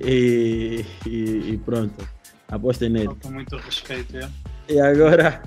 [0.00, 2.06] e, e- e pronto.
[2.48, 3.10] Apostem nele.
[3.22, 4.16] Com muito respeito.
[4.16, 4.28] É.
[4.68, 5.42] E agora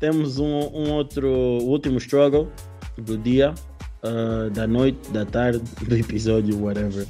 [0.00, 2.50] temos um, um outro último struggle
[2.98, 3.54] do dia,
[4.02, 7.06] ah, da noite, da tarde, do episódio, whatever.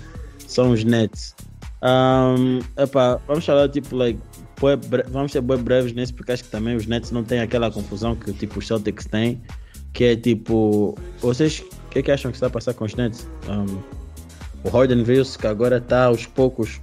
[0.46, 1.34] São os Nets.
[1.82, 4.20] Um, epá, vamos falar tipo like
[5.08, 8.14] vamos ser bem breves nesse porque acho que também os Nets não têm aquela confusão
[8.14, 9.42] que tipo os Celtics têm,
[9.92, 12.94] que é tipo vocês o que, é que acham que está a passar com os
[12.94, 13.28] Nets?
[13.48, 13.82] Um,
[14.64, 16.80] o Harden viu-se que agora está aos poucos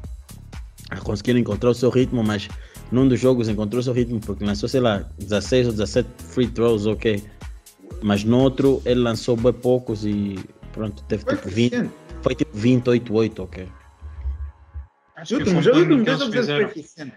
[0.89, 2.47] a conseguir encontrar o seu ritmo, mas
[2.91, 6.47] num dos jogos encontrou o seu ritmo porque lançou, sei lá, 16 ou 17 free
[6.47, 7.23] throws, ok.
[8.01, 10.37] Mas no outro ele lançou bem poucos e
[10.71, 11.93] pronto, teve Foi tipo 20, eficiente.
[12.21, 13.67] foi tipo 28, 8, ok.
[15.15, 17.11] Acho Os que o que foi fizeram,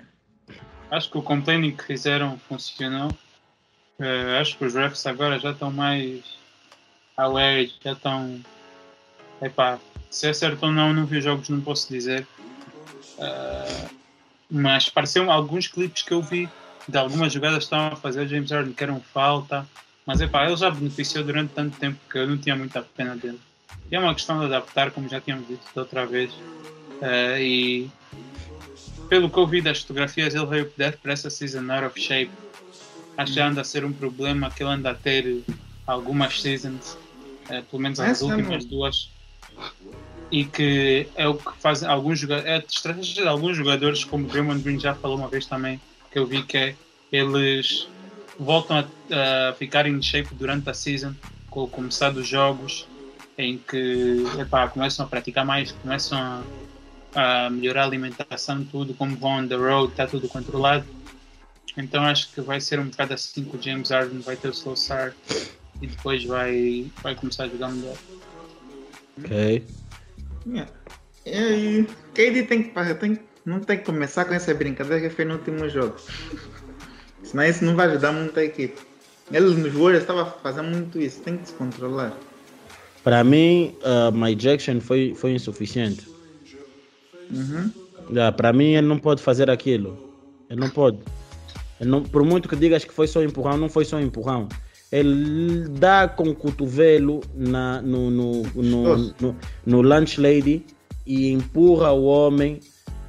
[0.90, 3.10] acho que o complaining que fizeram funcionou.
[4.02, 6.24] Eh, acho que os refs agora já estão mais
[7.16, 8.40] aware, já estão.
[9.40, 9.78] Epá,
[10.10, 12.26] se é certo ou não, não vi os jogos, não posso dizer.
[13.18, 13.88] Eh,
[14.50, 16.48] mas pareceram alguns clipes que eu vi
[16.88, 19.66] de algumas jogadas que estavam a fazer James Harden que eram falta.
[20.04, 23.38] Mas epá, ele já beneficiou durante tanto tempo que eu não tinha muita pena dele.
[23.88, 26.32] E é uma questão de adaptar, como já tínhamos dito da outra vez.
[27.00, 27.90] Eh, e
[29.08, 32.32] pelo que eu vi das fotografias, ele veio deve para essa season out of shape.
[33.22, 35.42] Acho que já anda a ser um problema que ele anda a ter
[35.86, 36.96] algumas seasons,
[37.48, 39.08] eh, pelo menos as últimas duas.
[40.30, 44.24] E que é o que fazem alguns jogadores, é a estratégia de alguns jogadores, como
[44.24, 45.80] o Draymond Green já falou uma vez também,
[46.10, 46.76] que eu vi que é
[47.12, 47.86] eles
[48.38, 51.14] voltam a, a ficar em shape durante a season,
[51.50, 52.86] com o começar dos jogos,
[53.36, 56.18] em que epá, começam a praticar mais, começam
[57.14, 60.86] a, a melhorar a alimentação, tudo, como vão on the road, está tudo controlado.
[61.76, 64.52] Então acho que vai ser um bocado assim que o James Harden vai ter o
[64.52, 65.14] slow start
[65.80, 67.96] e depois vai, vai começar a jogar melhor.
[69.18, 69.64] Ok.
[70.46, 70.70] Yeah.
[71.24, 75.34] E KD tem que, tem, não tem que começar com essa brincadeira que fez no
[75.34, 75.96] último jogo.
[77.22, 78.80] Senão isso não vai ajudar muito a equipe.
[79.30, 82.12] Ele nos Warriors estava fazendo muito isso, tem que se controlar.
[83.02, 86.06] Para mim, uh, my ejection foi, foi insuficiente.
[87.30, 87.70] Uhum.
[88.10, 90.14] Yeah, para mim, ele não pode fazer aquilo.
[90.50, 90.98] Ele não pode.
[91.84, 94.48] Não, por muito que digas que foi só empurrão, não foi só empurrão.
[94.90, 100.66] Ele dá com o cotovelo na, no, no, no, no, no lunch lady
[101.06, 102.60] e empurra o homem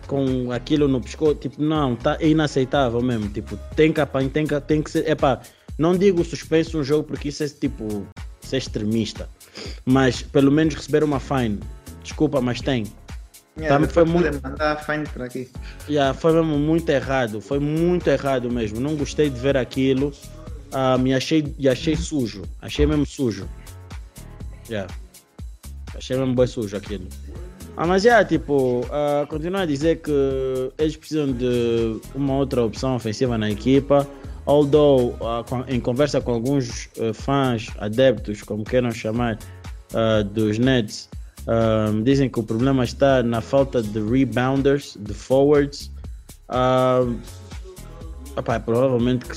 [0.08, 1.36] com aquilo no pescoço.
[1.36, 3.28] Tipo, não, tá é inaceitável mesmo.
[3.30, 5.10] Tipo, tem que apanhar, tem que, tem que ser.
[5.10, 5.42] Epá,
[5.78, 8.08] não digo suspenso um jogo porque isso é tipo.
[8.42, 9.30] ser extremista.
[9.86, 11.60] Mas pelo menos receber uma fine.
[12.02, 12.86] Desculpa, mas tem.
[13.58, 15.50] Yeah, Tá, foi muito- mandar fine para aqui.
[15.88, 17.40] Yeah, foi mesmo muito errado.
[17.40, 18.80] Foi muito errado mesmo.
[18.80, 20.12] Não gostei de ver aquilo.
[20.72, 22.44] Ah, me achei, achei sujo.
[22.62, 23.48] Achei mesmo sujo.
[24.70, 24.92] Yeah.
[25.96, 27.08] Achei mesmo bem sujo aquilo.
[27.78, 30.12] Ah, mas é, tipo, ah, continuo a dizer que
[30.78, 34.08] eles precisam de uma outra opção ofensiva na equipa.
[34.46, 35.16] Although,
[35.48, 39.38] com- em conversa com alguns eh, fãs, adeptos, como queiram chamar,
[39.94, 41.08] ah, dos Nets,
[41.48, 45.92] ah, dizem que o problema está na falta de rebounders, de forwards.
[46.48, 47.06] Ah,
[48.38, 49.36] epá, provavelmente, que,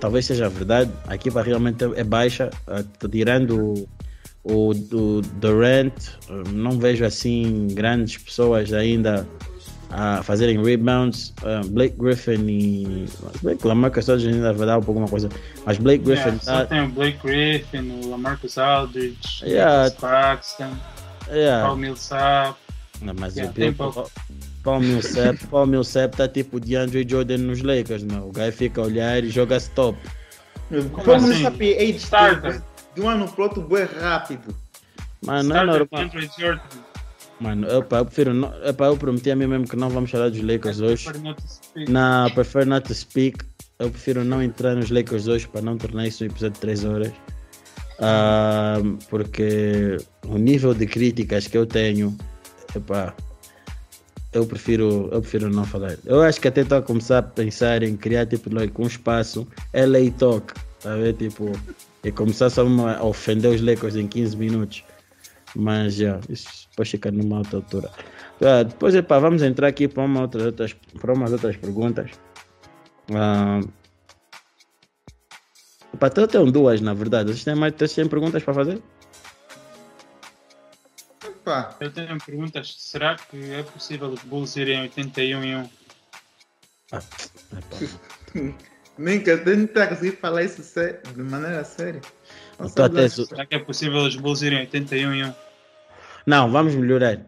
[0.00, 3.86] talvez seja verdade, a equipa realmente é baixa, ah, tirando
[4.44, 5.92] o, o Durant,
[6.28, 9.26] ah, não vejo assim grandes pessoas ainda
[9.94, 11.34] a fazerem rebounds.
[11.66, 13.06] Blake Griffin e.
[13.42, 15.28] Blake Lamarcus Aldridge ainda vai dar um pouco uma coisa,
[15.66, 16.64] mas Blake Griffin Yeah, só tá.
[16.64, 19.88] tem o Blake Griffin, o Lamarcus Aldridge, Yeah.
[19.88, 20.70] o Claxton,
[21.28, 21.66] Yeah.
[21.66, 22.58] Paul Millsap.
[23.00, 24.10] Não, mas Yeah, o Paul.
[24.62, 28.28] Paul Millsap, Paul Millsap tá tipo de Andre Jordan nos Lakers, meu.
[28.28, 29.98] O gajo fica a olhar e joga stop.
[30.92, 31.32] Como assim?
[31.32, 31.42] assim?
[31.42, 32.62] sabe, age Starter.
[32.94, 34.54] de um ano pro outro, bué rápido.
[35.24, 36.10] Mano, não é normal.
[37.40, 38.32] Mano, eu, pá, eu prefiro.
[38.32, 41.12] Não, eu, pá, eu prometi a mim mesmo que não vamos falar dos Lakers hoje.
[41.12, 41.90] To speak.
[41.90, 43.44] Não, prefer not to speak.
[43.78, 46.84] Eu prefiro não entrar nos Lakers hoje para não tornar isso um episódio de 3
[46.84, 47.12] horas.
[48.04, 49.96] Ah, porque
[50.26, 52.16] o nível de críticas que eu tenho,
[54.32, 55.96] eu prefiro, eu prefiro não falar.
[56.04, 59.46] Eu acho que até estou a começar a pensar em criar tipo like, um espaço
[59.72, 61.14] LA Talk, tá a ver?
[61.14, 61.52] Tipo,
[62.02, 64.84] e começar só a ofender os Lakers em 15 minutos.
[65.54, 67.90] Mas já, isso depois fica numa outra altura.
[68.40, 72.10] Ah, depois, epá, vamos entrar aqui para, uma outra, outras, para umas outras perguntas.
[73.14, 73.60] Ah,
[75.94, 77.30] então eu tenho duas, na verdade.
[77.30, 78.82] Vocês têm, mais, têm perguntas para fazer?
[81.44, 82.74] Pá, Eu tenho perguntas.
[82.78, 85.70] Será que é possível os Bulls irem 81 e 1?
[86.92, 87.02] Ah,
[88.98, 89.20] nem
[89.66, 90.62] tá conseguindo falar isso
[91.14, 92.00] de maneira séria.
[92.58, 95.34] Até su- Será que é possível os Bulls irem 81 e 1?
[96.26, 97.26] Não, vamos melhorar.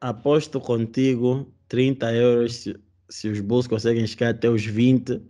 [0.00, 2.76] Aposto contigo 30 euros se,
[3.08, 5.22] se os Bulls conseguem chegar até os 20,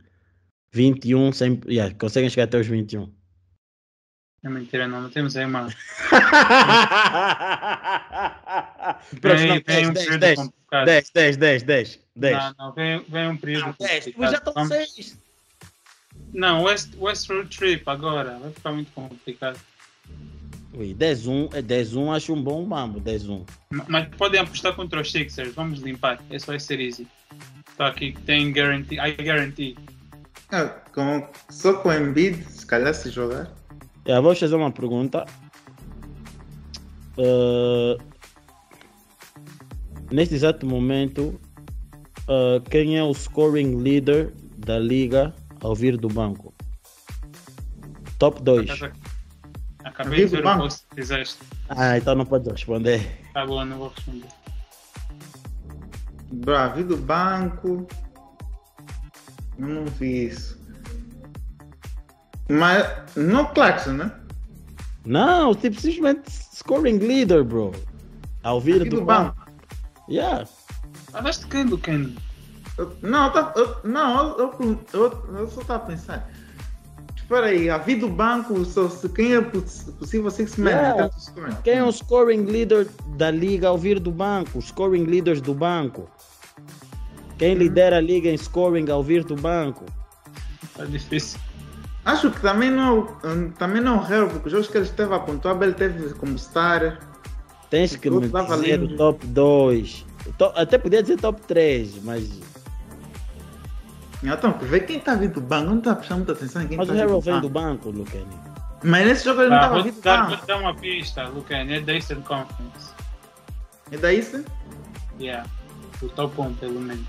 [0.72, 3.12] 21, sem, yeah, conseguem chegar até os 21.
[4.44, 5.02] É mentira, não.
[5.02, 5.68] Não temos aí uma.
[9.20, 10.86] Próximo, Vem, vem um 10, período 10, complicado.
[10.86, 12.36] 10, 10, 10, 10, 10.
[12.36, 14.30] Não, não, vem, vem um período 10, complicado.
[14.32, 15.18] já estão Vamos- 6.
[16.34, 18.38] Não, West, West Road Trip agora.
[18.38, 19.60] Vai ficar muito complicado.
[20.74, 23.44] Ui, 10-1, é 10-1, acho um bom mambo, 10-1.
[23.70, 25.54] Ma- Mas podem apostar contra os Sixers.
[25.54, 26.18] Vamos limpar.
[26.30, 27.06] Esse vai ser easy.
[27.76, 28.96] Tá aqui, tem guarantee.
[28.98, 29.76] I guarantee.
[30.52, 33.50] Ah, com, só com o Embiid, se calhar se jogar.
[34.04, 35.24] É, vou fazer uma pergunta.
[37.18, 37.96] Ah,
[40.10, 41.40] neste exato momento,
[42.28, 46.52] ah, quem é o scoring leader da liga ao vir do banco?
[48.18, 48.70] Top 2.
[49.84, 51.38] Acabei de ver o post que fizeste.
[51.70, 53.18] Ah, então não pode responder.
[53.32, 54.28] Tá bom, não vou responder.
[56.30, 57.86] Bra, vi do banco.
[59.58, 60.58] Eu não vi isso.
[62.48, 64.12] Mas não Claxon, né?
[65.04, 67.72] Não, tipo, simplesmente scoring leader, bro.
[68.42, 69.36] Ao vir Vi do, banco.
[70.08, 70.46] Yeah.
[71.10, 72.14] Falaste quem do Ken?
[72.78, 74.54] Eu- Não, eu, tá- eu- não, eu,
[74.92, 76.30] eu, eu, só estava a pensar.
[77.16, 81.10] Espera aí, a vida do banco, só, se quem é poss- possível six man, Yeah.
[81.64, 84.58] Quem é o scoring leader da liga ao vir do banco?
[84.58, 86.08] Os scoring leaders do banco.
[87.38, 89.84] Quem lidera a liga em scoring ao vir do banco?
[90.76, 91.38] Tá difícil.
[92.04, 95.14] Acho que também não, hum, também não é o porque os jogos que ele esteve
[95.14, 96.98] a pontuar, ele teve como star.
[97.70, 100.06] Tens que me dizer o top 2.
[100.56, 102.28] Até podia dizer top 3, mas,
[104.22, 106.88] Então, vê quem está vindo do banco, não está prestando muita atenção em quem mas
[106.88, 107.90] o está Harold vem do banco.
[107.92, 108.36] banco, Lucani.
[108.84, 110.42] Mas nesse jogo ele não Tá, estava vou, vindo do dar, vou banco.
[110.42, 111.56] te dar uma pista, Lucan.
[111.70, 112.90] É da Eastern Conference.
[113.92, 114.44] E daí sim?
[115.20, 115.48] Yeah.
[116.02, 117.06] O top 1, pelo menos.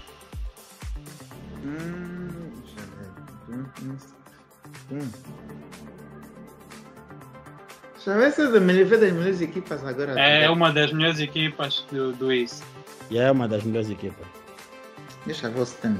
[1.63, 3.59] Hum, deixa eu ver.
[3.59, 3.97] Hum, hum,
[4.91, 5.09] hum.
[7.93, 10.19] Deixa eu ver se é da melhor das melhores equipas agora.
[10.19, 12.61] É uma das melhores equipas do, do East.
[13.09, 14.27] E é uma das melhores equipas.
[15.25, 15.95] Deixa eu ver se tem.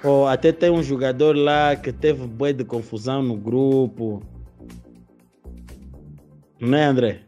[0.00, 4.22] Pô, até tem um jogador lá que teve bué de confusão no grupo.
[6.60, 7.22] Não é, André?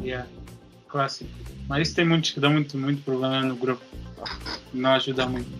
[0.00, 0.28] Yeah.
[0.88, 1.30] Clássico.
[1.68, 3.82] Mas isso tem muitos que dão muito, muito problema no grupo.
[4.72, 5.50] Não ajuda muito.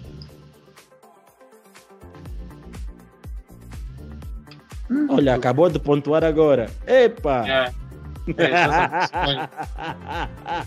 [5.08, 6.68] Olha, acabou de pontuar agora.
[6.86, 7.44] Epa!
[7.46, 7.72] É.
[8.36, 8.50] É.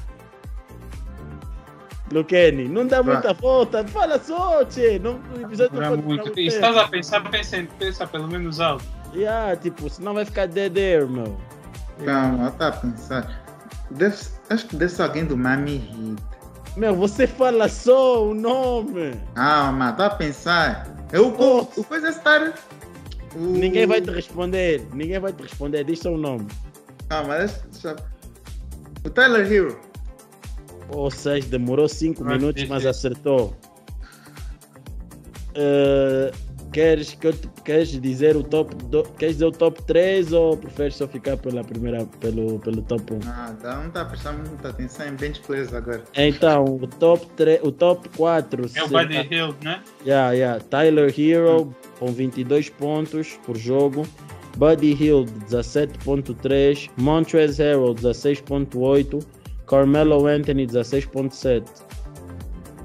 [2.11, 3.13] Luqueni, não dá Vai.
[3.15, 3.85] muita volta.
[3.87, 4.99] Fala só, tchê.
[4.99, 6.33] Não, Não durar muito.
[6.33, 8.85] se estás a pensar, pensa, pensa pelo menos alto.
[9.13, 11.37] Yeah, tipo, senão vai ficar dead air, meu.
[12.03, 13.43] Calma, tá a pensar.
[13.91, 14.15] Deve,
[14.49, 16.23] acho que deve ser alguém do Miami Heat.
[16.75, 19.13] Meu, você fala só o nome.
[19.35, 20.87] Calma, tá a pensar.
[21.11, 22.53] Eu, o, o coisa é estar.
[23.35, 23.39] O...
[23.39, 24.81] Ninguém vai te responder.
[24.93, 25.83] Ninguém vai te responder.
[25.83, 26.47] Diz só o nome.
[27.09, 27.95] Calma, deixa, deixa...
[29.05, 29.79] O Tyler Hero.
[30.89, 33.55] Ou seja, demorou 5 Vai, minutos, mas acertou.
[35.55, 36.31] Eh,
[36.73, 40.57] queres, que eu te- queres dizer o top do, queres dizer o top 3 ou
[40.57, 43.19] preferes só ficar pela primeira, pelo, pelo top 1?
[43.27, 46.03] Ah, dá- não tá a prestar muita atenção em bench players agora.
[46.15, 49.81] Então, o top 3, o top 4 É o Buddy Hill, né?
[50.05, 50.59] Yeah, yeah.
[50.69, 54.05] Tyler Hero com 22 pontos por jogo.
[54.57, 56.89] Buddy Hill 17.3.
[56.97, 59.23] Montrezl Harrell 16.8.
[59.67, 61.63] Carmelo Anthony 16.7.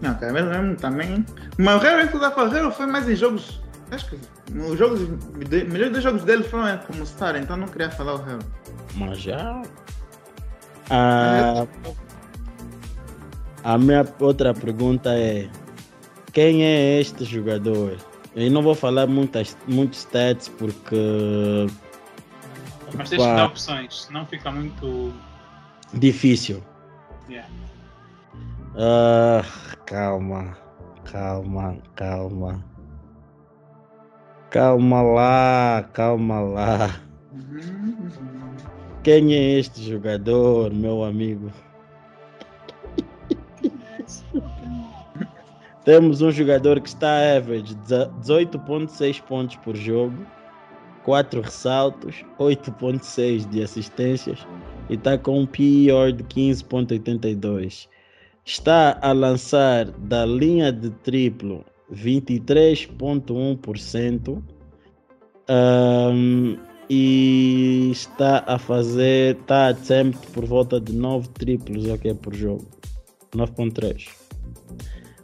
[0.01, 1.27] Não, Carmelo mesmo também.
[1.59, 3.61] Mas o Harry que o Harry foi mais em jogos.
[3.91, 4.19] Acho que
[4.55, 5.01] os jogos.
[5.49, 8.45] melhores dois jogos dele foram como Star, então não queria falar o Harry.
[8.95, 9.63] Mas já.
[10.91, 11.67] Ah,
[13.65, 15.49] a minha outra pergunta é:
[16.33, 17.97] quem é este jogador?
[18.35, 21.67] Eu não vou falar muitas, muitos stats porque
[22.95, 25.13] Mas tens que dar opções, senão fica muito.
[25.95, 26.63] difícil.
[27.29, 27.49] Yeah.
[28.77, 29.43] Ah,
[29.87, 30.57] calma,
[31.05, 32.65] calma, calma.
[34.51, 36.99] Calma lá, calma lá.
[39.03, 41.53] Quem é este jogador, meu amigo?
[45.85, 50.17] Temos um jogador que está average 18.6 pontos por jogo,
[51.05, 54.47] 4 ressaltos, 8.6 de assistências
[54.89, 57.87] e está com um PER de 15.82.
[58.47, 64.43] Está a lançar da linha de triplo 23.1%.
[65.49, 66.57] Ahm,
[66.91, 72.67] e está a fazer, está a attempt por volta de 9 triplos ok, por jogo.
[73.35, 74.09] 9.3.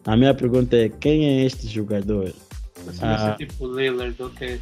[0.06, 2.32] A minha pergunta é, quem é este jogador?
[2.86, 3.34] Assim, Ah.
[3.38, 4.60] tipo Lillard, ok.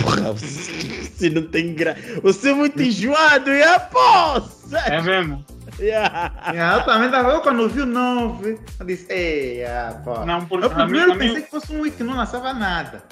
[0.00, 2.00] Porra, você, não tem graça.
[2.22, 4.78] Você é muito enjoado, e a poça!
[4.78, 5.44] É mesmo?
[5.78, 7.30] Yeah, eu também tava.
[7.30, 9.62] Eu quando vi o 9, eu disse, ei,
[10.04, 10.24] pô.
[10.24, 13.02] Não, por, Eu mim, primeiro mim- pensei que fosse um week que não lançava nada.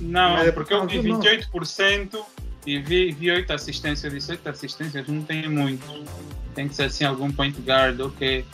[0.00, 2.18] não Mas é porque eu vi causa do 28%
[2.66, 4.04] e vi, vi 8 assistências.
[4.12, 6.04] Eu disse 8 assistências não tem muito.
[6.54, 8.44] Tem que ser assim algum point guard, ok.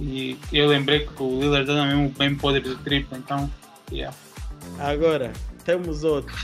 [0.00, 3.50] E eu lembrei que o Lillard era mesmo bem podre de triplo, então.
[3.90, 4.16] Yeah.
[4.78, 5.32] Agora,
[5.64, 6.34] temos outro.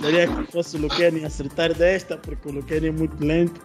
[0.00, 3.60] Seria que fosse o Luqueni acertar desta, porque o Luqueni é muito lento.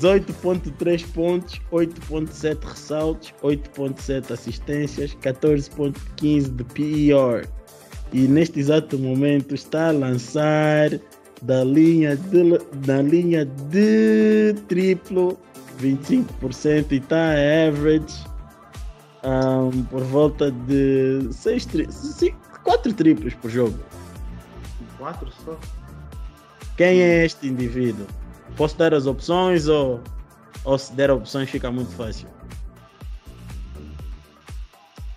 [0.00, 7.48] 18.3 pontos, 8.7 ressaltos, 8.7 assistências, 14.15 de PER.
[8.12, 10.90] E neste exato momento está a lançar
[11.42, 15.38] da linha de, da linha de triplo
[15.80, 18.24] 25% e está a average
[19.24, 21.88] um, por volta de 6 tri
[22.62, 23.78] 4 triplos por jogo.
[25.04, 25.58] 4 só.
[26.78, 28.06] Quem é este indivíduo?
[28.56, 30.00] Posso dar as opções ou,
[30.64, 32.26] ou se der opções fica muito fácil?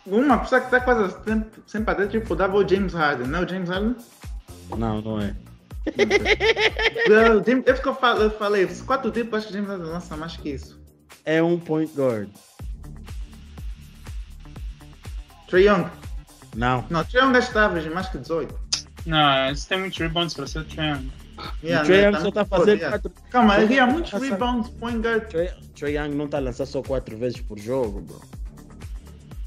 [0.06, 3.46] Uma pessoa que tá quase sempre, sempre até tipo dava o James Harden, não é
[3.46, 3.96] o James Harden?
[4.78, 5.36] Não, não é.
[7.08, 10.18] É que eu falei, eu falei, os quatro tipos, acho que o James Harden lança
[10.18, 10.78] mais que isso.
[11.24, 12.30] É um point guard.
[15.48, 15.90] Trae Young.
[16.56, 16.86] Não.
[16.90, 18.66] Não, Trae Young tá average mais que 18.
[19.08, 21.10] Não, esse tem muitos rebounds para ser trend.
[21.64, 23.00] Yeah, o Trae né, Young tá só muito está a fazer forte, yeah.
[23.00, 23.12] 4.
[23.30, 25.24] Calma, ele muitos Passa- rebounds, point guard.
[25.30, 28.22] Trae, Trae Young não está a lançar só 4 vezes por jogo, bro.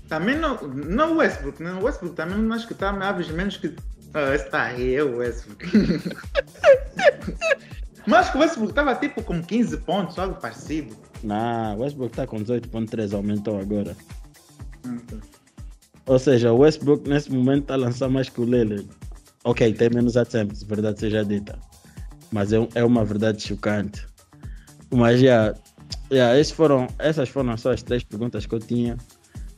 [0.09, 1.73] Também não, não o Westbrook, né?
[1.75, 3.75] O Westbrook também não acho que tá average menos que.
[4.15, 5.67] Ah, esse tá aí, é o Westbrook.
[8.07, 10.97] Mas acho que o Westbrook tava tipo com 15 pontos, algo parecido.
[11.23, 13.95] Não, o Westbrook está com 18.3, aumentou agora.
[14.87, 14.99] Hum,
[16.07, 18.89] Ou seja, o Westbrook nesse momento está a lançar mais que o Lillard.
[19.45, 21.59] Ok, tem menos attempts, verdade seja dita.
[22.31, 24.07] Mas é, é uma verdade chocante.
[24.91, 25.55] Mas já,
[26.11, 28.97] já esses foram, essas foram só as três perguntas que eu tinha.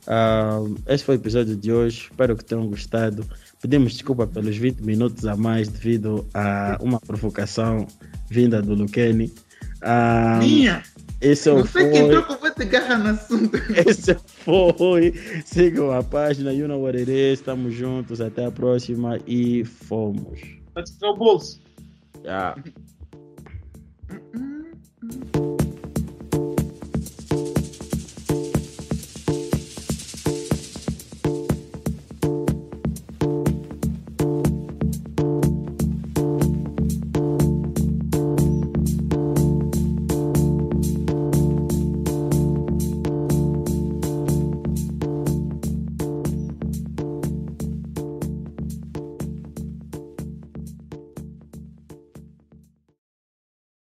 [0.07, 2.07] Ah, esse foi o episódio de hoje.
[2.09, 3.25] Espero que tenham gostado.
[3.61, 7.87] Pedimos desculpa pelos 20 minutos a mais devido a uma provocação
[8.29, 9.33] vinda do Luqueni.
[9.81, 10.83] Ah, Minha!
[11.23, 13.57] É Esse é o Você que entrou com muita no assunto.
[13.87, 15.13] Esse foi.
[15.45, 17.39] Sigam a página, you know what it is.
[17.39, 18.21] Estamos juntos.
[18.21, 20.39] Até a próxima e fomos.
[20.75, 21.59] Let's go, Bulls.
[22.23, 22.55] Yeah.